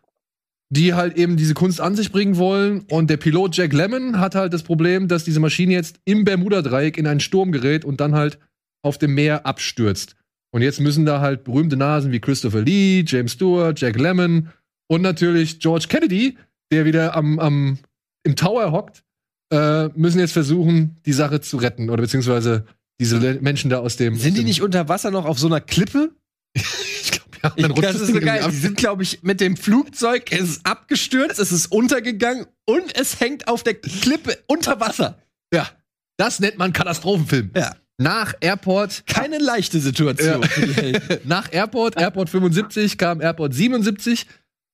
[0.75, 2.85] die halt eben diese Kunst an sich bringen wollen.
[2.91, 6.99] Und der Pilot Jack Lemmon hat halt das Problem, dass diese Maschine jetzt im Bermuda-Dreieck
[6.99, 8.39] in einen Sturm gerät und dann halt
[8.83, 10.17] auf dem Meer abstürzt.
[10.53, 14.51] Und jetzt müssen da halt berühmte Nasen wie Christopher Lee, James Stewart, Jack Lemmon
[14.89, 16.39] und natürlich George Kennedy,
[16.73, 17.79] der wieder am, am
[18.25, 19.05] im Tower hockt,
[19.53, 22.67] äh, müssen jetzt versuchen, die Sache zu retten oder beziehungsweise
[23.01, 24.15] diese Menschen da aus dem.
[24.15, 26.11] Sind aus die dem, nicht unter Wasser noch auf so einer Klippe?
[27.15, 27.53] Ich glaube, ja.
[27.57, 28.43] Ich, dann rutscht das ist so geil.
[28.43, 28.51] ab.
[28.51, 33.21] Die sind, glaube ich, mit dem Flugzeug, es ist abgestürzt, es ist untergegangen und es
[33.21, 35.19] hängt auf der Klippe unter Wasser.
[35.53, 35.69] Ja,
[36.17, 37.51] das nennt man Katastrophenfilm.
[37.57, 37.75] Ja.
[37.97, 40.99] Nach Airport, Keine leichte Situation Ja.
[41.25, 44.27] nach Airport, Airport 75 kam Airport 77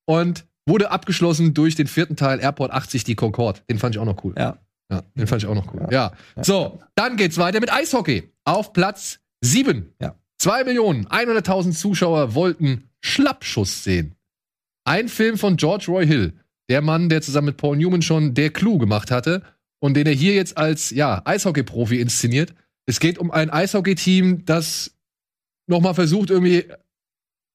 [0.06, 3.60] und wurde abgeschlossen durch den vierten Teil Airport 80, die Concorde.
[3.68, 4.34] Den fand ich auch noch cool.
[4.38, 4.58] Ja.
[4.90, 5.86] Ja, den fand ich auch noch cool.
[5.90, 6.12] Ja.
[6.40, 8.32] So, dann geht's weiter mit Eishockey.
[8.44, 9.92] Auf Platz 7.
[10.00, 10.14] Ja.
[10.40, 14.16] 2 Millionen 100.000 Zuschauer wollten Schlappschuss sehen.
[14.84, 16.32] Ein Film von George Roy Hill.
[16.70, 19.42] Der Mann, der zusammen mit Paul Newman schon Der Clou gemacht hatte
[19.80, 22.54] und den er hier jetzt als, ja, Eishockey-Profi inszeniert.
[22.86, 24.96] Es geht um ein Eishockey-Team, das
[25.68, 26.64] nochmal versucht, irgendwie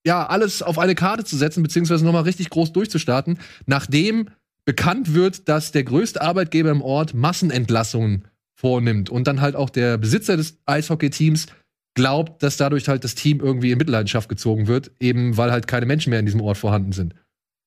[0.05, 4.29] ja, alles auf eine Karte zu setzen, beziehungsweise nochmal richtig groß durchzustarten, nachdem
[4.63, 9.97] bekannt wird, dass der größte Arbeitgeber im Ort Massenentlassungen vornimmt und dann halt auch der
[9.97, 11.47] Besitzer des Eishockey-Teams
[11.95, 15.85] glaubt, dass dadurch halt das Team irgendwie in Mitleidenschaft gezogen wird, eben weil halt keine
[15.85, 17.15] Menschen mehr in diesem Ort vorhanden sind.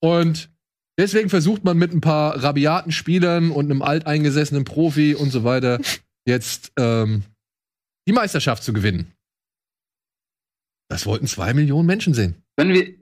[0.00, 0.50] Und
[0.98, 5.80] deswegen versucht man mit ein paar rabiaten Spielern und einem alteingesessenen Profi und so weiter
[6.26, 7.24] jetzt ähm,
[8.06, 9.12] die Meisterschaft zu gewinnen.
[10.90, 12.42] Das wollten zwei Millionen Menschen sehen.
[12.56, 12.94] Können wir,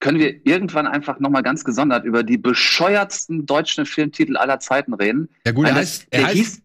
[0.00, 4.94] können wir irgendwann einfach noch mal ganz gesondert über die bescheuertsten deutschen Filmtitel aller Zeiten
[4.94, 5.28] reden?
[5.44, 6.62] Ja gut, er heißt, das- er der heißt hieß-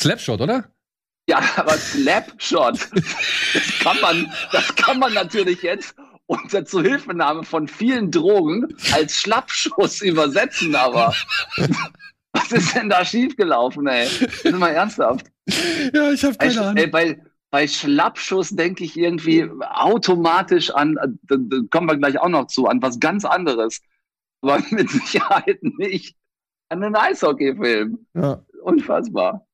[0.00, 0.71] Slapshot, oder?
[1.28, 2.88] Ja, aber Slapshot,
[3.54, 5.94] das kann man, das kann man natürlich jetzt
[6.26, 11.14] unter Zuhilfenahme von vielen Drogen als Schlappschuss übersetzen, aber
[12.32, 14.06] was ist denn da schiefgelaufen, ey?
[14.06, 15.26] Sind mal ernsthaft.
[15.92, 21.58] Ja, ich habe Ey, ey, bei, bei Schlappschuss denke ich irgendwie automatisch an, da, da
[21.70, 23.80] kommen wir gleich auch noch zu, an was ganz anderes.
[24.40, 26.16] Aber mit Sicherheit nicht
[26.68, 28.06] an einen Eishockey-Film.
[28.14, 28.44] Ja.
[28.62, 29.46] Unfassbar.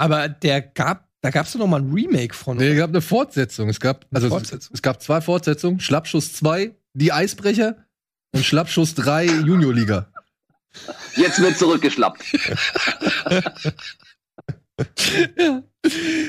[0.00, 2.56] Aber der gab, da gab es doch noch mal ein Remake von.
[2.56, 3.68] Nee, es gab eine Fortsetzung.
[3.68, 4.70] Es gab, also es, Fortsetzung?
[4.72, 5.78] es gab zwei Fortsetzungen.
[5.78, 7.76] Schlappschuss 2, die Eisbrecher
[8.32, 10.10] und Schlappschuss 3, Juniorliga.
[11.16, 12.22] Jetzt wird zurückgeschlappt.
[15.36, 15.38] ja.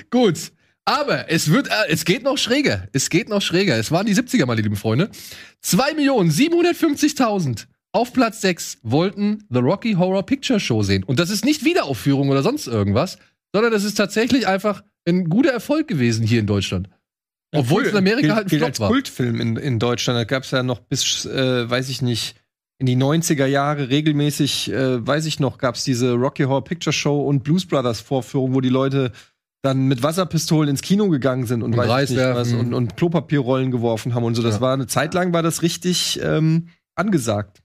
[0.09, 0.51] Gut.
[0.83, 2.89] Aber es wird, äh, es geht noch schräger.
[2.91, 3.77] Es geht noch schräger.
[3.77, 5.09] Es waren die 70er, meine lieben Freunde.
[5.63, 11.03] 2.750.000 auf Platz 6 wollten The Rocky Horror Picture Show sehen.
[11.03, 13.17] Und das ist nicht Wiederaufführung oder sonst irgendwas,
[13.53, 16.89] sondern das ist tatsächlich einfach ein guter Erfolg gewesen hier in Deutschland.
[17.53, 18.89] Obwohl es in Amerika gilt, halt ein gilt Flop als war.
[18.89, 20.17] Kultfilm in, in Deutschland.
[20.17, 22.35] Da gab es ja noch bis, äh, weiß ich nicht,
[22.77, 26.93] in die 90er Jahre regelmäßig, äh, weiß ich noch, gab es diese Rocky Horror Picture
[26.93, 29.11] Show und Blues Brothers Vorführung, wo die Leute
[29.63, 33.69] dann mit Wasserpistolen ins Kino gegangen sind und, Und weiß nicht was und, und Klopapierrollen
[33.69, 34.41] geworfen haben und so.
[34.41, 34.61] Das Ja.
[34.61, 37.61] war eine Zeit lang war das richtig ähm, angesagt.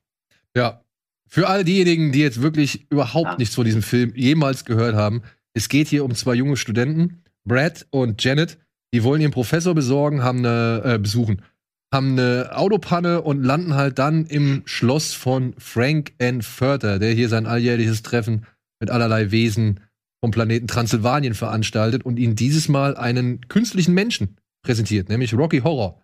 [0.54, 0.82] Ja.
[1.28, 3.36] Für all diejenigen, die jetzt wirklich überhaupt Ja.
[3.38, 5.22] nichts von diesem Film jemals gehört haben,
[5.56, 8.58] es geht hier um zwei junge Studenten, Brad und Janet,
[8.92, 11.42] die wollen ihren Professor besorgen, haben eine, äh, besuchen,
[11.92, 16.42] haben eine Autopanne und landen halt dann im Schloss von Frank N.
[16.42, 18.44] Furter, der hier sein alljährliches Treffen
[18.80, 19.80] mit allerlei Wesen
[20.20, 26.02] vom Planeten Transsilvanien veranstaltet und ihnen dieses Mal einen künstlichen Menschen präsentiert, nämlich Rocky Horror.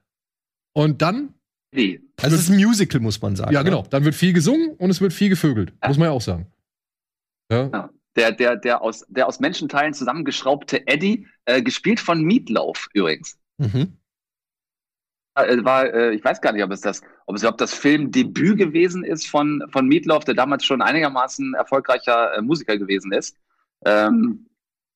[0.74, 1.34] Und dann
[1.72, 2.00] Wie?
[2.22, 3.53] Also es ist ein Musical, muss man sagen.
[3.53, 3.68] ja, ne?
[3.68, 3.82] genau.
[3.90, 5.74] Dann wird viel gesungen und es wird viel gevögelt.
[5.82, 5.88] Ja.
[5.88, 6.46] Muss man ja auch sagen.
[7.50, 7.68] Ja.
[7.70, 7.90] Ja.
[8.16, 13.38] Der, der, der, aus, der aus Menschenteilen zusammengeschraubte Eddie, äh, gespielt von Meatloaf übrigens.
[13.58, 13.96] Mhm.
[15.34, 18.58] Äh, war, äh, ich weiß gar nicht, ob es das, ob es überhaupt das Filmdebüt
[18.58, 23.38] gewesen ist von, von Meatloaf, der damals schon einigermaßen erfolgreicher äh, Musiker gewesen ist.
[23.86, 24.46] Ähm,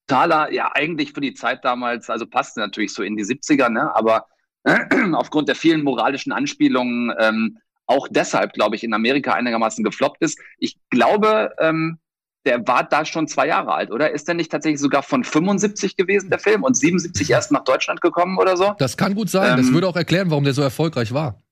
[0.07, 3.95] totaler, ja, eigentlich für die Zeit damals, also passte natürlich so in die 70er, ne,
[3.95, 4.27] aber
[5.15, 10.41] aufgrund der vielen moralischen Anspielungen ähm, auch deshalb, glaube ich, in Amerika einigermaßen gefloppt ist.
[10.59, 11.99] Ich glaube, ähm,
[12.47, 14.11] der war da schon zwei Jahre alt, oder?
[14.13, 18.01] Ist der nicht tatsächlich sogar von 75 gewesen, der Film, und 77 erst nach Deutschland
[18.01, 18.75] gekommen oder so?
[18.79, 19.57] Das kann gut sein.
[19.57, 21.43] das Ähm, würde auch erklären, warum der so erfolgreich war.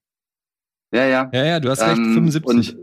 [0.92, 1.30] Ja, ja.
[1.32, 2.76] Ja, ja, du hast recht, Ähm, 75.
[2.76, 2.78] Und,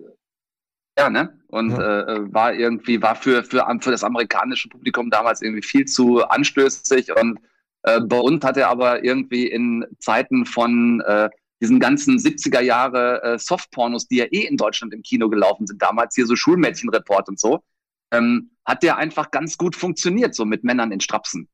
[1.00, 1.40] ja, ne?
[1.48, 2.02] Und Ja.
[2.02, 7.16] äh, war irgendwie, war für, für, für das amerikanische Publikum damals irgendwie viel zu anstößig.
[7.16, 7.40] Und
[7.84, 11.30] äh, bei uns hat er aber irgendwie in Zeiten von äh,
[11.62, 15.82] diesen ganzen 70er Jahre äh, Softpornos, die ja eh in Deutschland im Kino gelaufen sind,
[15.82, 17.64] damals hier so Schulmädchenreport und so,
[18.12, 21.48] ähm, hat der einfach ganz gut funktioniert, so mit Männern in Strapsen.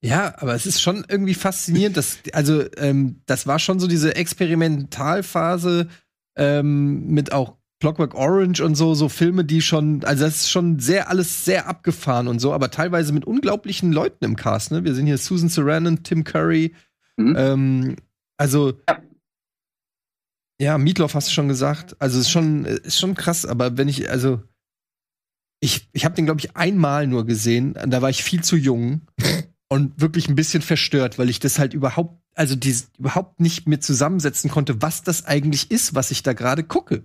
[0.00, 4.14] Ja, aber es ist schon irgendwie faszinierend, dass, also, ähm, das war schon so diese
[4.14, 5.88] Experimentalphase
[6.36, 10.78] ähm, mit auch Clockwork Orange und so, so Filme, die schon, also das ist schon
[10.78, 14.84] sehr, alles sehr abgefahren und so, aber teilweise mit unglaublichen Leuten im Cast, ne?
[14.84, 16.74] Wir sehen hier Susan Sarandon, Tim Curry,
[17.16, 17.34] Mhm.
[17.36, 17.96] ähm,
[18.36, 18.98] also, Ja.
[20.60, 24.10] Ja, Meatloaf hast du schon gesagt, also ist schon, ist schon krass, aber wenn ich,
[24.10, 24.42] also,
[25.60, 29.02] ich, ich habe den, glaube ich, einmal nur gesehen, da war ich viel zu jung
[29.68, 33.80] und wirklich ein bisschen verstört, weil ich das halt überhaupt, also dies, überhaupt nicht mir
[33.80, 37.04] zusammensetzen konnte, was das eigentlich ist, was ich da gerade gucke.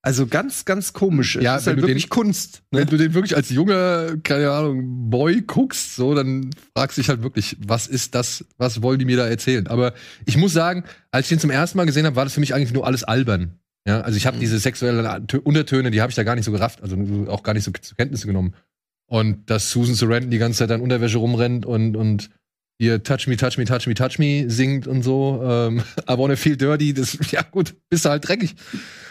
[0.00, 1.36] Also ganz, ganz komisch.
[1.36, 2.62] Ja, es ist wenn halt du den- wirklich Kunst.
[2.70, 2.86] Wenn Ne?
[2.86, 7.22] du den wirklich als junger, keine Ahnung, Boy guckst, so, dann fragst du dich halt
[7.22, 9.66] wirklich, was ist das, was wollen die mir da erzählen?
[9.66, 9.94] Aber
[10.24, 12.54] ich muss sagen, als ich den zum ersten Mal gesehen habe, war das für mich
[12.54, 13.58] eigentlich nur alles albern.
[13.86, 16.52] Ja, also ich habe diese sexuellen Tö- Untertöne, die habe ich da gar nicht so
[16.52, 16.96] gerafft, also
[17.28, 18.54] auch gar nicht so zur Kenntnis genommen.
[19.10, 22.28] Und dass Susan Sarandon die ganze Zeit in Unterwäsche rumrennt und, und
[22.78, 26.36] hier Touch Me, Touch Me, Touch Me, Touch Me singt und so, ähm, I wanna
[26.36, 28.54] feel dirty, das, ja gut, bist du halt dreckig.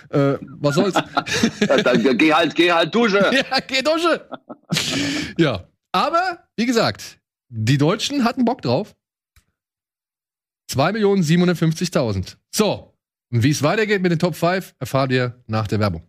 [0.09, 0.93] Äh, was soll's?
[1.83, 3.19] Dann geh halt, geh halt Dusche.
[3.33, 4.29] Ja, geh Dusche.
[5.37, 5.67] ja.
[5.91, 7.19] Aber, wie gesagt,
[7.49, 8.95] die Deutschen hatten Bock drauf.
[10.71, 12.35] 2.750.000.
[12.53, 12.93] So,
[13.31, 16.07] und wie es weitergeht mit den Top 5, erfahrt ihr nach der Werbung.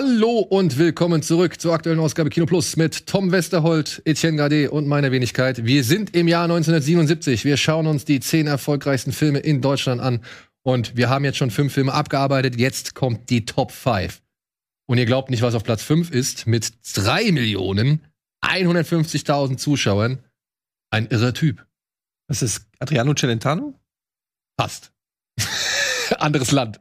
[0.00, 4.86] Hallo und willkommen zurück zur aktuellen Ausgabe Kino Plus mit Tom Westerholt, Etienne Gade und
[4.86, 5.64] meiner Wenigkeit.
[5.64, 7.44] Wir sind im Jahr 1977.
[7.44, 10.20] Wir schauen uns die zehn erfolgreichsten Filme in Deutschland an
[10.62, 12.60] und wir haben jetzt schon fünf Filme abgearbeitet.
[12.60, 14.22] Jetzt kommt die Top 5.
[14.86, 18.06] Und ihr glaubt nicht, was auf Platz 5 ist, mit 3 Millionen
[18.46, 20.22] 150.000 Zuschauern.
[20.90, 21.66] Ein irrer Typ.
[22.28, 23.74] Was ist Adriano Celentano?
[24.56, 24.92] Passt.
[26.20, 26.78] Anderes Land.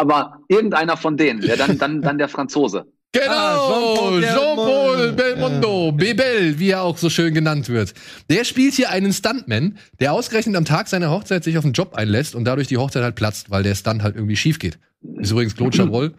[0.00, 2.86] Aber irgendeiner von denen, ja, dann, dann, dann der Franzose.
[3.12, 5.16] Genau, Ah, Jean-Paul Jean-Paul Belmondo.
[5.16, 7.92] Belmondo, Bebel, wie er auch so schön genannt wird.
[8.30, 11.96] Der spielt hier einen Stuntman, der ausgerechnet am Tag seiner Hochzeit sich auf einen Job
[11.96, 14.78] einlässt und dadurch die Hochzeit halt platzt, weil der Stunt halt irgendwie schief geht.
[15.16, 16.14] Ist übrigens Claude Chabrol.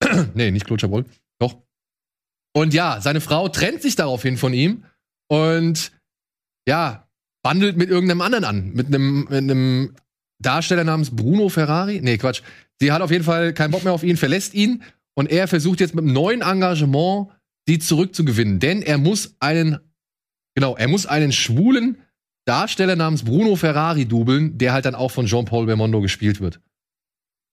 [0.34, 1.04] nee, nicht Claude Chabrol.
[1.38, 1.58] Doch.
[2.56, 4.84] Und ja, seine Frau trennt sich daraufhin von ihm
[5.28, 5.92] und
[6.66, 7.06] ja,
[7.42, 8.72] bandelt mit irgendeinem anderen an.
[8.72, 9.96] Mit einem, mit einem
[10.40, 12.00] Darsteller namens Bruno Ferrari.
[12.02, 12.40] Nee, Quatsch.
[12.82, 14.82] Sie hat auf jeden Fall keinen Bock mehr auf ihn, verlässt ihn
[15.14, 17.28] und er versucht jetzt mit einem neuen Engagement,
[17.68, 18.58] sie zurückzugewinnen.
[18.58, 19.78] Denn er muss einen,
[20.56, 21.98] genau, er muss einen schwulen
[22.44, 26.60] Darsteller namens Bruno Ferrari dubeln, der halt dann auch von Jean-Paul Belmondo gespielt wird.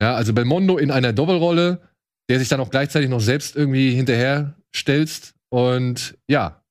[0.02, 1.88] Ja, also Belmondo in einer Doppelrolle,
[2.28, 5.36] der sich dann auch gleichzeitig noch selbst irgendwie hinterher stelzt.
[5.50, 6.64] Und ja,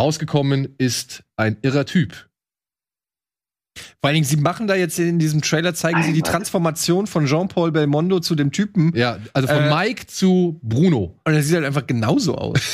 [0.00, 2.27] rausgekommen ist ein irrer Typ.
[4.00, 6.22] Vor allen Dingen, sie machen da jetzt in diesem Trailer, zeigen sie die.
[6.22, 8.92] Transformation von Jean-Paul Belmondo zu dem Typen.
[8.94, 11.18] Ja, also von Äh, Mike zu Bruno.
[11.24, 12.60] Und er sieht halt einfach genauso aus.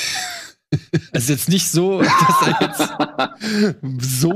[1.12, 2.10] Es ist jetzt nicht so, dass
[2.48, 4.34] er jetzt so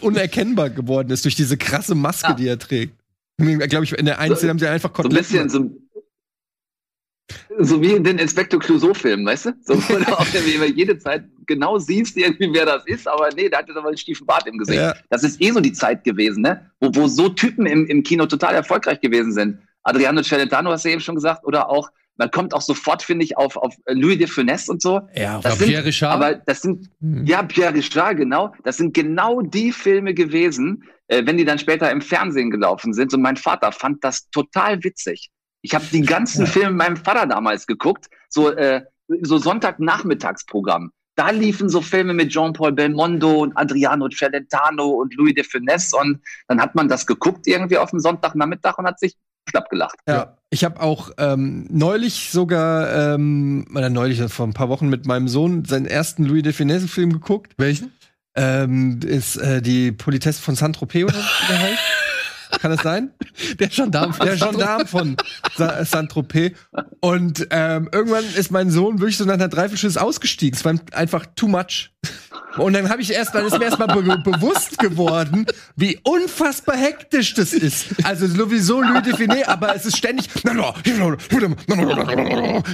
[0.00, 2.34] unerkennbar geworden ist durch diese krasse Maske, Ja.
[2.34, 2.94] die er trägt.
[3.36, 5.70] Glaube ich, in der einen Szene haben sie einfach So ein bisschen so,
[7.58, 9.52] so wie in den Inspektor Clouseau-Filmen, weißt du?
[9.62, 13.28] So, wo du auch irgendwie immer jede Zeit genau siehst, irgendwie, wer das ist, aber
[13.34, 14.78] nee, der hat jetzt aber einen stiefen Bart im Gesicht.
[14.80, 14.94] Ja.
[15.10, 16.70] Das ist eh so die Zeit gewesen, ne?
[16.80, 19.58] Wo, wo so Typen im, im Kino total erfolgreich gewesen sind.
[19.82, 23.36] Adriano Celentano hast du eben schon gesagt, oder auch, man kommt auch sofort, finde ich,
[23.36, 25.00] auf, auf Louis de Funès und so.
[25.14, 26.12] Ja, Das sind, Pierre Richard.
[26.12, 27.24] aber das sind, Hm.
[27.24, 28.52] ja, Pierre Richard, genau.
[28.64, 33.14] Das sind genau die Filme gewesen, äh, wenn die dann später im Fernsehen gelaufen sind.
[33.14, 35.30] Und mein Vater fand das total witzig.
[35.62, 36.46] Ich habe die ganzen Ja.
[36.46, 38.82] Filme mit meinem Vater damals geguckt, so, äh,
[39.22, 40.92] so Sonntagnachmittagsprogramm.
[41.16, 46.20] Da liefen so Filme mit Jean-Paul Belmondo und Adriano Celentano und Louis de Funès und
[46.46, 49.16] dann hat man das geguckt irgendwie auf dem Sonntagnachmittag und hat sich
[49.50, 49.96] schlapp gelacht.
[50.06, 55.06] Ja, ich habe auch ähm, neulich sogar, ähm, oder neulich, vor ein paar Wochen mit
[55.06, 57.54] meinem Sohn seinen ersten Louis de Funès-Film geguckt.
[57.56, 57.92] Welchen?
[58.36, 61.78] Ähm, ist äh, die Politesse von Saint-Tropez oder heißt?
[62.60, 63.10] Kann das sein?
[63.58, 64.14] Der Gendarm.
[64.22, 65.16] Der Gendarm von
[65.56, 66.52] Sa- Saint-Tropez.
[67.00, 70.56] Und ähm, irgendwann ist mein Sohn wirklich so nach einer Dreiviertelstunde ausgestiegen.
[70.58, 71.90] Es war einfach too much.
[72.56, 76.76] Und dann habe ich erst mal, ist mir erst mal be bewusst geworden, wie unfassbar
[76.76, 77.86] hektisch das ist.
[78.02, 80.28] Also sowieso Louis de Finet, aber es ist ständig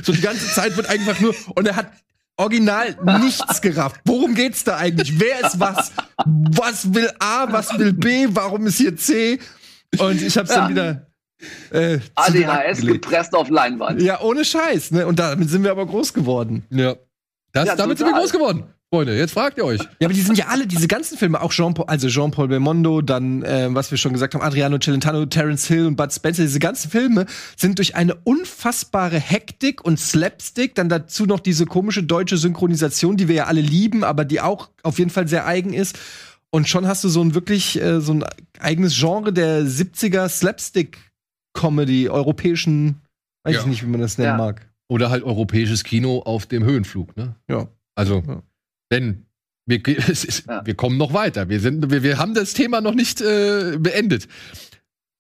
[0.02, 1.86] so die ganze Zeit wird einfach nur und er hat
[2.36, 4.01] original nichts gerafft.
[4.05, 5.19] Worum geht's da eigentlich?
[5.20, 5.93] Wer ist was?
[6.24, 7.47] Was will A?
[7.52, 8.27] Was will B?
[8.31, 9.39] Warum ist hier C?
[10.01, 10.57] Und ich hab's Ja.
[10.57, 11.07] dann wieder
[11.71, 14.01] äh, ADHS gepresst auf Leinwand.
[14.01, 15.07] Ja, ohne Scheiß, ne?
[15.07, 16.65] Und damit sind wir aber groß geworden.
[16.71, 16.95] Ja.
[17.53, 18.65] Das, Ja, damit sind wir groß geworden.
[18.93, 19.81] Freunde, jetzt fragt ihr euch.
[19.99, 23.43] Ja, aber die sind ja alle, diese ganzen Filme, auch Jean-Paul, also Jean-Paul Belmondo, dann,
[23.43, 26.93] äh, was wir schon gesagt haben, Adriano Celentano, Terence Hill und Bud Spencer, diese ganzen
[26.93, 27.27] Filme
[27.57, 33.27] sind durch eine unfassbare Hektik und Slapstick, dann dazu noch diese komische deutsche Synchronisation, die
[33.27, 35.99] wir ja alle lieben, aber die auch auf jeden Fall sehr eigen ist.
[36.55, 38.24] Und schon hast du so ein wirklich, äh, so ein
[38.60, 43.01] eigenes Genre der 70er Slapstick-Comedy, europäischen,
[43.44, 43.60] weiß Ja.
[43.62, 44.44] ich nicht, wie man das nennen Ja.
[44.44, 44.70] mag.
[44.89, 47.35] Oder halt europäisches Kino auf dem Höhenflug, ne?
[47.48, 47.66] Ja.
[47.97, 48.40] Also, Ja.
[48.93, 49.26] denn
[49.66, 50.64] wir, es ist, Ja.
[50.64, 51.48] wir kommen noch weiter.
[51.48, 54.28] Wir, sind, wir, wir haben das Thema noch nicht äh, beendet.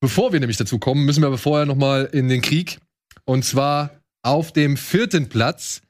[0.00, 2.78] Bevor wir nämlich dazu kommen, müssen wir aber vorher noch mal in den Krieg.
[3.24, 3.90] Und zwar
[4.22, 5.82] auf dem vierten Platz.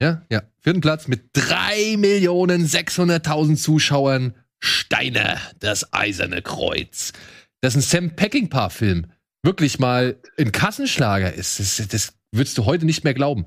[0.00, 4.32] Ja, ja, vierten Platz mit 3.600.000 Zuschauern.
[4.60, 7.12] Steiner, das eiserne Kreuz.
[7.60, 9.06] Das ist ein Sam Peckinpah-Film.
[9.42, 11.60] Wirklich mal ein Kassenschlager ist.
[11.60, 13.46] Das, das würdest du heute nicht mehr glauben.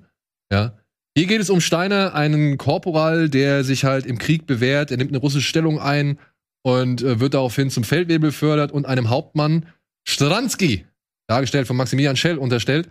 [0.51, 0.77] Ja.
[1.17, 4.91] Hier geht es um Steiner, einen Korporal, der sich halt im Krieg bewährt.
[4.91, 6.19] Er nimmt eine russische Stellung ein
[6.63, 9.65] und äh, wird daraufhin zum Feldwebel befördert und einem Hauptmann
[10.07, 10.85] Stransky,
[11.27, 12.89] dargestellt von Maximilian Schell, unterstellt.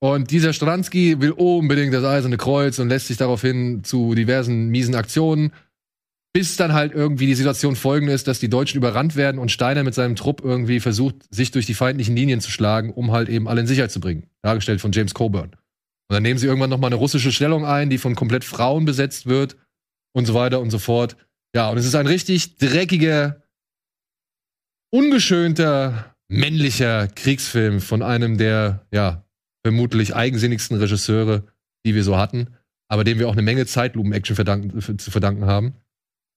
[0.00, 4.94] Und dieser Stransky will unbedingt das Eiserne Kreuz und lässt sich daraufhin zu diversen miesen
[4.94, 5.52] Aktionen,
[6.34, 9.84] bis dann halt irgendwie die Situation folgende ist, dass die Deutschen überrannt werden und Steiner
[9.84, 13.46] mit seinem Trupp irgendwie versucht, sich durch die feindlichen Linien zu schlagen, um halt eben
[13.46, 14.26] alle in Sicherheit zu bringen.
[14.42, 15.52] Dargestellt von James Coburn.
[15.52, 18.84] Und dann nehmen sie irgendwann noch mal eine russische Stellung ein, die von komplett Frauen
[18.84, 19.56] besetzt wird
[20.12, 21.16] und so weiter und so fort.
[21.54, 23.40] Ja, und es ist ein richtig dreckiger,
[24.90, 29.24] ungeschönter, männlicher Kriegsfilm von einem der, ja,
[29.64, 31.44] vermutlich eigensinnigsten Regisseure,
[31.86, 32.48] die wir so hatten,
[32.88, 35.74] aber dem wir auch eine Menge Zeitlupen-Action zu verdanken haben.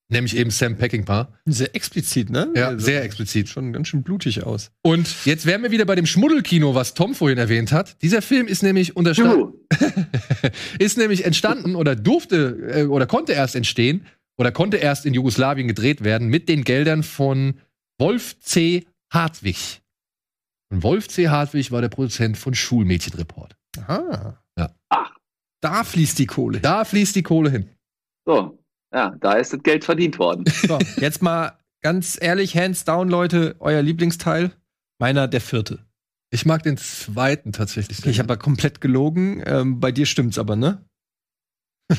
[0.10, 1.34] Nämlich eben Sam Peckinpah.
[1.46, 2.50] Sehr explizit, ne?
[2.56, 3.50] Ja, Also, sehr explizit.
[3.50, 4.72] Schon ganz schön blutig aus.
[4.82, 8.02] Und jetzt wären wir wieder bei dem Schmuddelkino, was Tom vorhin erwähnt hat.
[8.02, 8.96] Dieser Film ist nämlich
[10.80, 14.06] ist nämlich entstanden oder durfte äh, oder konnte erst entstehen
[14.38, 17.56] oder konnte erst in Jugoslawien gedreht werden mit den Geldern von
[18.00, 18.86] Wolf C.
[19.12, 19.82] Hartwig.
[20.70, 21.28] Und Wolf C.
[21.28, 23.58] Hartwig war der Produzent von Schulmädchenreport.
[23.78, 24.42] Aha.
[24.58, 24.74] Ja.
[24.90, 25.12] Ach.
[25.62, 26.60] Da fließt die Kohle.
[26.60, 27.70] Da fließt die Kohle hin.
[28.26, 28.60] So,
[28.94, 30.46] ja, da ist das Geld verdient worden.
[30.68, 34.52] So, jetzt mal ganz ehrlich, hands down, Leute, euer Lieblingsteil?
[35.00, 35.80] Meiner der vierte.
[36.32, 38.00] Ich mag den zweiten tatsächlich.
[38.00, 39.42] Okay, ich habe ja komplett gelogen.
[39.46, 40.84] Ähm, bei dir stimmt's aber, ne?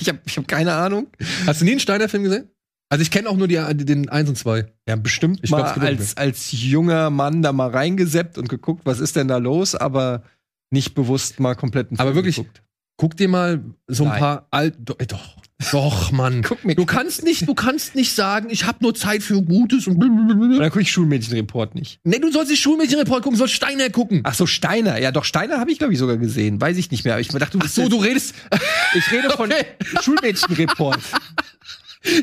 [0.00, 1.08] ich habe ich hab keine Ahnung.
[1.46, 2.50] Hast du nie einen Steiner-Film gesehen?
[2.90, 4.66] Also ich kenne auch nur die, den 1 und 2.
[4.88, 9.14] Ja, bestimmt Ich mal als, als junger Mann da mal reingeseppt und geguckt, was ist
[9.14, 10.24] denn da los, aber
[10.70, 12.62] nicht bewusst mal komplett einen Aber Film wirklich, geguckt.
[12.96, 14.18] Guck dir mal so ein Nein.
[14.18, 14.76] paar alt.
[14.80, 15.36] Doch, äh, doch,
[15.72, 16.42] doch, Mann.
[16.46, 19.86] Guck mir Du kannst nicht, du kannst nicht sagen, ich habe nur Zeit für Gutes
[19.86, 20.58] und blablabla.
[20.58, 22.00] Dann gucke ich Schulmädchenreport nicht.
[22.04, 24.20] Nee, du sollst die Schulmädchenreport gucken, sollst Steiner gucken.
[24.24, 24.98] Ach so, Steiner.
[24.98, 26.60] Ja, doch, Steiner habe ich, glaube ich, sogar gesehen.
[26.60, 27.14] Weiß ich nicht mehr.
[27.14, 28.34] Aber ich dachte, du Ach so, du redest.
[28.94, 29.64] Ich rede von Okay.
[30.02, 30.98] Schulmädchenreport.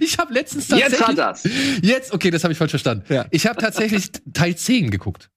[0.01, 1.07] Ich habe letztens Jetzt tatsächlich.
[1.07, 1.43] hat er's.
[1.84, 3.03] Jetzt, okay, das habe ich falsch verstanden.
[3.14, 3.27] Ja.
[3.30, 5.30] Ich habe tatsächlich Teil 10 geguckt.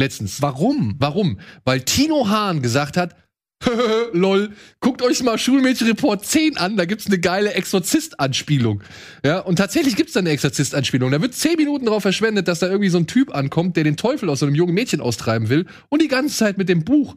[0.00, 0.40] Letztens.
[0.40, 0.94] Warum?
[1.00, 1.40] Warum?
[1.64, 3.16] Weil Tino Hahn gesagt hat,
[4.12, 8.82] lol, guckt euch mal Schulmädchenreport 10 an, da gibt's eine geile Exorzist-Anspielung.
[9.24, 11.10] Ja, und tatsächlich gibt's da eine Exorzist-Anspielung.
[11.10, 13.96] Da wird 10 Minuten darauf verschwendet, dass da irgendwie so ein Typ ankommt, der den
[13.96, 17.16] Teufel aus so einem jungen Mädchen austreiben will und die ganze Zeit mit dem Buch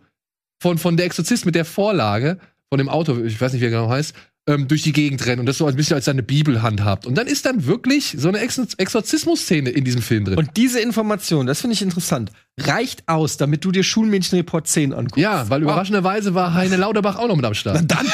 [0.61, 2.39] von, von der Exorzist, mit der Vorlage
[2.69, 4.15] von dem Auto, ich weiß nicht, wie er genau heißt,
[4.47, 7.05] ähm, durch die Gegend rennt und das so ein bisschen als seine Bibel handhabt.
[7.05, 10.37] Und dann ist dann wirklich so eine Ex Exorzismus-Szene in diesem Film drin.
[10.37, 15.17] Und diese Information, das finde ich interessant, reicht aus, damit du dir Schulmädchenreport 10 anguckst.
[15.17, 17.83] ja, weil überraschenderweise war Heine Lauterbach auch noch mit am Start.
[17.85, 18.07] Dann.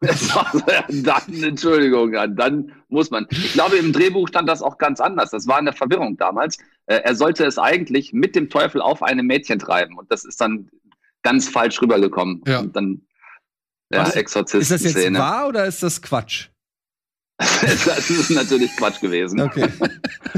[0.00, 0.50] Das war-
[0.88, 3.26] dann, Entschuldigung, dann muss man.
[3.30, 5.30] Ich glaube, im Drehbuch stand das auch ganz anders.
[5.30, 6.58] Das war eine Verwirrung damals.
[6.86, 9.96] Äh, Er sollte es eigentlich mit dem Teufel auf einem Mädchen treiben.
[9.98, 10.68] Und das ist dann
[11.22, 12.42] ganz falsch rübergekommen.
[12.46, 12.60] Ja.
[12.60, 13.02] Und dann,
[13.92, 16.48] ja, Was- Ist das jetzt wahr oder ist das Quatsch?
[17.38, 19.40] das ist natürlich Quatsch gewesen.
[19.40, 19.68] Okay.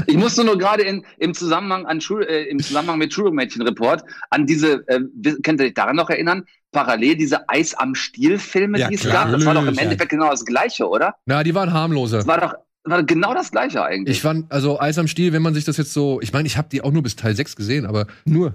[0.07, 4.45] Ich musste nur gerade in, im Zusammenhang an Schul, äh, im Zusammenhang mit Schulmädchenreport an
[4.45, 4.99] diese, äh,
[5.41, 6.45] könnt ihr euch daran noch erinnern?
[6.71, 9.31] Parallel diese Eis am Stiel Filme, Ja, die es gab.
[9.31, 9.77] Das war doch im.
[9.77, 11.15] Endeffekt genau das Gleiche, oder?
[11.25, 12.17] Na, die waren harmloser.
[12.17, 12.53] Das war doch,
[12.83, 14.17] war genau das Gleiche eigentlich.
[14.17, 16.55] Ich fand, also Eis am Stiel, wenn man sich das jetzt so, ich meine, ich
[16.57, 18.53] habe die auch nur bis Teil 6 gesehen, aber Nur.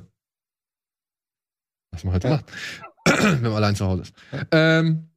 [1.90, 2.30] was man halt Ja.
[2.30, 2.44] macht,
[3.22, 4.14] wenn man allein zu Hause ist.
[4.52, 5.08] Ähm,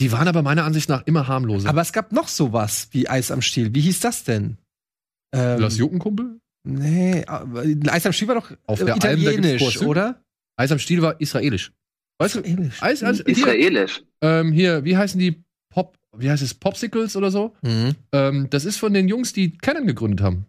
[0.00, 1.68] die waren aber meiner Ansicht nach immer harmloser.
[1.68, 3.74] Aber es gab noch sowas wie Eis am Stiel.
[3.74, 4.58] Wie hieß das denn?
[5.32, 6.40] Ähm, Lass Juckenkumpel?
[6.66, 9.86] Nee, aber Eis am Stiel war doch Auf äh, der italienisch, Vorzüge.
[9.86, 10.20] oder?
[10.56, 11.72] Eis am Stiel war israelisch.
[12.18, 12.38] Weißt du?
[12.40, 12.82] Italienisch.
[12.82, 14.02] Eis, Eis, hier, Israelisch.
[14.20, 17.54] ähm, hier, wie heißen die Pop, wie heißt es, Popsicles oder so?
[17.62, 17.94] Mhm.
[18.12, 20.46] Ähm, das ist von den Jungs, die Canon gegründet haben.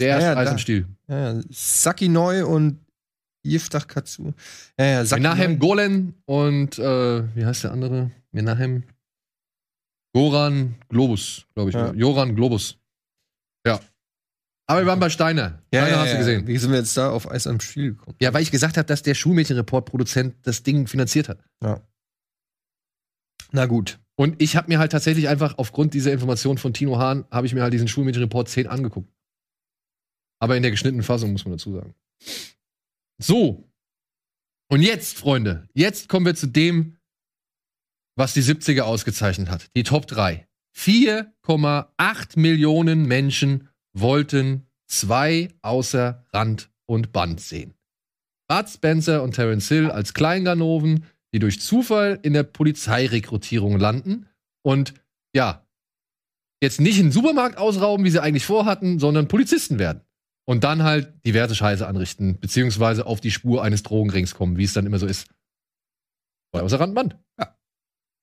[0.00, 0.52] Der Ja, erste ja, Eis da.
[0.52, 0.86] am Stiel.
[1.08, 1.40] Ja, ja.
[1.50, 2.78] Saki Neu und
[3.44, 4.32] Yiftach Katsu.
[4.78, 5.58] Ja, ja, Saki Menahem.
[5.58, 8.10] Golen und äh, wie heißt der andere?
[8.32, 8.84] Menahem
[10.14, 11.76] Goran Globus, glaube ich.
[11.76, 11.92] Ja.
[11.92, 12.78] Joran Globus.
[13.66, 13.80] Ja.
[14.66, 15.62] Aber wir waren bei Steiner.
[15.72, 16.18] Ja, Steiner ja, hast du ja.
[16.18, 16.46] gesehen.
[16.46, 18.16] Wie sind wir jetzt da auf Eis am Stiel gekommen?
[18.20, 21.38] Ja, weil ich gesagt habe, dass der Schulmädchenreport-Produzent das Ding finanziert hat.
[23.52, 23.98] Na gut.
[24.16, 27.54] Und ich habe mir halt tatsächlich einfach aufgrund dieser Information von Tino Hahn, habe ich
[27.54, 29.12] mir halt diesen Schulmädchenreport 10 angeguckt.
[30.40, 31.94] Aber in der geschnittenen Fassung, muss man dazu sagen.
[33.18, 33.70] So.
[34.70, 36.96] Und jetzt, Freunde, jetzt kommen wir zu dem,
[38.16, 39.70] was die 70er ausgezeichnet hat.
[39.76, 40.46] Die Top 3.
[40.76, 47.74] 4,8 Millionen Menschen wollten zwei außer Rand und Band sehen.
[48.48, 54.26] Bud Spencer und Terence Hill als Kleinganoven, die durch Zufall in der Polizeirekrutierung landen
[54.62, 54.94] und
[55.34, 55.66] ja,
[56.62, 60.02] jetzt nicht einen Supermarkt ausrauben, wie sie eigentlich vorhatten, sondern Polizisten werden.
[60.46, 64.74] Und dann halt diverse Scheiße anrichten, beziehungsweise auf die Spur eines Drogenrings kommen, wie es
[64.74, 65.26] dann immer so ist.
[66.52, 67.16] Bei außer Rand und Band.
[67.38, 67.56] Ja.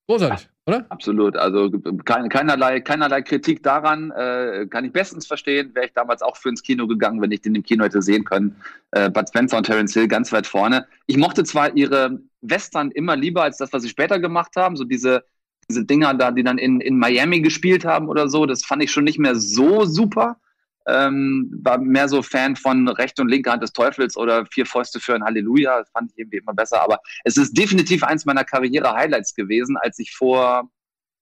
[0.07, 0.85] Großartig, oder?
[0.89, 1.35] Absolut.
[1.35, 1.71] Also
[2.05, 4.11] kein, keinerlei, keinerlei Kritik daran.
[4.11, 5.73] Äh, kann ich bestens verstehen.
[5.73, 8.23] Wäre ich damals auch für ins Kino gegangen, wenn ich den im Kino hätte sehen
[8.23, 8.55] können.
[8.91, 10.85] Äh, Bud Spencer und Terence Hill ganz weit vorne.
[11.07, 14.75] Ich mochte zwar ihre Western immer lieber als das, was sie später gemacht haben.
[14.75, 15.23] So diese,
[15.69, 18.45] diese Dinger da, die dann in, in Miami gespielt haben oder so.
[18.45, 20.37] Das fand ich schon nicht mehr so super.
[20.87, 24.99] Ähm, war mehr so Fan von rechte und linke Hand des Teufels oder vier Fäuste
[24.99, 25.79] für ein Halleluja.
[25.79, 26.81] Das fand ich irgendwie immer besser.
[26.81, 30.69] Aber es ist definitiv eins meiner Karriere-Highlights gewesen, als ich vor,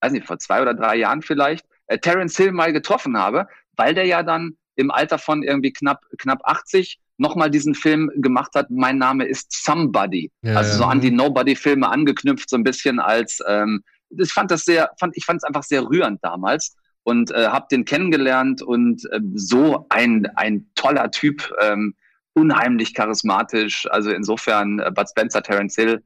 [0.01, 3.93] weiß nicht, vor zwei oder drei Jahren vielleicht äh, Terence Hill mal getroffen habe, weil
[3.93, 8.69] der ja dann im Alter von irgendwie knapp, knapp 80 nochmal diesen Film gemacht hat,
[8.69, 10.31] Mein Name ist Somebody.
[10.41, 14.63] Ja, also so an die Nobody-Filme angeknüpft, so ein bisschen als, ähm, ich fand das
[14.63, 16.75] sehr, fand, ich fand es einfach sehr rührend damals
[17.09, 21.95] und äh, habe den kennengelernt und äh, so ein, ein toller Typ, ähm,
[22.33, 23.87] unheimlich charismatisch.
[23.89, 26.03] Also insofern äh, Bud Spencer, Terence Hill,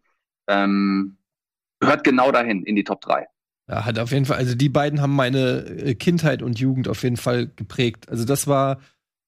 [0.47, 1.17] ähm,
[1.81, 3.27] gehört genau dahin in die Top 3.
[3.67, 7.03] Ja, hat auf jeden Fall, also die beiden haben meine äh, Kindheit und Jugend auf
[7.03, 8.07] jeden Fall geprägt.
[8.07, 8.79] Also das war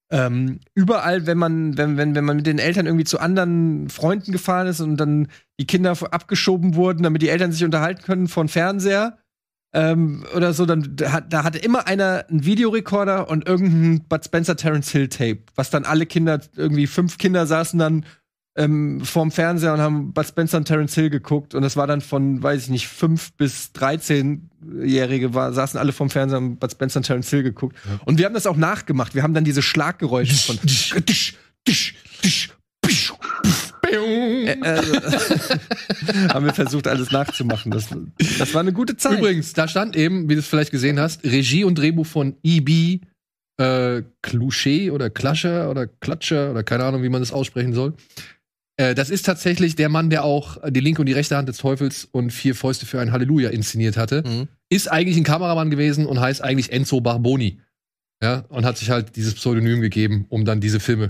[0.09, 4.31] ähm, überall, wenn man, wenn, wenn, wenn man mit den Eltern irgendwie zu anderen Freunden
[4.31, 5.27] gefahren ist und dann
[5.59, 9.17] die Kinder abgeschoben wurden, damit die Eltern sich unterhalten können von Fernseher
[9.75, 14.25] ähm, oder so, dann da, hat- da hatte immer einer einen Videorekorder und irgendein Bud
[14.25, 18.05] Spencer Terence Hill Tape, was dann alle Kinder, irgendwie fünf Kinder saßen dann
[18.57, 21.99] ähm, vorm Fernseher und haben Bud Spencer und Terence Hill geguckt und das war dann
[21.99, 26.71] von, weiß ich nicht, fünf bis 13-Jährige war, saßen alle vorm Fernseher und haben Bud
[26.71, 27.75] Spencer und Terence Hill geguckt.
[28.05, 29.13] Und wir haben das auch nachgemacht.
[29.13, 30.57] Wir haben dann diese Schlaggeräusche von
[33.91, 34.81] äh, äh,
[36.33, 37.71] haben wir versucht, alles nachzumachen.
[37.71, 37.89] Das,
[38.39, 39.19] das war eine gute Zeit.
[39.19, 42.99] Übrigens, da stand eben, wie du es vielleicht gesehen hast, Regie und Drehbuch von E.B.
[43.57, 47.93] Äh, Clouchet oder Clasher oder Klatscher oder keine Ahnung, wie man das aussprechen soll.
[48.77, 51.57] Äh, das ist tatsächlich der Mann, der auch die linke und die rechte Hand des
[51.57, 54.23] Teufels und vier Fäuste für ein Halleluja inszeniert hatte.
[54.25, 54.47] Mhm.
[54.69, 57.59] Ist eigentlich ein Kameramann gewesen und heißt eigentlich Enzo Barboni.
[58.21, 61.07] Ja, und hat sich halt dieses Pseudonym gegeben, um dann diese Filme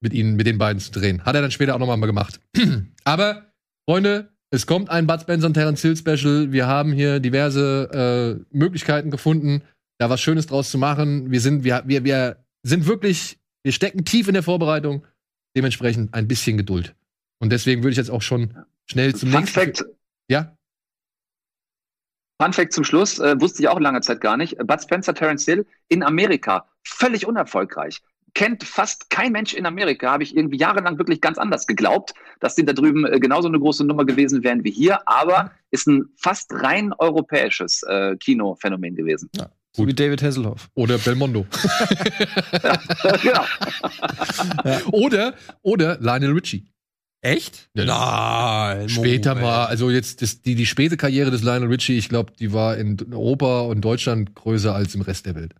[0.00, 1.24] mit ihnen, mit den beiden zu drehen.
[1.24, 2.40] Hat er dann später auch nochmal gemacht.
[3.04, 3.52] Aber,
[3.88, 6.52] Freunde, es kommt ein Bud Spencer und Terence Hill Special.
[6.52, 9.62] Wir haben hier diverse äh, Möglichkeiten gefunden,
[9.98, 11.30] da was Schönes draus zu machen.
[11.30, 15.06] Wir sind, wir, wir, wir sind wirklich, wir stecken tief in der Vorbereitung.
[15.56, 16.94] Dementsprechend ein bisschen Geduld.
[17.40, 18.54] Und deswegen würde ich jetzt auch schon
[18.86, 19.60] schnell zum Fun nächsten.
[19.60, 19.84] Fact,
[20.30, 20.56] Ja,
[22.40, 24.56] Fun Fact zum Schluss, äh, wusste ich auch lange Zeit gar nicht.
[24.58, 28.00] Bud Spencer, Terence Hill in Amerika, völlig unerfolgreich.
[28.34, 32.54] Kennt fast kein Mensch in Amerika, habe ich irgendwie jahrelang wirklich ganz anders geglaubt, dass
[32.54, 36.06] die da drüben äh, genauso eine große Nummer gewesen wären wie hier, aber ist ein
[36.16, 39.30] fast rein europäisches äh, Kinophänomen gewesen.
[39.72, 40.70] So wie David Hasselhoff.
[40.74, 41.46] oder Belmondo.
[43.22, 43.44] genau.
[44.90, 46.66] oder, oder Lionel Richie.
[47.20, 47.68] Echt?
[47.74, 48.88] Ja, Nein.
[48.88, 49.46] Später Moment.
[49.46, 52.76] mal, also jetzt das, die, die späte Karriere des Lionel Richie, ich glaube, die war
[52.76, 55.54] in Europa und Deutschland größer als im Rest der Welt.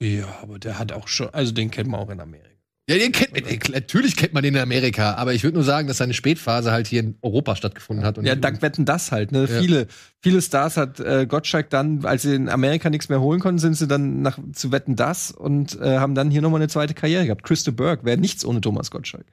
[0.00, 2.48] Ja, aber der hat auch schon, also den kennt man auch in Amerika.
[2.88, 5.64] Ja, den kennt man, den, natürlich kennt man den in Amerika, aber ich würde nur
[5.64, 8.16] sagen, dass seine Spätphase halt hier in Europa stattgefunden hat.
[8.16, 9.30] Und Ja, dank Wetten das halt.
[9.30, 9.40] Ne?
[9.40, 9.60] Ja.
[9.60, 9.88] Viele,
[10.22, 13.74] viele Stars hat äh, Gottschalk dann, als sie in Amerika nichts mehr holen konnten, sind
[13.74, 17.26] sie dann nach zu Wetten das und äh, haben dann hier nochmal eine zweite Karriere
[17.26, 17.42] gehabt.
[17.42, 19.26] Christa Burke wäre nichts ohne Thomas Gottschalk.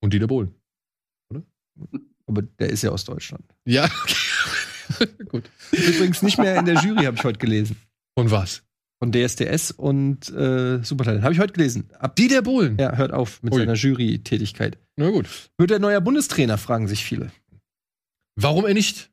[0.00, 0.54] und Dieter Bohlen.
[2.26, 3.44] Aber der ist ja aus Deutschland.
[3.64, 3.88] Ja.
[5.28, 5.50] Gut.
[5.72, 7.76] Übrigens nicht mehr in der Jury, habe ich heute gelesen.
[8.14, 8.62] Und was?
[9.00, 11.22] Von DSDS und äh, Supertalent.
[11.22, 11.88] Habe ich heute gelesen.
[12.00, 12.76] Ab Dieter Bohlen.
[12.80, 13.60] ja, hört auf mit Ui.
[13.60, 14.76] seiner Jury-Tätigkeit.
[14.96, 15.28] Na gut.
[15.56, 17.30] Wird er neuer Bundestrainer, fragen sich viele.
[18.34, 19.10] Warum er nicht?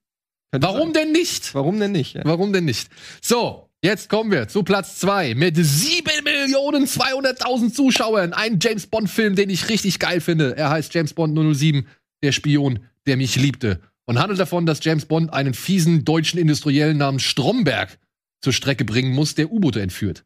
[0.52, 1.03] Könnte Warum sein.
[1.03, 1.53] denn nicht?
[1.53, 2.16] Warum denn nicht?
[2.16, 2.24] Ja.
[2.26, 2.90] Warum denn nicht?
[3.22, 8.34] So, jetzt kommen wir zu Platz 2 mit 7.200.000 Zuschauern.
[8.34, 10.56] Ein James Bond-Film, den ich richtig geil finde.
[10.57, 11.88] Er heißt James Bond 007,
[12.24, 13.82] der Spion, der mich liebte.
[14.06, 17.98] Und handelt davon, dass James Bond einen fiesen deutschen Industriellen namens Stromberg
[18.46, 20.24] zur Strecke bringen muss, der U-Boote entführt.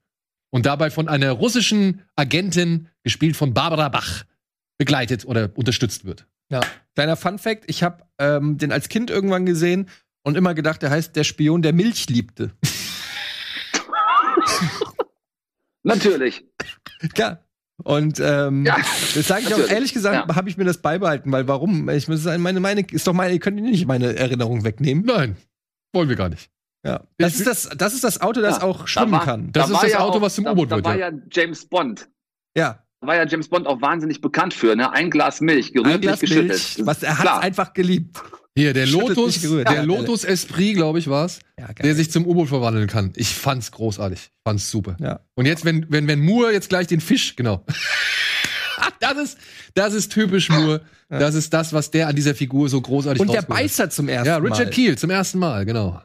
[0.51, 4.25] Und dabei von einer russischen Agentin, gespielt von Barbara Bach,
[4.77, 6.27] begleitet oder unterstützt wird.
[6.51, 6.59] Ja.
[6.95, 9.87] Kleiner Fun Fact: Ich habe ähm, den als Kind irgendwann gesehen
[10.23, 12.51] und immer gedacht, der heißt der Spion, der Milch liebte.
[15.83, 16.43] Natürlich.
[17.13, 17.45] Klar.
[17.83, 18.75] Und ähm, Ja,
[19.15, 19.71] das sage ich auch natürlich.
[19.71, 20.35] ehrlich gesagt, Ja.
[20.35, 21.87] habe ich mir das beibehalten, weil warum?
[21.89, 25.05] Ich muss sagen, meine, meine ist doch meine, ihr könnt nicht meine Erinnerung wegnehmen.
[25.05, 25.37] Nein,
[25.93, 26.51] wollen wir gar nicht.
[26.85, 27.01] Ja.
[27.17, 29.51] Das Ich- ist das, das ist das Auto, das Ja, auch schwimmen da war- kann.
[29.51, 30.97] Das Da ist war das ja Auto, auch- was zum da, U-Boot da wird, war
[30.97, 31.09] ja.
[31.09, 32.07] ja James Bond.
[32.55, 32.83] Ja.
[33.01, 34.91] Da war ja James Bond auch wahnsinnig bekannt für, ne?
[34.91, 36.49] Ein Glas Milch, gerührt, Ein Glas nicht geschüttelt.
[36.49, 38.21] Milch, was er hat einfach geliebt.
[38.55, 41.75] Hier, der Schüttelt Lotus, der Ja, Lotus Esprit, glaube ich, war's, Ja, geil.
[41.83, 43.13] der sich zum U-Boot verwandeln kann.
[43.15, 44.19] Ich fand's großartig.
[44.19, 44.97] Ich fand's super.
[44.99, 45.21] Ja.
[45.35, 47.63] Und jetzt, wenn, wenn, wenn Moore jetzt gleich den Fisch, genau.
[48.99, 49.37] das ist,
[49.75, 50.81] das ist typisch Moore.
[51.09, 54.27] Das ist das, was der an dieser Figur so großartig Und der beißt zum ersten
[54.27, 54.69] Ja, Richard Mal.
[54.69, 56.01] Keel zum ersten Mal, genau.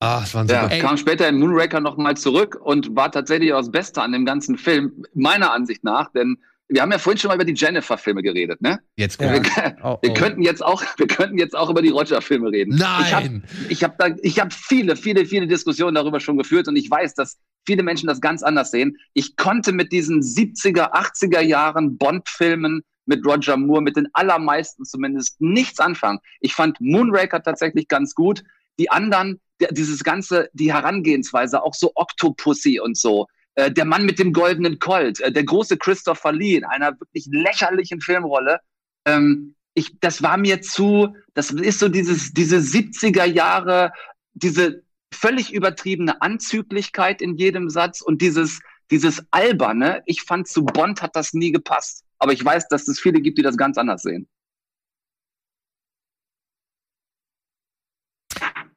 [0.00, 3.58] Ah, es war ein Ja, kam später in Moonraker nochmal zurück und war tatsächlich auch
[3.58, 6.38] das Beste an dem ganzen Film, meiner Ansicht nach, denn
[6.70, 8.80] wir haben ja vorhin schon mal über die Jennifer-Filme geredet, ne?
[8.96, 9.32] Jetzt Ja.
[9.32, 9.76] Wir, kommt.
[9.82, 10.14] Oh, wir oh.
[10.14, 12.74] könnten jetzt auch, wir könnten jetzt auch über die Roger-Filme reden.
[12.76, 13.44] Ich habe Nein!
[13.68, 17.14] ich hab da, ich habe viele, viele, viele Diskussionen darüber schon geführt und ich weiß,
[17.14, 18.96] dass viele Menschen das ganz anders sehen.
[19.14, 25.40] Ich konnte mit diesen 70er, 80er Jahren Bond-Filmen mit Roger Moore, mit den allermeisten zumindest,
[25.40, 26.18] nichts anfangen.
[26.40, 28.44] Ich fand Moonraker tatsächlich ganz gut.
[28.78, 34.06] Die anderen, der, dieses ganze, die Herangehensweise, auch so Octopussy und so, äh, der Mann
[34.06, 38.60] mit dem goldenen Colt, äh, der große Christopher Lee in einer wirklich lächerlichen Filmrolle.
[39.04, 43.92] Ähm, ich, das war mir zu, das ist so dieses, diese 70er Jahre,
[44.34, 44.82] diese
[45.12, 48.60] völlig übertriebene Anzüglichkeit in jedem Satz und dieses,
[48.90, 50.02] dieses Alberne.
[50.06, 52.04] Ich fand zu Bond hat das nie gepasst.
[52.18, 54.28] Aber ich weiß, dass es viele gibt, die das ganz anders sehen.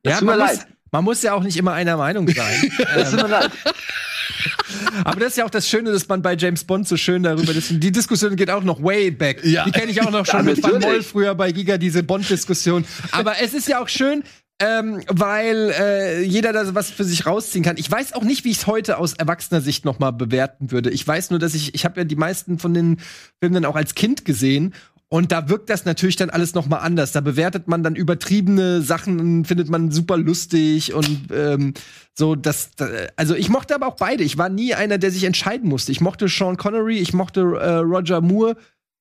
[0.04, 0.68] Das Ja, tut mir man, muss, leid.
[0.92, 2.72] man muss ja auch nicht immer einer Meinung sein.
[2.96, 3.52] Das tut ähm, mir leid.
[5.04, 7.54] aber das ist ja auch das Schöne, dass man bei James Bond so schön darüber
[7.54, 7.70] ist.
[7.72, 9.44] Die Diskussion geht auch noch way back.
[9.44, 9.66] Ja.
[9.66, 10.80] Die kenne ich auch noch schon mit Van.
[10.80, 12.86] Moll früher bei Giga, diese Bond-Diskussion.
[13.12, 14.24] Aber es ist ja auch schön,
[14.62, 17.78] ähm, weil äh, jeder da was für sich rausziehen kann.
[17.78, 20.92] Ich weiß auch nicht, wie ich es heute aus erwachsener Sicht noch mal bewerten würde.
[20.92, 22.98] Ich weiß nur, dass ich, ich habe ja die meisten von den
[23.40, 24.74] Filmen dann auch als Kind gesehen.
[25.14, 27.12] Und da wirkt das natürlich dann alles noch mal anders.
[27.12, 31.74] Da bewertet man dann übertriebene Sachen, findet man super lustig und ähm,
[32.14, 32.36] so.
[32.36, 34.24] Das, da, also ich mochte aber auch beide.
[34.24, 35.92] Ich war nie einer, der sich entscheiden musste.
[35.92, 38.56] Ich mochte Sean Connery, ich mochte äh, Roger Moore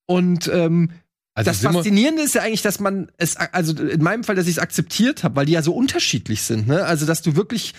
[0.06, 0.90] und ähm,
[1.34, 4.56] Also das Faszinierende ist ja eigentlich, dass man es, also in meinem Fall, dass ich
[4.56, 6.66] es akzeptiert habe, weil die ja so unterschiedlich sind.
[6.66, 6.84] Ne?
[6.84, 7.72] Also, dass du wirklich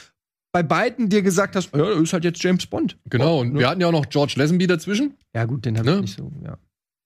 [0.53, 2.97] bei beiden dir gesagt hast, ja, das ist halt jetzt James Bond.
[3.09, 3.59] Genau, und ne?
[3.59, 5.15] wir hatten ja auch noch George Lazenby dazwischen.
[5.35, 5.95] Ja, gut, den habe Ne?
[5.95, 6.57] ich nicht so, ja.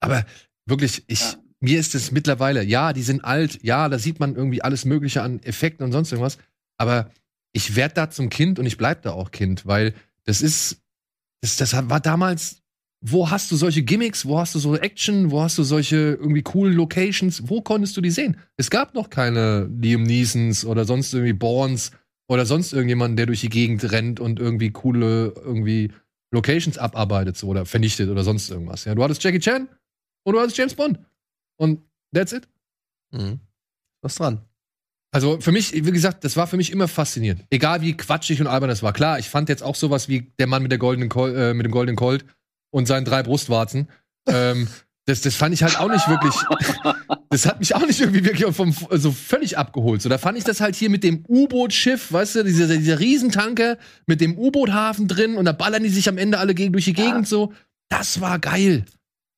[0.02, 0.24] Aber
[0.66, 1.36] wirklich, ich, Ja.
[1.60, 5.22] mir ist es mittlerweile, ja, die sind alt, ja, da sieht man irgendwie alles Mögliche
[5.22, 6.38] an Effekten und sonst irgendwas.
[6.78, 7.12] Aber
[7.54, 9.94] ich werde da zum Kind und ich bleib da auch Kind, weil
[10.26, 10.82] das ist,
[11.42, 12.62] das, das war damals,
[13.02, 16.42] wo hast du solche Gimmicks, wo hast du so Action, wo hast du solche irgendwie
[16.42, 18.38] coolen Locations, wo konntest du die sehen?
[18.58, 21.92] Es gab noch keine Liam Neesons oder sonst irgendwie Borns
[22.28, 25.92] oder sonst irgendjemanden, der durch die Gegend rennt und irgendwie coole irgendwie
[26.34, 28.86] Locations abarbeitet so, oder vernichtet oder sonst irgendwas.
[28.86, 29.70] Ja, du hattest Jackie Chan
[30.26, 31.00] und du hattest James Bond.
[31.58, 31.80] Und
[32.14, 32.48] that's it.
[33.12, 33.40] Mhm.
[34.02, 34.42] Was dran?
[35.12, 37.46] Also für mich, wie gesagt, das war für mich immer faszinierend.
[37.50, 38.92] Egal wie quatschig und albern das war.
[38.92, 41.66] Klar, ich fand jetzt auch sowas wie der Mann mit der goldenen Col äh, mit
[41.66, 42.26] dem goldenen Colt
[42.72, 43.88] und seinen drei Brustwarzen.
[44.28, 44.68] ähm,
[45.06, 46.34] das, das fand ich halt auch nicht wirklich.
[47.30, 50.02] Das hat mich auch nicht irgendwie wirklich vom, so völlig abgeholt.
[50.02, 53.78] So, da fand ich das halt hier mit dem U-Boot-Schiff, weißt du, dieser, dieser Riesentanker
[54.06, 56.94] mit dem U-Boot-Hafen drin und da ballern die sich am Ende alle gegen durch die
[56.96, 57.04] Ja.
[57.04, 57.52] Gegend so.
[57.90, 58.86] Das war geil.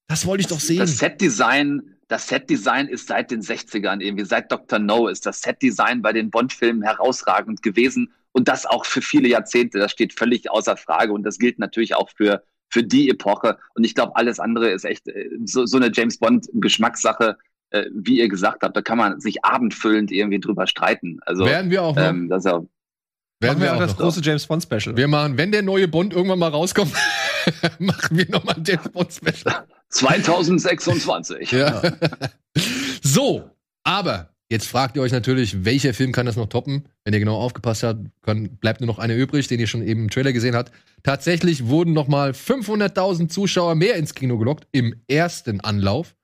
[0.08, 0.80] Das wollte ich doch sehen.
[0.80, 4.80] Das Setdesign, das Setdesign ist seit den 60ern irgendwie, seit Dr.
[4.80, 9.80] No ist das Setdesign bei den Bond-Filmen herausragend gewesen und das auch für viele Jahrzehnte.
[9.80, 13.58] Das steht völlig außer Frage und das gilt natürlich auch für, für die Epoche.
[13.76, 17.38] Und ich glaube, alles andere ist echt äh, so, so eine James Bond-Geschmackssache,
[17.72, 18.78] äh, wie ihr gesagt habt.
[18.78, 21.20] Da kann man sich abendfüllend irgendwie drüber streiten.
[21.26, 22.04] Also, werden wir auch noch.
[22.04, 22.64] ähm, das ist ja
[23.40, 24.00] werden Machen wir auch das noch.
[24.00, 24.98] große James Bond Special.
[24.98, 26.92] Wir machen, wenn der neue Bond irgendwann mal rauskommt,
[27.80, 29.68] machen wir nochmal ein James Bond Special.
[29.90, 31.52] 2026.
[31.52, 31.82] Ja.
[33.02, 33.50] so,
[33.84, 36.88] aber jetzt fragt ihr euch natürlich, welcher Film kann das noch toppen?
[37.04, 40.04] Wenn ihr genau aufgepasst habt, kann, bleibt nur noch einer übrig, den ihr schon eben
[40.04, 40.72] im Trailer gesehen habt.
[41.04, 46.16] Tatsächlich wurden noch mal 500.000 Zuschauer mehr ins Kino gelockt im ersten Anlauf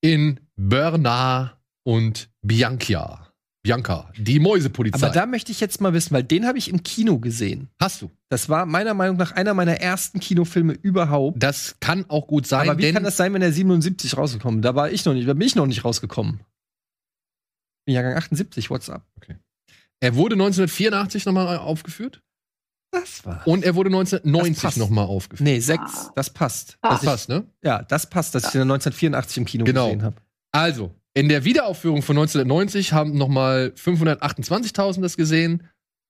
[0.00, 3.29] in Bernard und Bianca.
[3.62, 5.04] Bianca, die Mäusepolizei.
[5.06, 7.68] Aber da möchte ich jetzt mal wissen, weil den habe ich im Kino gesehen.
[7.78, 8.10] hast du.
[8.30, 11.42] Das war meiner Meinung nach einer meiner ersten Kinofilme überhaupt.
[11.42, 14.62] Das kann auch gut sein, Aber wie denn kann das sein, wenn er 77 rausgekommen?
[14.62, 16.40] Da war ich noch nicht, da bin ich noch nicht rausgekommen.
[17.86, 19.02] Bin Jahrgang 78, WhatsApp.
[20.00, 22.22] er wurde 1984 nochmal aufgeführt
[22.92, 23.46] Das war.
[23.46, 24.78] und er wurde Das 1990 passt.
[24.78, 25.44] nochmal aufgeführt.
[25.46, 26.78] Nee, sechs, das passt.
[26.80, 26.90] Ah.
[26.94, 27.44] Das passt, ne?
[27.62, 29.86] ja, das passt, dass ich den 1984 im Kino Genau.
[29.86, 30.16] gesehen habe.
[30.52, 35.64] Also, in der Wiederaufführung von 1990 haben nochmal 528.000 das gesehen.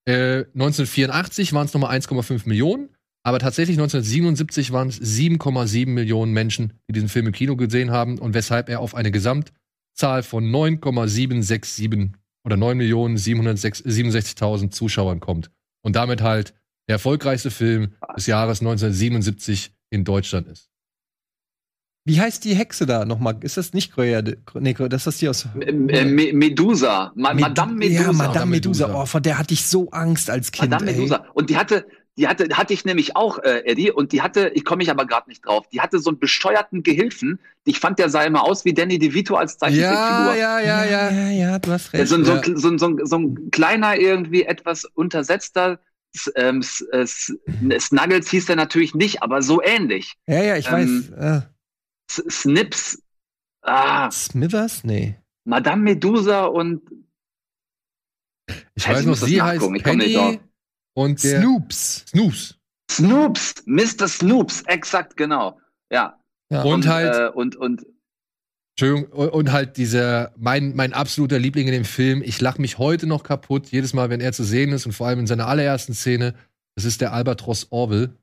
[0.05, 2.89] Äh, 1984 waren es nochmal 1,5 Millionen.
[3.23, 8.17] Aber tatsächlich 1977 waren es 7,7 Millionen Menschen, die diesen Film im Kino gesehen haben
[8.17, 12.13] und weshalb er auf eine Gesamtzahl von 9,767
[12.43, 15.51] oder 9.767.000 Zuschauern kommt.
[15.83, 16.55] Und damit halt
[16.87, 20.70] der erfolgreichste Film des Jahres 1977 in Deutschland ist.
[22.03, 23.37] Wie heißt die Hexe da nochmal?
[23.41, 24.23] Ist das nicht Gröja?
[24.55, 25.47] Nee, das ist die aus.
[25.59, 28.01] Äh, Me- Medusa, Ma Med- Madame Medusa.
[28.01, 28.93] Ja, Madame Medusa.
[28.93, 30.71] Oh, vor der hatte ich so Angst als Kind.
[30.71, 30.97] Madame ey.
[30.97, 31.25] Medusa.
[31.35, 31.85] Und die hatte,
[32.17, 35.05] die hatte, hatte ich nämlich auch, äh, Eddie, und die hatte, ich komme mich aber
[35.05, 37.39] gerade nicht drauf, die hatte so einen bescheuerten Gehilfen.
[37.65, 40.35] Ich fand, der sah immer aus wie Danny DeVito als Zeichentrickfigur.
[40.35, 42.09] ja, Ja, ja, ja, du hast Ja, recht.
[42.09, 42.41] so, ein- so, Ja.
[42.55, 45.79] so, ein- so, ein- so ein kleiner, irgendwie etwas untersetzter,
[46.15, 47.31] S- ähm, S- äh, S-
[47.79, 50.15] Snuggles hieß er natürlich nicht, aber so ähnlich.
[50.27, 51.43] Ja, ja, ich Ähm, weiß.
[52.19, 53.01] S Snips,
[53.61, 54.83] ah, Smithers?
[54.83, 55.15] Nee.
[55.45, 56.81] Madame Medusa und
[58.75, 60.39] Ich weiß noch, sie heißt Penny
[60.93, 62.05] und der Snoops.
[62.09, 62.57] Snoops.
[62.91, 64.07] Snoops, Mr.
[64.07, 65.59] Snoops, exakt, genau.
[65.89, 66.19] Ja.
[66.51, 66.63] Ja.
[66.63, 67.85] Und halt- äh, und, und
[68.77, 72.77] Entschuldigung, und und halt dieser, mein, mein absoluter Liebling in dem Film, ich lache mich
[72.77, 75.47] heute noch kaputt, jedes Mal, wenn er zu sehen ist und vor allem in seiner
[75.47, 76.35] allerersten Szene,
[76.75, 78.17] das ist der Albatros Orville.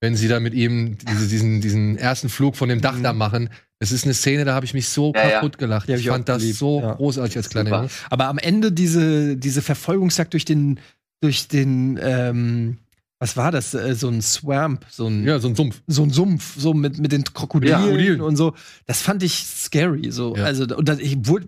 [0.00, 3.02] Wenn sie da mit ihm diese, diesen, diesen ersten Flug von dem Dach Mhm.
[3.02, 3.48] da machen.
[3.78, 5.30] Das ist eine Szene, da habe ich mich so Ja, ja.
[5.36, 5.88] kaputt gelacht.
[5.88, 6.94] Ich ich fand das geliebt, so ja.
[6.94, 7.70] großartig als kleiner.
[7.70, 7.88] Junge.
[8.10, 10.80] Aber am Ende diese, diese Verfolgungsjagd durch den,
[11.20, 12.78] durch den, ähm,
[13.18, 13.72] was war das?
[13.74, 15.80] Äh, so ein Swamp, so ein, Ja, so ein Sumpf.
[15.86, 18.20] so ein Sumpf, so mit, mit den Krokodilen, Krokodilen.
[18.20, 18.54] und so.
[18.86, 20.10] Das fand ich scary.
[20.10, 20.36] So.
[20.36, 20.44] Ja.
[20.44, 21.46] Also, und das, ich wurde,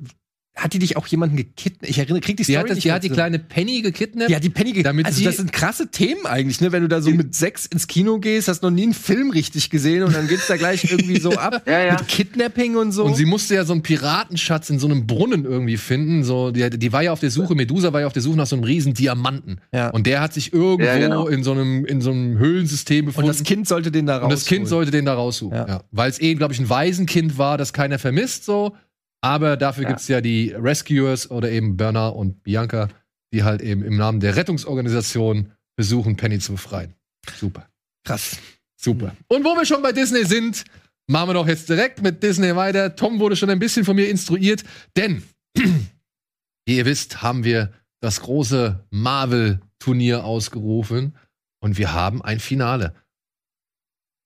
[0.59, 1.89] hat die dich auch jemanden gekidnappt?
[1.89, 4.29] Ich erinnere, krieg die Die Story hat, das, nicht die hat die kleine Penny gekidnappt.
[4.31, 6.73] Die hat die Penny ge Damit Also, das sind krasse Themen eigentlich, ne?
[6.73, 9.71] Wenn du da so mit sechs ins Kino gehst, hast noch nie einen Film richtig
[9.71, 11.63] gesehen und dann geht's da gleich irgendwie so ab.
[11.67, 11.93] Ja, ja.
[11.95, 13.05] Mit Kidnapping und so.
[13.05, 16.25] Und sie musste ja so einen Piratenschatz in so einem Brunnen irgendwie finden.
[16.25, 18.47] So, die, die war ja auf der Suche, Medusa war ja auf der Suche nach
[18.47, 19.61] so einem riesen Diamanten.
[19.73, 19.91] ja.
[19.91, 21.29] Und der hat sich irgendwo Ja, genau.
[21.29, 23.29] in, so einem, in so einem Höhlensystem Und befunden.
[23.29, 24.25] das Kind sollte den da raus.
[24.25, 25.57] Und das Kind sollte den da raussuchen.
[25.57, 25.69] Ja.
[25.69, 25.83] Ja.
[25.93, 28.75] Weil es eh, glaube ich, ein Waisenkind war, das keiner vermisst so.
[29.21, 29.89] Aber dafür Ja.
[29.91, 32.89] gibt's ja die Rescuers oder eben Bernard und Bianca,
[33.33, 36.95] die halt eben im Namen der Rettungsorganisation versuchen, Penny zu befreien.
[37.37, 37.69] Super.
[38.05, 38.39] krass.
[38.81, 39.15] Super.
[39.27, 40.65] Und wo wir schon bei Disney sind,
[41.09, 42.95] machen wir doch jetzt direkt mit Disney weiter.
[42.95, 44.63] Tom wurde schon ein bisschen von mir instruiert,
[44.97, 45.23] denn,
[45.57, 51.17] wie ihr wisst, haben wir das große Marvel-Turnier ausgerufen
[51.61, 52.95] und wir haben ein Finale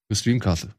[0.07, 0.73] für Streamcastle.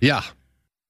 [0.00, 0.24] Ja,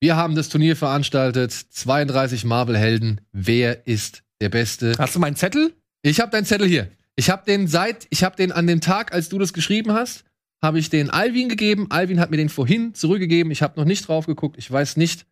[0.01, 1.53] wir haben das Turnier veranstaltet.
[1.53, 3.21] 32 Marvel-Helden.
[3.33, 4.95] Wer ist der Beste?
[4.99, 5.75] Hast du meinen Zettel?
[6.03, 6.91] Ich habe deinen Zettel hier.
[7.17, 10.25] Ich habe den seit, ich habe den an dem Tag, als du das geschrieben hast,
[10.63, 11.91] habe ich den Alvin gegeben.
[11.91, 13.51] Alvin hat mir den vorhin zurückgegeben.
[13.51, 14.57] Ich habe noch nicht drauf geguckt.
[14.59, 15.27] Ich weiß nicht,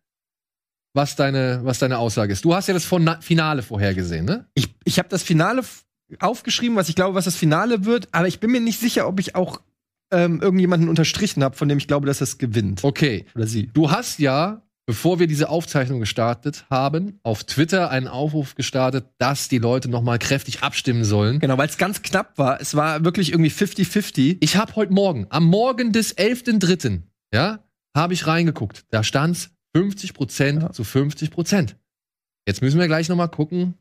[0.93, 2.43] was deine, was deine Aussage ist.
[2.45, 2.85] Du hast ja das
[3.21, 4.45] Finale vorhergesehen, ne?
[4.55, 5.63] Ich, ich habe das Finale
[6.19, 9.19] aufgeschrieben, was ich glaube, was das Finale wird, aber ich bin mir nicht sicher, ob
[9.19, 9.61] ich auch
[10.11, 12.83] ähm, irgendjemanden unterstrichen habe, von dem ich glaube, dass das gewinnt.
[12.83, 13.25] Okay.
[13.35, 13.67] Oder sie.
[13.73, 19.47] Du hast ja, bevor wir diese Aufzeichnung gestartet haben, auf Twitter einen Aufruf gestartet, dass
[19.49, 21.39] die Leute noch mal kräftig abstimmen sollen.
[21.39, 22.59] Genau, weil es ganz knapp war.
[22.59, 24.37] Es war wirklich irgendwie 50-50.
[24.39, 27.01] Ich habe heute Morgen, am Morgen des 11.3.,
[27.33, 27.59] ja,
[27.95, 28.85] habe ich reingeguckt.
[28.89, 30.71] Da stand's 50 Prozent Ja.
[30.71, 31.75] zu 50 Prozent.
[32.47, 33.75] Jetzt müssen wir gleich noch mal gucken,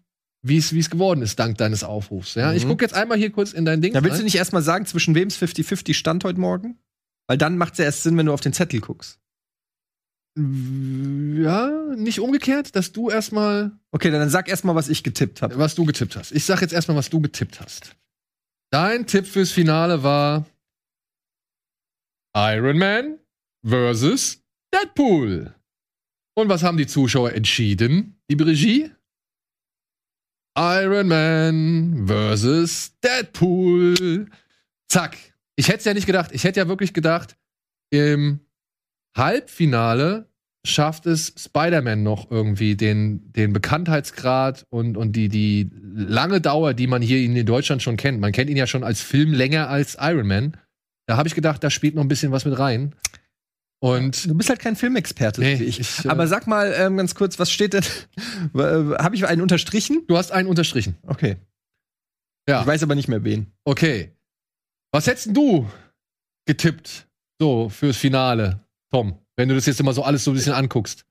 [0.49, 2.35] wie es wie es geworden ist dank deines Aufrufs.
[2.35, 2.69] Ja, ich Mhm.
[2.71, 3.95] gucke jetzt einmal hier kurz in dein Ding.
[3.95, 4.25] Ja, willst du rein.
[4.25, 6.79] nicht erstmal sagen, zwischen wem es 50-50 stand heute Morgen?
[7.27, 9.19] Weil dann macht es ja erst Sinn, wenn du auf den Zettel guckst.
[10.37, 15.59] Ja, nicht umgekehrt, dass du erstmal, Okay, dann sag erstmal, was ich getippt habe.
[15.59, 16.33] was du getippt hast.
[16.33, 17.97] Ich sag jetzt erstmal, was du getippt hast.
[18.71, 20.47] Dein Tipp fürs Finale war
[22.37, 23.19] Iron Man
[23.67, 24.43] versus
[24.73, 25.55] Deadpool.
[26.35, 28.21] Und was haben die Zuschauer entschieden?
[28.29, 28.91] Liebe Regie?
[30.61, 34.27] Iron Man versus Deadpool.
[34.89, 35.17] Zack.
[35.55, 36.31] Ich hätte es ja nicht gedacht.
[36.33, 37.37] Ich hätte ja wirklich gedacht,
[37.91, 38.41] im
[39.17, 40.29] Halbfinale
[40.67, 46.89] schafft es Spider-Man noch irgendwie den, den Bekanntheitsgrad und, und die, die lange Dauer, die
[46.89, 48.21] man hier in Deutschland schon kennt.
[48.21, 50.57] Man kennt ihn ja schon als Film länger als Iron Man.
[51.07, 52.97] Da habe ich gedacht, da spielt noch ein bisschen was mit rein.
[53.81, 55.79] Und Du bist halt kein Filmexperte, Nee, ich.
[55.79, 57.85] ich, äh, Aber sag mal ähm, ganz kurz, was steht denn?
[58.55, 60.05] habe ich einen unterstrichen?
[60.09, 60.97] du hast einen unterstrichen.
[61.07, 61.37] Okay.
[62.49, 62.63] Ja.
[62.63, 63.53] Ich weiß aber nicht mehr wen.
[63.65, 64.17] Okay.
[64.91, 65.69] Was hättest denn du
[66.47, 67.07] getippt?
[67.41, 71.05] So, fürs Finale, Tom, wenn du das jetzt immer so alles so ein bisschen anguckst.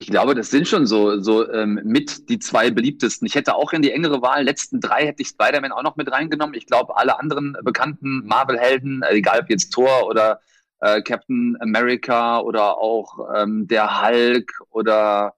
[0.00, 3.26] Ich glaube, das sind schon so, so ähm, mit die zwei beliebtesten.
[3.26, 6.10] Ich hätte auch in die engere Wahl, letzten drei hätte ich Spider-Man auch noch mit
[6.10, 6.54] reingenommen.
[6.54, 10.40] Ich glaube, alle anderen bekannten Marvel-Helden, äh, egal ob jetzt Thor oder
[10.80, 15.34] äh, Captain America oder auch ähm, der Hulk oder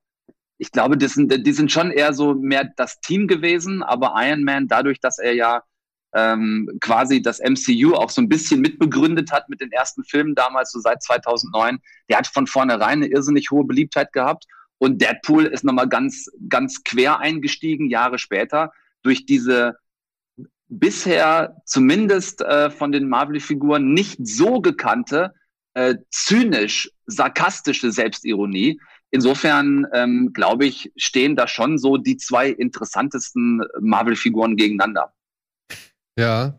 [0.59, 4.45] ich glaube, das sind, die sind schon eher so mehr das Team gewesen, aber Iron
[4.45, 5.63] Man, dadurch, dass er ja
[6.13, 10.73] ähm, quasi das MCU auch so ein bisschen mitbegründet hat mit den ersten Filmen damals,
[10.73, 14.45] so seit 2009, der hat von vornherein eine irrsinnig hohe Beliebtheit gehabt.
[14.79, 18.73] Und Deadpool ist nochmal ganz, ganz quer eingestiegen, Jahre später,
[19.03, 19.77] durch diese
[20.71, 25.35] bisher zumindest äh, von den Marvel-Figuren nicht so gekannte,
[25.75, 28.81] äh, zynisch, sarkastische Selbstironie.
[29.11, 35.13] Insofern, ähm, glaube ich, stehen da schon so die zwei interessantesten Marvel-Figuren gegeneinander.
[36.17, 36.59] Ja.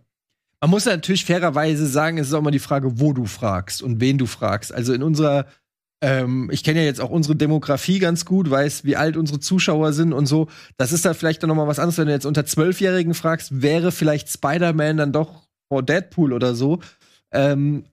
[0.59, 3.99] Man muss natürlich fairerweise sagen, es ist auch immer die Frage, wo du fragst und
[3.99, 4.71] wen du fragst.
[4.71, 5.47] Also in unserer
[6.01, 9.93] ähm, ich kenne ja jetzt auch unsere Demografie ganz gut, weiß, wie alt unsere Zuschauer
[9.93, 10.47] sind und so.
[10.77, 13.61] Das ist da vielleicht dann noch mal was anderes, wenn du jetzt unter Zwölfjährigen fragst,
[13.61, 16.79] wäre vielleicht Spider-Man dann doch vor Deadpool oder so.
[17.31, 17.85] Ähm,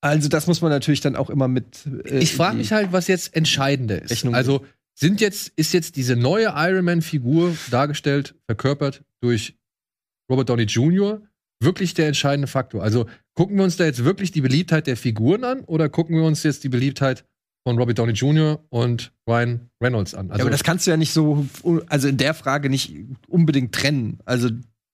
[0.00, 1.86] also das muss man natürlich dann auch immer mit.
[2.04, 4.10] Äh, ich frage mich halt, was jetzt entscheidender ist.
[4.10, 4.64] Rechnung also
[4.94, 9.54] sind jetzt ist jetzt diese neue Iron Man Figur dargestellt, verkörpert durch
[10.30, 11.22] Robert Downey Jr.
[11.60, 12.82] wirklich der entscheidende Faktor?
[12.82, 16.24] Also gucken wir uns da jetzt wirklich die Beliebtheit der Figuren an oder gucken wir
[16.24, 17.24] uns jetzt die Beliebtheit
[17.66, 18.64] von Robert Downey Jr.
[18.70, 20.30] und Ryan Reynolds an?
[20.30, 21.46] Also ja, aber das kannst du ja nicht so,
[21.88, 22.94] also in der Frage nicht
[23.28, 24.18] unbedingt trennen.
[24.24, 24.50] Also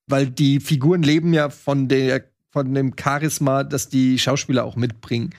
[0.06, 5.30] weil die Figuren leben ja von der von dem Charisma, das die Schauspieler auch mitbringen.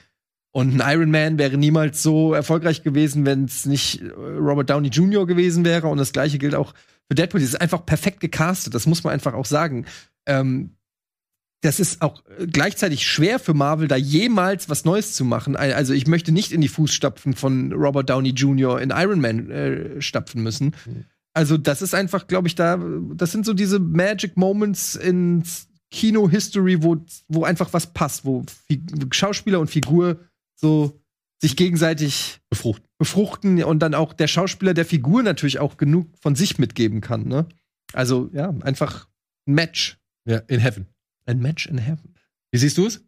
[0.52, 4.88] Und ein Iron Man wäre niemals so erfolgreich gewesen, wenn es nicht äh, Robert Downey
[4.88, 5.26] Jr.
[5.26, 5.88] gewesen wäre.
[5.88, 6.74] Und das gleiche gilt auch
[7.08, 7.40] für Deadpool.
[7.40, 9.86] Das ist einfach perfekt gecastet, das muss man einfach auch sagen.
[10.26, 10.75] Ähm,
[11.62, 15.56] das ist auch äh, gleichzeitig schwer für Marvel, da jemals was Neues zu machen.
[15.56, 18.80] Also ich möchte nicht in die Fußstapfen von Robert Downey Jr.
[18.80, 20.74] in Iron Man äh, stapfen müssen.
[20.86, 21.04] Mhm.
[21.32, 22.78] Also das ist einfach, glaube ich, da,
[23.14, 25.42] das sind so diese Magic Moments in
[25.90, 28.44] Kino-History, wo, wo einfach was passt, wo
[29.10, 30.18] Schauspieler und Figur
[30.54, 30.98] so
[31.38, 32.88] sich gegenseitig befruchten.
[32.98, 37.28] befruchten und dann auch der Schauspieler der Figur natürlich auch genug von sich mitgeben kann.
[37.28, 37.46] Ne?
[37.92, 39.06] Also ja, einfach
[39.46, 39.98] ein Match.
[40.26, 40.86] Ja, in Heaven.
[41.26, 42.14] Ein Match in Heaven.
[42.52, 43.04] Wie siehst du es?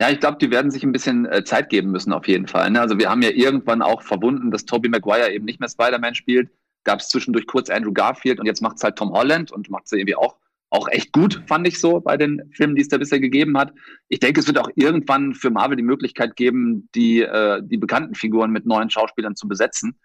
[0.00, 2.70] Ja, ich glaube, die werden sich ein bisschen äh, Zeit geben müssen, auf jeden Fall.
[2.70, 2.80] Ne?
[2.80, 6.50] Also wir haben ja irgendwann auch verbunden, dass Tobey Maguire eben nicht mehr Spider-Man spielt.
[6.84, 9.86] Gab es zwischendurch kurz Andrew Garfield und jetzt macht es halt Tom Holland und macht
[9.86, 10.36] es irgendwie auch,
[10.70, 13.72] auch echt gut, fand ich so bei den Filmen, die es da bisher gegeben hat.
[14.08, 18.14] Ich denke, es wird auch irgendwann für Marvel die Möglichkeit geben, die, äh, die bekannten
[18.14, 19.98] Figuren mit neuen Schauspielern zu besetzen.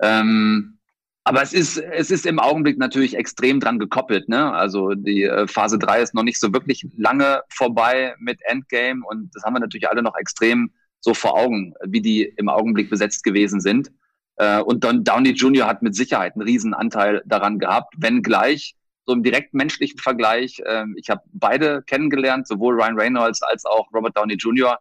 [0.00, 0.78] Ähm,
[1.24, 4.28] aber es ist, es ist im Augenblick natürlich extrem dran gekoppelt.
[4.28, 4.52] Ne?
[4.52, 9.30] Also die äh, Phase 3 ist noch nicht so wirklich lange vorbei mit Endgame und
[9.34, 10.70] das haben wir natürlich alle noch extrem
[11.00, 13.90] so vor Augen, wie die im Augenblick besetzt gewesen sind.
[14.36, 15.66] Äh, und Don Downey Jr.
[15.66, 18.74] hat mit Sicherheit einen riesen Anteil daran gehabt, wenngleich
[19.06, 23.92] so im direkten menschlichen Vergleich, äh, ich habe beide kennengelernt, sowohl Ryan Reynolds als auch
[23.92, 24.78] Robert Downey Jr.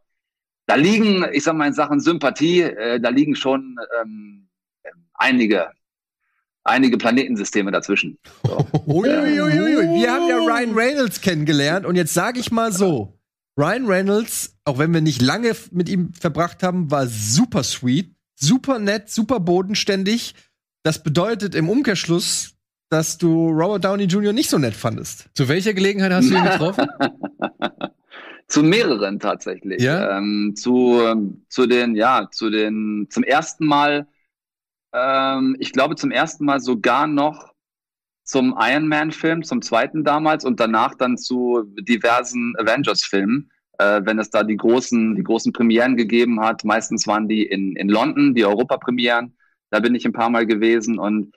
[0.67, 4.47] Da liegen, ich sag mal in Sachen Sympathie, äh, da liegen schon ähm,
[5.13, 5.71] einige
[6.63, 8.17] einige Planetensysteme dazwischen.
[8.45, 8.57] So.
[8.85, 13.19] Wir haben ja Ryan Reynolds kennengelernt und jetzt sage ich mal so:
[13.57, 18.79] Ryan Reynolds, auch wenn wir nicht lange mit ihm verbracht haben, war super sweet, super
[18.79, 20.35] nett, super bodenständig.
[20.83, 22.55] Das bedeutet im Umkehrschluss,
[22.89, 24.33] dass du Robert Downey Jr.
[24.33, 25.29] nicht so nett fandest.
[25.33, 26.87] Zu welcher Gelegenheit hast du ihn getroffen?
[28.47, 29.81] zu mehreren tatsächlich.
[29.81, 30.17] Ja?
[30.17, 34.07] Ähm, zu, zu den, ja, zu den, zum ersten Mal
[34.93, 37.53] ähm, ich glaube, zum ersten Mal sogar noch
[38.23, 43.49] zum Iron Man-Film, zum zweiten damals und danach dann zu diversen Avengers-Filmen,
[43.79, 46.63] äh, wenn es da die großen, die großen Premieren gegeben hat.
[46.63, 49.35] Meistens waren die in, in London, die Europa-Premieren.
[49.71, 51.33] Da bin ich ein paar Mal gewesen und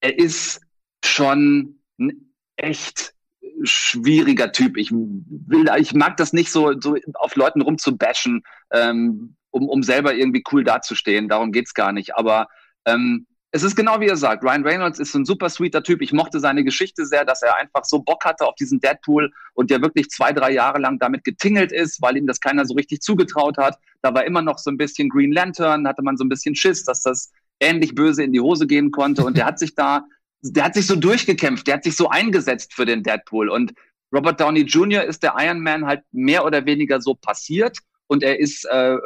[0.00, 0.60] er ist
[1.04, 3.14] schon ein echt
[3.62, 4.76] schwieriger Typ.
[4.76, 8.42] Ich will, ich mag das nicht so, so auf Leuten rumzubashen,
[8.72, 11.28] ähm, um, um selber irgendwie cool dazustehen.
[11.28, 12.14] Darum geht's gar nicht.
[12.14, 12.48] Aber
[12.86, 14.44] ähm, es ist genau wie er sagt.
[14.44, 16.02] Ryan Reynolds ist ein super sweeter Typ.
[16.02, 19.70] Ich mochte seine Geschichte sehr, dass er einfach so Bock hatte auf diesen Deadpool und
[19.70, 23.00] der wirklich zwei, drei Jahre lang damit getingelt ist, weil ihm das keiner so richtig
[23.00, 23.78] zugetraut hat.
[24.02, 26.84] Da war immer noch so ein bisschen Green Lantern, hatte man so ein bisschen Schiss,
[26.84, 29.24] dass das ähnlich böse in die Hose gehen konnte.
[29.24, 30.04] Und der hat sich da,
[30.42, 33.48] der hat sich so durchgekämpft, der hat sich so eingesetzt für den Deadpool.
[33.48, 33.74] Und
[34.14, 35.02] Robert Downey Jr.
[35.02, 37.78] ist der Iron Man halt mehr oder weniger so passiert
[38.10, 38.96] und er ist äh,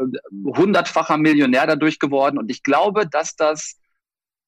[0.47, 2.39] hundertfacher Millionär dadurch geworden.
[2.39, 3.76] Und ich glaube, dass das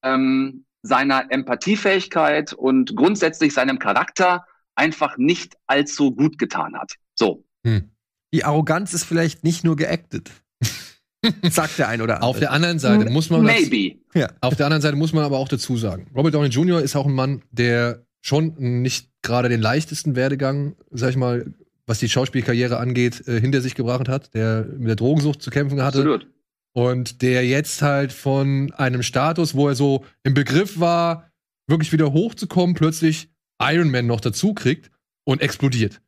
[0.03, 6.93] ähm, seiner Empathiefähigkeit und grundsätzlich seinem Charakter einfach nicht allzu gut getan hat.
[7.13, 7.45] So.
[7.63, 7.91] Hm.
[8.33, 10.31] Die Arroganz ist vielleicht nicht nur geactet.
[11.43, 12.29] Sagt der ein oder andere.
[12.29, 13.43] Auf der anderen Seite muss man.
[13.43, 13.99] Maybe.
[14.11, 14.29] Das, ja.
[14.41, 16.81] Auf der anderen Seite muss man aber auch dazu sagen: Robert Downey Jr.
[16.81, 21.53] ist auch ein Mann, der schon nicht gerade den leichtesten Werdegang, sag ich mal,
[21.87, 25.81] was die Schauspielkarriere angeht, äh, hinter sich gebracht hat, der mit der Drogensucht zu kämpfen
[25.81, 25.99] hatte.
[25.99, 26.27] Absolut.
[26.73, 31.31] Und der jetzt halt von einem Status, wo er so im Begriff war,
[31.65, 34.91] wirklich wieder hochzukommen, plötzlich Iron Man noch dazu kriegt
[35.23, 36.01] und explodiert.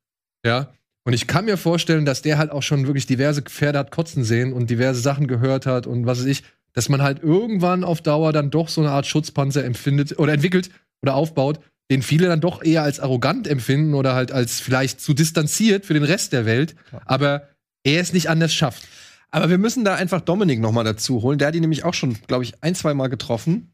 [0.45, 0.73] Ja.
[1.05, 4.23] Und ich kann mir vorstellen, dass der halt auch schon wirklich diverse Pferde hat kotzen
[4.23, 6.43] sehen und diverse Sachen gehört hat und was weiß ich,
[6.73, 10.69] dass man halt irgendwann auf Dauer dann doch so eine Art Schutzpanzer empfindet oder entwickelt
[11.01, 11.59] oder aufbaut,
[11.91, 15.93] den viele dann doch eher als arrogant empfinden oder halt als vielleicht zu distanziert für
[15.93, 16.75] den Rest der Welt,
[17.05, 17.49] aber
[17.83, 18.87] er es nicht anders schafft.
[19.31, 21.37] Aber wir müssen da einfach Dominik noch mal dazu holen.
[21.37, 23.73] Der hat ihn nämlich auch schon, glaube ich, ein, zwei Mal getroffen.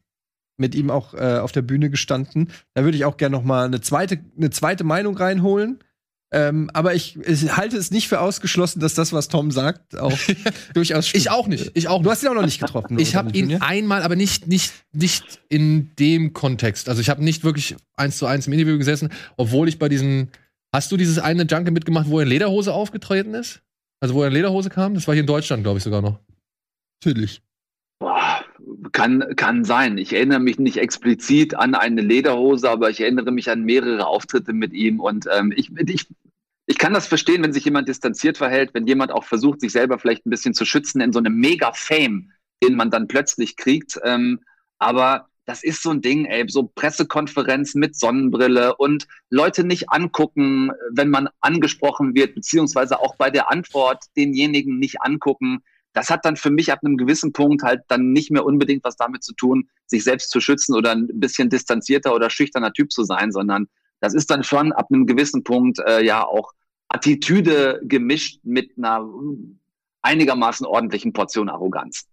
[0.58, 2.50] Mit ihm auch äh, auf der Bühne gestanden.
[2.74, 5.80] Da würde ich auch gerne noch mal eine zweite, eine zweite Meinung reinholen.
[6.36, 10.12] Ähm, aber ich, ich halte es nicht für ausgeschlossen, dass das, was Tom sagt, auch
[10.74, 11.22] durchaus stimmt.
[11.22, 11.70] Ich auch nicht.
[11.72, 12.98] Ich auch Du hast ihn auch noch nicht getroffen.
[13.06, 16.90] Ich habe ihn einmal, aber nicht, nicht, nicht in dem Kontext.
[16.90, 20.30] Also ich habe nicht wirklich eins zu eins im Interview gesessen, obwohl ich bei diesen.
[20.74, 23.62] Hast du dieses eine Junket mitgemacht, wo er in Lederhose aufgetreten ist?
[24.00, 24.92] Also wo er in Lederhose kam?
[24.92, 26.18] Das war hier in Deutschland, glaube ich, sogar noch.
[27.02, 27.40] Natürlich.
[27.98, 28.44] Boah,
[28.92, 29.96] kann, kann sein.
[29.96, 34.52] Ich erinnere mich nicht explizit an eine Lederhose, aber ich erinnere mich an mehrere Auftritte
[34.52, 35.00] mit ihm.
[35.00, 36.06] Und ähm, ich, ich,
[36.66, 39.98] ich kann das verstehen, wenn sich jemand distanziert verhält, wenn jemand auch versucht, sich selber
[39.98, 42.32] vielleicht ein bisschen zu schützen in so einem Mega-Fame,
[42.62, 43.98] den man dann plötzlich kriegt.
[44.02, 44.40] Ähm,
[44.78, 50.72] aber das ist so ein Ding, ey, so Pressekonferenz mit Sonnenbrille und Leute nicht angucken,
[50.90, 55.62] wenn man angesprochen wird, beziehungsweise auch bei der Antwort denjenigen nicht angucken.
[55.92, 58.96] Das hat dann für mich ab einem gewissen Punkt halt dann nicht mehr unbedingt was
[58.96, 63.04] damit zu tun, sich selbst zu schützen oder ein bisschen distanzierter oder schüchterner Typ zu
[63.04, 63.68] sein, sondern
[64.00, 66.52] das ist dann schon ab einem gewissen Punkt äh, ja auch
[66.88, 69.06] Attitüde gemischt mit einer
[70.02, 72.06] einigermaßen ordentlichen Portion Arroganz.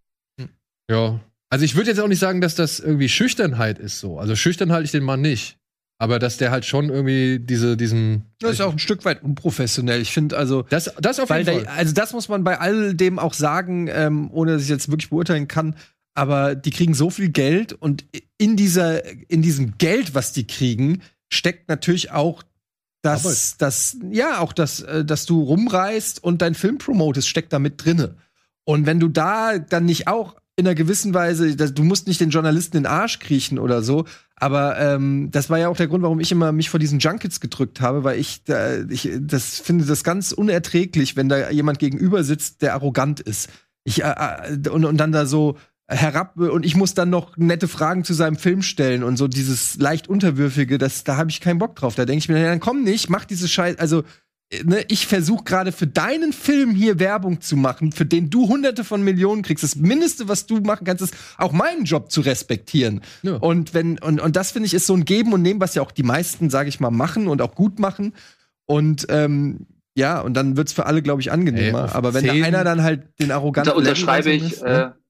[0.89, 1.19] Ja.
[1.49, 4.17] Also ich würde jetzt auch nicht sagen, dass das irgendwie Schüchternheit ist so.
[4.17, 5.57] Also schüchtern halte ich den Mann nicht.
[5.99, 8.25] Aber dass der halt schon irgendwie diese, diesen.
[8.39, 10.01] Das ist auch ein Stück weit unprofessionell.
[10.01, 10.63] Ich finde also.
[10.63, 11.67] Das, das auf jeden da, Fall.
[11.67, 15.11] also das muss man bei all dem auch sagen, ähm, ohne dass ich jetzt wirklich
[15.11, 15.75] beurteilen kann.
[16.15, 18.05] Aber die kriegen so viel Geld und
[18.37, 21.01] in dieser, in diesem Geld, was die kriegen,
[21.31, 22.43] steckt natürlich auch
[23.03, 27.59] das, das, ja, auch das, äh, dass du rumreist und dein Film promotest, steckt da
[27.59, 28.15] mit drinne.
[28.63, 32.29] Und wenn du da dann nicht auch in einer gewissen Weise, du musst nicht den
[32.29, 34.05] Journalisten in den Arsch kriechen oder so,
[34.35, 37.39] aber ähm, das war ja auch der Grund, warum ich immer mich vor diesen Junkets
[37.39, 42.23] gedrückt habe, weil ich, da, ich das finde das ganz unerträglich, wenn da jemand gegenüber
[42.23, 43.49] sitzt, der arrogant ist.
[43.83, 47.67] Ich, äh, äh, und, und dann da so herab und ich muss dann noch nette
[47.67, 51.59] Fragen zu seinem Film stellen und so dieses leicht unterwürfige, das da habe ich keinen
[51.59, 51.95] Bock drauf.
[51.95, 54.03] Da denke ich mir, dann komm nicht, mach diese Scheiß, also
[54.49, 58.47] äh, ne, ich versuche gerade für deinen Film hier Werbung zu machen, für den du
[58.47, 59.63] hunderte von Millionen kriegst.
[59.63, 63.01] Das Mindeste, was du machen kannst, ist auch meinen Job zu respektieren.
[63.21, 63.35] Ja.
[63.35, 65.81] Und wenn und, und das finde ich ist so ein Geben und Nehmen, was ja
[65.81, 68.13] auch die meisten, sage ich mal, machen und auch gut machen.
[68.65, 71.85] Und ähm, ja, und dann wird's für alle, glaube ich, angenehmer.
[71.85, 74.93] Ey, Aber wenn da einer dann halt den arroganten Da unterschreibe ich, ne?
[74.95, 75.02] äh,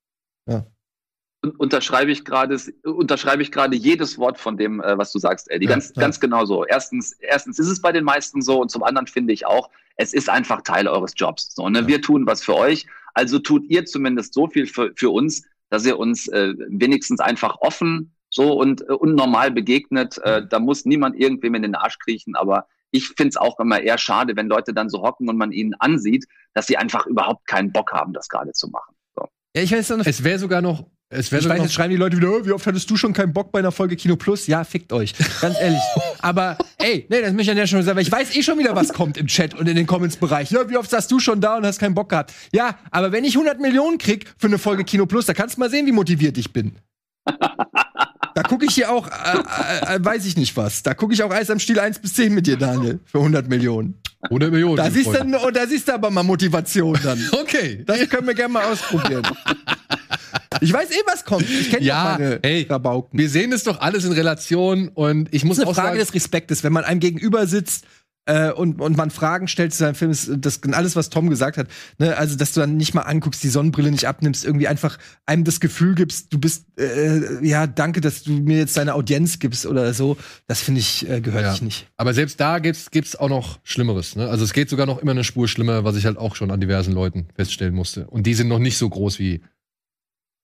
[1.57, 5.65] unterschreibe ich gerade, unterschreibe ich gerade jedes Wort von dem, äh, was du sagst, Eddie.
[5.65, 6.02] Ganz, ja.
[6.02, 6.65] ganz genau so.
[6.65, 10.14] Erstens, erstens ist es bei den meisten so und zum anderen finde ich auch, es
[10.14, 11.53] ist einfach Teil eures Jobs.
[11.53, 11.82] So, ne?
[11.82, 11.88] Ja.
[11.88, 15.86] Wir tun was für euch, also tut ihr zumindest so viel für, für uns, dass
[15.86, 20.18] ihr uns äh, wenigstens einfach offen so und, äh, und normal begegnet.
[20.20, 23.82] Äh, da muss niemand irgendwem in den Arsch kriechen, aber ich finde es auch immer
[23.82, 27.48] eher schade, wenn Leute dann so hocken und man ihnen ansieht, dass sie einfach überhaupt
[27.48, 28.95] keinen Bock haben, das gerade zu machen.
[29.15, 29.28] So.
[29.56, 30.86] Ja, ich weiß noch, Es wäre sogar noch.
[31.14, 33.34] Es ich weiß, jetzt schreiben die Leute wieder, "Oh, wie oft hattest du schon keinen
[33.34, 34.48] Bock bei einer Folge Kino Plus?
[34.48, 35.14] Ja, fickt euch.
[35.41, 35.81] Ganz ehrlich.
[36.22, 38.57] Aber, ey, nee, das möchte ich an der schon sagen, weil ich weiß eh schon
[38.60, 40.52] wieder, was kommt im Chat und in den Comments-Bereich.
[40.52, 42.34] Ja, wie oft saßt du schon da und hast keinen Bock gehabt?
[42.52, 45.60] Ja, aber wenn ich 100 Millionen krieg für eine Folge Kino Plus, da kannst du
[45.60, 46.73] mal sehen, wie motiviert ich bin.
[48.35, 50.81] Da gucke ich hier auch, äh, äh, weiß ich nicht was.
[50.81, 53.48] Da gucke ich auch Eis am Stiel 1 bis 10 mit dir, Daniel, für 100
[53.48, 53.95] Millionen.
[54.23, 54.77] 100 Millionen.
[54.77, 57.19] Da siehst, du, oh, da siehst du aber mal Motivation dann.
[57.31, 57.84] Okay.
[57.85, 59.23] Das können wir gerne mal ausprobieren.
[60.61, 61.49] Ich weiß eh, was kommt.
[61.49, 63.17] Ich kenne Ja, meine ey, Rabauken.
[63.17, 65.88] Wir sehen es doch alles in Relation und ich muss Das ist eine auch Frage
[65.89, 66.63] sagen, des Respektes.
[66.63, 67.85] Wenn man einem gegenüber sitzt
[68.25, 71.57] äh, und, und man Fragen stellt zu seinem Film, ist das alles, was Tom gesagt
[71.57, 71.67] hat.
[71.97, 72.15] Ne?
[72.15, 75.59] Also, dass du dann nicht mal anguckst, die Sonnenbrille nicht abnimmst, irgendwie einfach einem das
[75.59, 79.93] Gefühl gibst, du bist, äh, ja, danke, dass du mir jetzt deine Audienz gibst oder
[79.93, 80.15] so.
[80.47, 81.51] Das finde ich, äh, gehört Ja.
[81.51, 81.88] sich nicht.
[81.97, 84.15] aber selbst da gibt's gibt's auch noch Schlimmeres.
[84.15, 84.30] Ne?
[84.30, 86.61] Also es geht sogar noch immer eine Spur schlimmer, was ich halt auch schon an
[86.61, 88.07] diversen Leuten feststellen musste.
[88.07, 89.41] Und die sind noch nicht so groß wie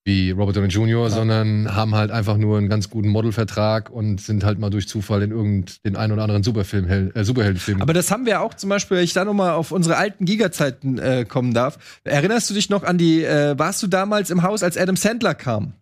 [0.06, 4.44] wie Robert Downey Jr., sondern haben halt einfach nur einen ganz guten Modelvertrag und sind
[4.44, 7.82] halt mal durch Zufall in irgendeinen einen oder anderen Superfilm, äh, Superheldenfilm.
[7.82, 10.26] Aber das haben wir auch zum Beispiel, wenn ich da noch mal auf unsere alten
[10.26, 12.00] Giga-Zeiten äh, kommen darf.
[12.04, 15.36] Erinnerst du dich noch an die, äh, warst du damals im Haus, als Adam Sandler
[15.36, 15.74] kam?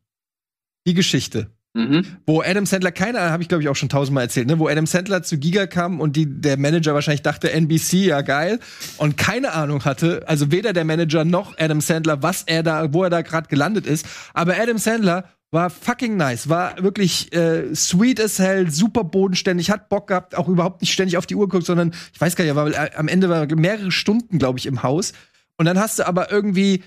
[0.88, 1.48] Die Geschichte.
[1.78, 2.06] Mhm.
[2.26, 4.68] wo Adam Sandler, keine Ahnung, habe ich glaube ich auch schon tausendmal erzählt, ne, wo
[4.68, 8.60] Adam Sandler zu Giga kam und die, der Manager wahrscheinlich dachte, NBC, ja geil,
[8.98, 13.04] und keine Ahnung hatte, also weder der Manager noch Adam Sandler, was er da, wo
[13.04, 18.20] er da gerade gelandet ist, aber Adam Sandler war fucking nice, war wirklich äh, sweet
[18.20, 21.66] as hell, super bodenständig, hat Bock gehabt, auch überhaupt nicht ständig auf die Uhr geguckt,
[21.66, 24.84] sondern ich weiß gar nicht, er war am Ende war mehrere Stunden, glaube ich, im
[24.84, 25.14] Haus.
[25.58, 26.84] Und dann hast du aber irgendwie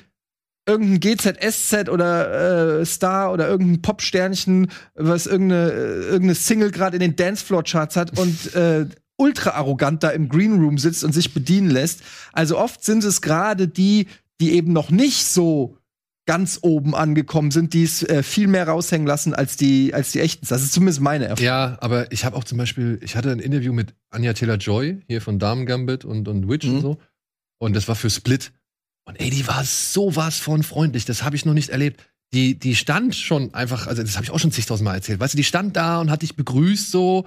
[0.66, 7.00] irgendein GZSZ oder äh, Star oder irgendein Popsternchen, was irgendeine, äh, irgendeine Single gerade in
[7.00, 11.70] den Dancefloor-Charts hat und äh, ultra arrogant da im Green Room sitzt und sich bedienen
[11.70, 12.00] lässt.
[12.32, 14.06] Also oft sind es gerade die,
[14.40, 15.76] die eben noch nicht so
[16.26, 20.20] ganz oben angekommen sind, die es äh, viel mehr raushängen lassen als die, als die
[20.20, 20.46] echten.
[20.48, 21.44] Das ist zumindest meine Erfahrung.
[21.44, 25.20] Ja, aber ich habe auch zum Beispiel, ich hatte ein Interview mit Anja Taylor-Joy hier
[25.20, 26.74] von Damen Gambit und, und Witch Mhm.
[26.76, 26.98] und so.
[27.58, 28.52] Und das war für Split.
[29.10, 31.04] Und ey, die war sowas von freundlich.
[31.04, 32.04] Das habe ich noch nicht erlebt.
[32.32, 35.18] Die, die stand schon einfach, also das habe ich auch schon zigtausend Mal erzählt.
[35.20, 37.26] Weißt du, die stand da und hat dich begrüßt so,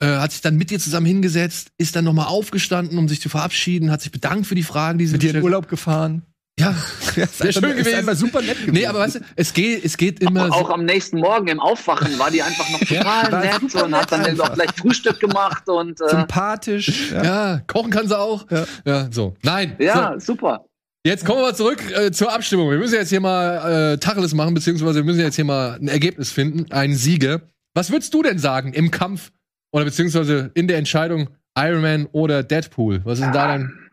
[0.00, 3.28] äh, hat sich dann mit dir zusammen hingesetzt, ist dann nochmal aufgestanden, um sich zu
[3.28, 6.22] verabschieden, hat sich bedankt für die Fragen, die sie Mit dir in Urlaub gefahren.
[6.58, 6.72] Ja,
[7.16, 7.98] Ja, ist Sehr einfach- schön ist gewesen.
[7.98, 8.72] einfach super nett gewesen.
[8.74, 11.48] nee, aber weißt du, es geht, es geht immer auch, so, auch am nächsten Morgen
[11.48, 14.54] im Aufwachen war die einfach noch total war nett und hat dann irgendwie auch einfach.
[14.64, 17.10] gleich Frühstück gemacht und äh, sympathisch.
[17.10, 17.24] Ja.
[17.24, 18.46] ja, kochen kann sie auch.
[18.52, 18.66] Ja.
[18.84, 19.34] Ja, so.
[19.42, 19.74] Nein.
[19.78, 19.84] So.
[19.84, 20.64] ja, super.
[21.06, 22.70] Jetzt kommen wir mal zurück äh, zur Abstimmung.
[22.70, 25.88] Wir müssen jetzt hier mal äh, Tacheles machen, beziehungsweise wir müssen jetzt hier mal ein
[25.88, 27.42] Ergebnis finden, einen Sieger.
[27.74, 29.30] Was würdest du denn sagen im Kampf
[29.70, 31.28] oder beziehungsweise in der Entscheidung
[31.58, 33.02] Iron Man oder Deadpool?
[33.04, 33.90] Was ist denn da dein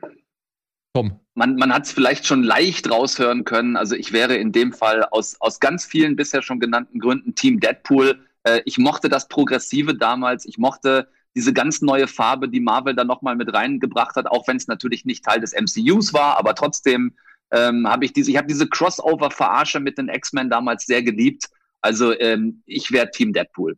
[0.93, 1.19] Tom?
[1.33, 3.75] Man, man hat es vielleicht schon leicht raushören können.
[3.75, 7.59] Also ich wäre in dem Fall aus, aus ganz vielen bisher schon genannten Gründen Team
[7.59, 8.25] Deadpool.
[8.43, 10.45] Äh, ich mochte das Progressive damals.
[10.45, 14.57] Ich mochte diese ganz neue Farbe, die Marvel da nochmal mit reingebracht hat, auch wenn
[14.57, 17.15] es natürlich nicht Teil des MCUs war, aber trotzdem
[17.51, 21.49] ähm, habe ich diese, ich habe diese Crossover-Verarsche mit den X-Men damals sehr geliebt.
[21.81, 23.77] Also ähm, ich wäre Team Deadpool.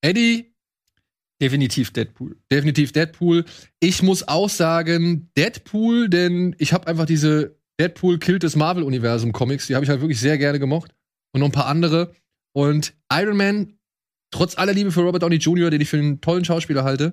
[0.00, 0.52] Eddie,
[1.40, 2.38] Definitiv Deadpool.
[2.50, 3.44] definitiv Deadpool.
[3.78, 9.66] Ich muss auch sagen Deadpool, denn ich habe einfach diese Deadpool killt das Marvel-Universum Comics,
[9.66, 10.92] die habe ich halt wirklich sehr gerne gemocht.
[11.32, 12.14] Und noch ein paar andere.
[12.52, 13.78] Und Iron Man,
[14.30, 17.12] trotz aller Liebe für Robert Downey Jr., den ich für einen tollen Schauspieler halte,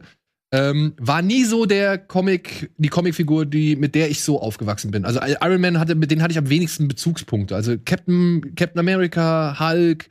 [0.54, 5.04] ähm, war nie so der Comic, die Comicfigur, die, mit der ich so aufgewachsen bin.
[5.04, 7.56] Also Iron Man hatte, mit denen hatte ich am wenigsten Bezugspunkte.
[7.56, 10.10] Also Captain, Captain America, Hulk,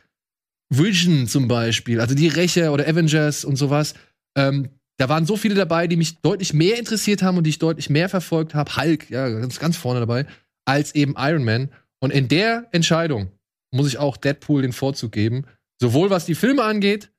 [0.68, 3.94] Vision zum Beispiel, also die Rächer oder Avengers und sowas.
[4.36, 7.58] Ähm, da waren so viele dabei, die mich deutlich mehr interessiert haben und die ich
[7.58, 8.76] deutlich mehr verfolgt habe.
[8.76, 10.26] Hulk, ja, ganz, ganz vorne dabei,
[10.64, 11.70] als eben Iron Man.
[12.00, 13.30] Und in der Entscheidung
[13.70, 15.44] muss ich auch Deadpool den Vorzug geben.
[15.82, 17.10] Sowohl was die Filme angeht,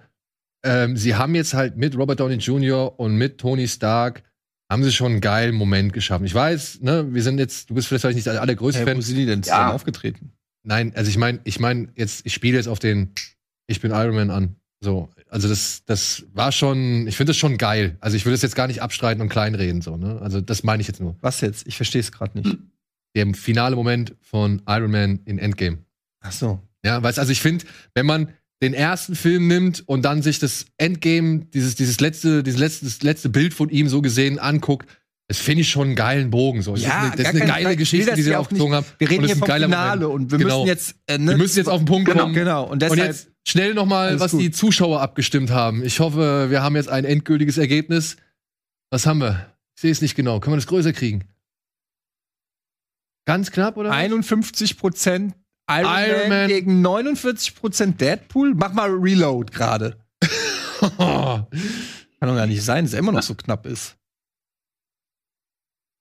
[0.63, 2.99] ähm, sie haben jetzt halt mit Robert Downey Jr.
[2.99, 4.23] und mit Tony Stark
[4.71, 6.25] haben sie schon einen geilen Moment geschaffen.
[6.25, 8.97] Ich weiß, ne, wir sind jetzt, du bist vielleicht nicht der allergrößte Hey, Fan.
[8.97, 9.43] wo sind die denn Ja.
[9.43, 10.31] zusammen aufgetreten?
[10.63, 13.13] Nein, also ich meine, ich meine jetzt, ich spiele jetzt auf den
[13.67, 14.55] Ich bin Iron Man an.
[14.83, 17.97] So, also das, das war schon, ich finde das schon geil.
[18.01, 20.19] Also ich will das jetzt gar nicht abstreiten und kleinreden, so, ne?
[20.21, 21.15] Also das meine ich jetzt nur.
[21.21, 21.65] Was jetzt?
[21.67, 22.57] Ich verstehe es gerade nicht.
[23.15, 25.79] Der finale Moment von Iron Man in Endgame.
[26.19, 26.59] Ach so.
[26.85, 28.29] Ja, weißt also ich finde, wenn man
[28.61, 33.01] den ersten Film nimmt und dann sich das Endgame, dieses, dieses letzte, dieses letzte, das
[33.01, 34.87] letzte Bild von ihm so gesehen anguckt,
[35.27, 36.61] das finde ich schon einen geilen Bogen.
[36.61, 36.73] So.
[36.73, 38.85] Das Ja, ist eine, das ist eine geile will Geschichte, die sie aufgezogen haben.
[38.99, 40.21] Wir reden Und es hier vom Finale Moment.
[40.23, 40.57] und wir Genau.
[40.59, 40.95] müssen jetzt.
[41.07, 42.23] Äh, ne, Wir müssen jetzt auf den Punkt Genau.
[42.23, 42.33] kommen.
[42.35, 42.63] Genau.
[42.65, 42.99] Und Und deshalb.
[42.99, 44.41] jetzt schnell noch mal, Alles was gut.
[44.41, 45.83] die Zuschauer abgestimmt haben.
[45.83, 48.17] Ich hoffe, wir haben jetzt ein endgültiges Ergebnis.
[48.89, 49.51] Was haben wir?
[49.75, 50.39] Ich sehe es nicht genau.
[50.39, 51.23] Können wir das größer kriegen?
[53.25, 53.89] Ganz knapp, oder?
[53.89, 53.95] was?
[53.97, 55.35] 51 Prozent
[55.69, 56.47] Iron, Iron Man, Man.
[56.47, 58.53] gegen 49 Prozent Deadpool.
[58.55, 59.97] Mach mal Reload gerade.
[60.79, 61.47] Kann
[62.29, 63.97] doch gar nicht sein, dass er immer noch so knapp ist.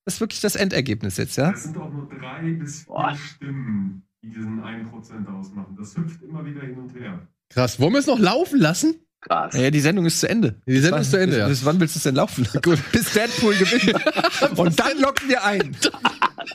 [0.05, 1.51] Das ist wirklich das Endergebnis jetzt, ja?
[1.53, 3.15] Es sind auch nur drei bis vier Boah.
[3.17, 5.77] Stimmen, die diesen 1% ausmachen.
[5.79, 7.27] Das hüpft immer wieder hin und her.
[7.49, 7.81] Krass.
[7.81, 8.95] Wollen wir es noch laufen lassen?
[9.23, 9.55] Krass.
[9.55, 10.61] Ja, die Sendung ist zu Ende.
[10.67, 11.49] Die Sendung ist zu Ende, bis, ja.
[11.49, 12.83] Bis wann willst du es denn laufen lassen?
[12.93, 13.95] Bis Deadpool gewinnt.
[14.59, 15.77] Und dann locken wir ein.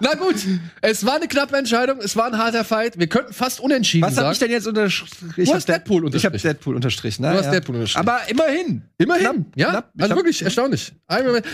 [0.00, 0.36] Na gut,
[0.82, 2.98] es war eine knappe Entscheidung, es war ein harter Fight.
[2.98, 4.32] Wir könnten fast unentschieden Was habe sagen.
[4.32, 5.44] ich denn jetzt unterstrichen?
[5.44, 6.42] Du hast Deadpool Ich habe unterstrichen.
[6.48, 7.22] Deadpool unterstrichen.
[7.22, 7.30] Ne?
[7.32, 7.50] Du hast ja.
[7.52, 8.08] Deadpool unterstrichen.
[8.08, 8.82] Aber immerhin.
[8.98, 9.70] Immerhin, Knapp, ja.
[9.70, 9.92] knapp.
[9.98, 10.92] Also wirklich erstaunlich.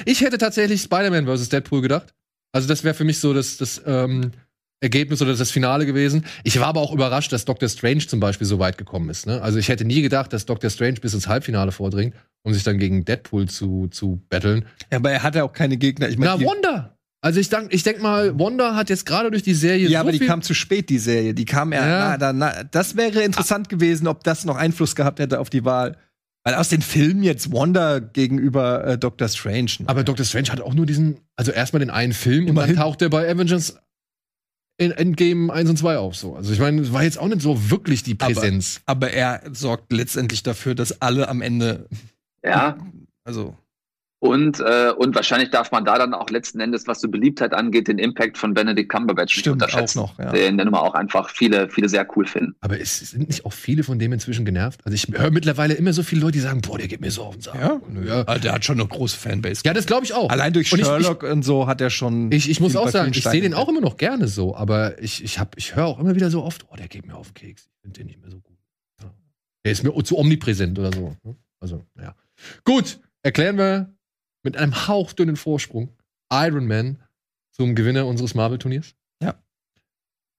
[0.07, 1.51] Ich hätte tatsächlich Spider-Man vs.
[1.51, 2.15] Deadpool gedacht.
[2.53, 4.31] Also das wäre für mich so das, das ähm,
[4.81, 6.25] Ergebnis oder das Finale gewesen.
[6.45, 9.27] Ich war aber auch überrascht, dass Doctor Strange zum Beispiel so weit gekommen ist.
[9.27, 9.41] Ne?
[9.41, 12.79] Also ich hätte nie gedacht, dass Doctor Strange bis ins Halbfinale vordringt, um sich dann
[12.79, 14.65] gegen Deadpool zu, zu battlen.
[14.91, 16.09] Ja, aber er hatte auch keine Gegner.
[16.09, 16.97] Ich Na, meine, die- Wanda!
[17.25, 20.09] Also ich denk, ich denk mal, Wanda hat jetzt gerade durch die Serie ja, so
[20.09, 21.35] aber die kam zu spät, die Serie.
[21.35, 25.21] Die kam ja, na, da, na, das wäre interessant gewesen, ob das noch Einfluss gehabt
[25.21, 25.97] hätte auf die Wahl.
[26.45, 29.71] Weil aus den Filmen jetzt Wanda gegenüber äh, Doctor Strange.
[29.79, 29.89] ne?
[29.89, 32.75] Aber Doctor Strange hat auch nur diesen, also erstmal den einen Film und Immerhin.
[32.75, 33.79] dann taucht er bei Avengers
[34.79, 36.17] in Endgame 1 und 2 auf.
[36.17, 36.35] So.
[36.35, 38.81] Also ich meine, es war jetzt auch nicht so wirklich die Aber- Präsenz.
[38.87, 41.89] aber er sorgt letztendlich dafür, dass alle am Ende,
[42.45, 42.77] Ja.
[43.25, 43.57] also
[44.23, 47.89] Und, äh, und wahrscheinlich darf man da dann auch letzten Endes, was so Beliebtheit angeht,
[47.89, 49.99] den Impact von Benedict Cumberbatch nicht stimmt auch unterschätzen.
[49.99, 50.17] noch.
[50.17, 50.31] Ja.
[50.31, 52.55] Den, den immer auch einfach viele, viele sehr cool finden.
[52.61, 54.81] Aber es sind nicht auch viele von dem inzwischen genervt?
[54.85, 57.23] Also ich höre mittlerweile immer so viele Leute, die sagen, boah, der geht mir so
[57.25, 57.57] auf den Sack.
[57.57, 57.81] Ja?
[58.05, 58.23] Ja.
[58.23, 59.63] Also der hat schon eine große Fanbase.
[59.65, 60.31] ja, das glaube ich auch.
[60.31, 62.31] Allein durch Und ich- Sherlock und so hat er schon.
[62.31, 65.25] Ich, ich muss auch sagen, ich sehe den auch immer noch gerne so, aber ich,
[65.25, 67.35] ich, hab- ich höre auch immer wieder so oft, oh, der geht mir auf den
[67.35, 67.65] Keks.
[67.75, 68.57] Ich finde den nicht mehr so gut.
[69.03, 69.11] Ja.
[69.65, 71.17] Der ist mir zu omnipräsent oder so.
[71.25, 71.35] ne?
[71.59, 72.15] Also, ja.
[72.63, 73.93] Gut, erklären wir
[74.43, 75.95] mit einem hauchdünnen Vorsprung
[76.33, 76.99] Iron Man
[77.51, 78.95] zum Gewinner unseres Marvel-Turniers.
[79.23, 79.39] Ja.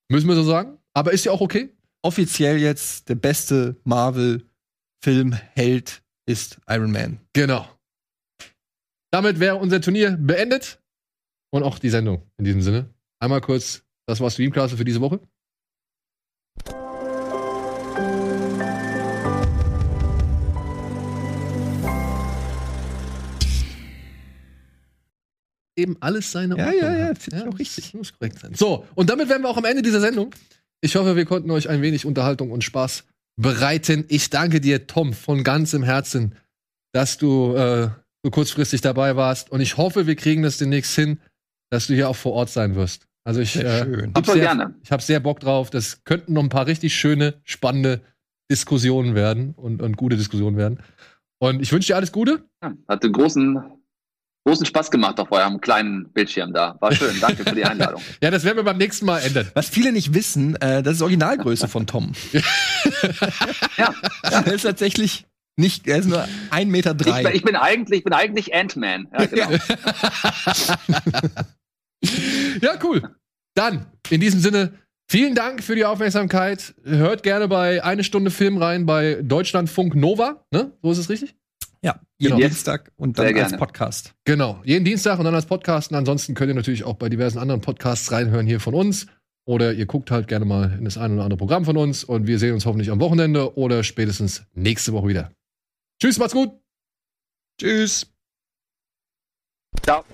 [0.09, 0.79] Müssen wir so sagen.
[0.93, 1.69] Aber ist ja auch okay.
[2.01, 7.19] Offiziell jetzt der beste Marvel-Filmheld ist Iron Man.
[7.33, 7.69] Genau.
[9.11, 10.81] Damit wäre unser Turnier beendet
[11.51, 12.89] und auch die Sendung in diesem Sinne.
[13.19, 15.19] Einmal kurz, das war Streamclasse für diese Woche.
[25.75, 27.17] Eben alles seine Ja, Ordnung ja, ja, hat.
[27.17, 27.93] finde ich auch richtig.
[27.93, 28.53] Muss korrekt sein.
[28.53, 30.33] So, und damit wären wir auch am Ende dieser Sendung.
[30.81, 33.05] Ich hoffe, wir konnten euch ein wenig Unterhaltung und Spaß
[33.41, 34.05] bereiten.
[34.09, 36.35] Ich danke dir, Tom, von ganzem Herzen,
[36.93, 37.89] dass du äh,
[38.23, 39.51] so kurzfristig dabei warst.
[39.51, 41.19] Und ich hoffe, wir kriegen das demnächst hin,
[41.71, 43.07] dass du hier auch vor Ort sein wirst.
[43.25, 44.75] Also ich, äh, hab sehr, gerne.
[44.83, 45.69] ich habe sehr Bock drauf.
[45.69, 48.01] Das könnten noch ein paar richtig schöne, spannende
[48.51, 50.79] Diskussionen werden und, und gute Diskussionen werden.
[51.39, 52.43] Und ich wünsche dir alles Gute.
[52.61, 53.59] Ja, hatte großen,
[54.45, 56.75] großen Spaß gemacht auf eurem kleinen Bildschirm da.
[56.81, 57.17] War schön.
[57.21, 58.01] Danke für die Einladung.
[58.21, 59.49] Ja, das werden wir beim nächsten Mal ändern.
[59.53, 62.11] Was viele nicht wissen, äh, das ist Originalgröße von Tom.
[63.77, 63.93] Ja,
[64.23, 65.25] Er ist tatsächlich
[65.55, 66.91] nicht, er ist nur 1,3 Meter.
[66.91, 67.33] ich, bin- Drei.
[67.33, 69.07] ich bin eigentlich, ich bin eigentlich Ant-Man.
[69.13, 69.49] Ja, genau.
[72.61, 73.01] Ja, cool.
[73.55, 74.73] Dann, in diesem Sinne,
[75.09, 76.73] vielen Dank für die Aufmerksamkeit.
[76.83, 80.45] Hört gerne bei Eine Stunde Film rein bei Deutschlandfunk Nova.
[80.51, 80.71] Ne?
[80.81, 81.35] So ist es richtig?
[81.83, 82.47] Ja, jeden Genau.
[82.47, 83.57] Dienstag und dann als.
[83.57, 84.13] Podcast.
[84.23, 84.61] Genau.
[84.63, 85.91] Jeden Dienstag und dann als Podcast.
[85.91, 89.07] Und ansonsten könnt ihr natürlich auch bei diversen anderen Podcasts reinhören hier von uns.
[89.45, 92.05] Oder ihr guckt halt gerne mal in das ein oder andere Programm von uns.
[92.05, 95.31] Und wir sehen uns hoffentlich am Wochenende oder spätestens nächste Woche wieder.
[96.01, 96.51] Tschüss, macht's gut.
[97.59, 98.07] Tschüss.
[99.81, 100.05] Ciao.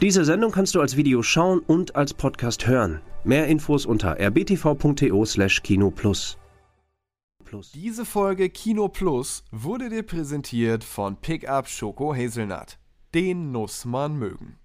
[0.00, 3.00] Diese Sendung kannst du als Video schauen und als Podcast hören.
[3.28, 6.38] Mehr Infos unter rbtv.to/kinoplus.
[7.44, 7.72] Plus.
[7.72, 12.78] Diese Folge Kino Plus wurde dir präsentiert von Pickup Schoko Hazelnut.
[13.12, 14.57] Den muss man mögen.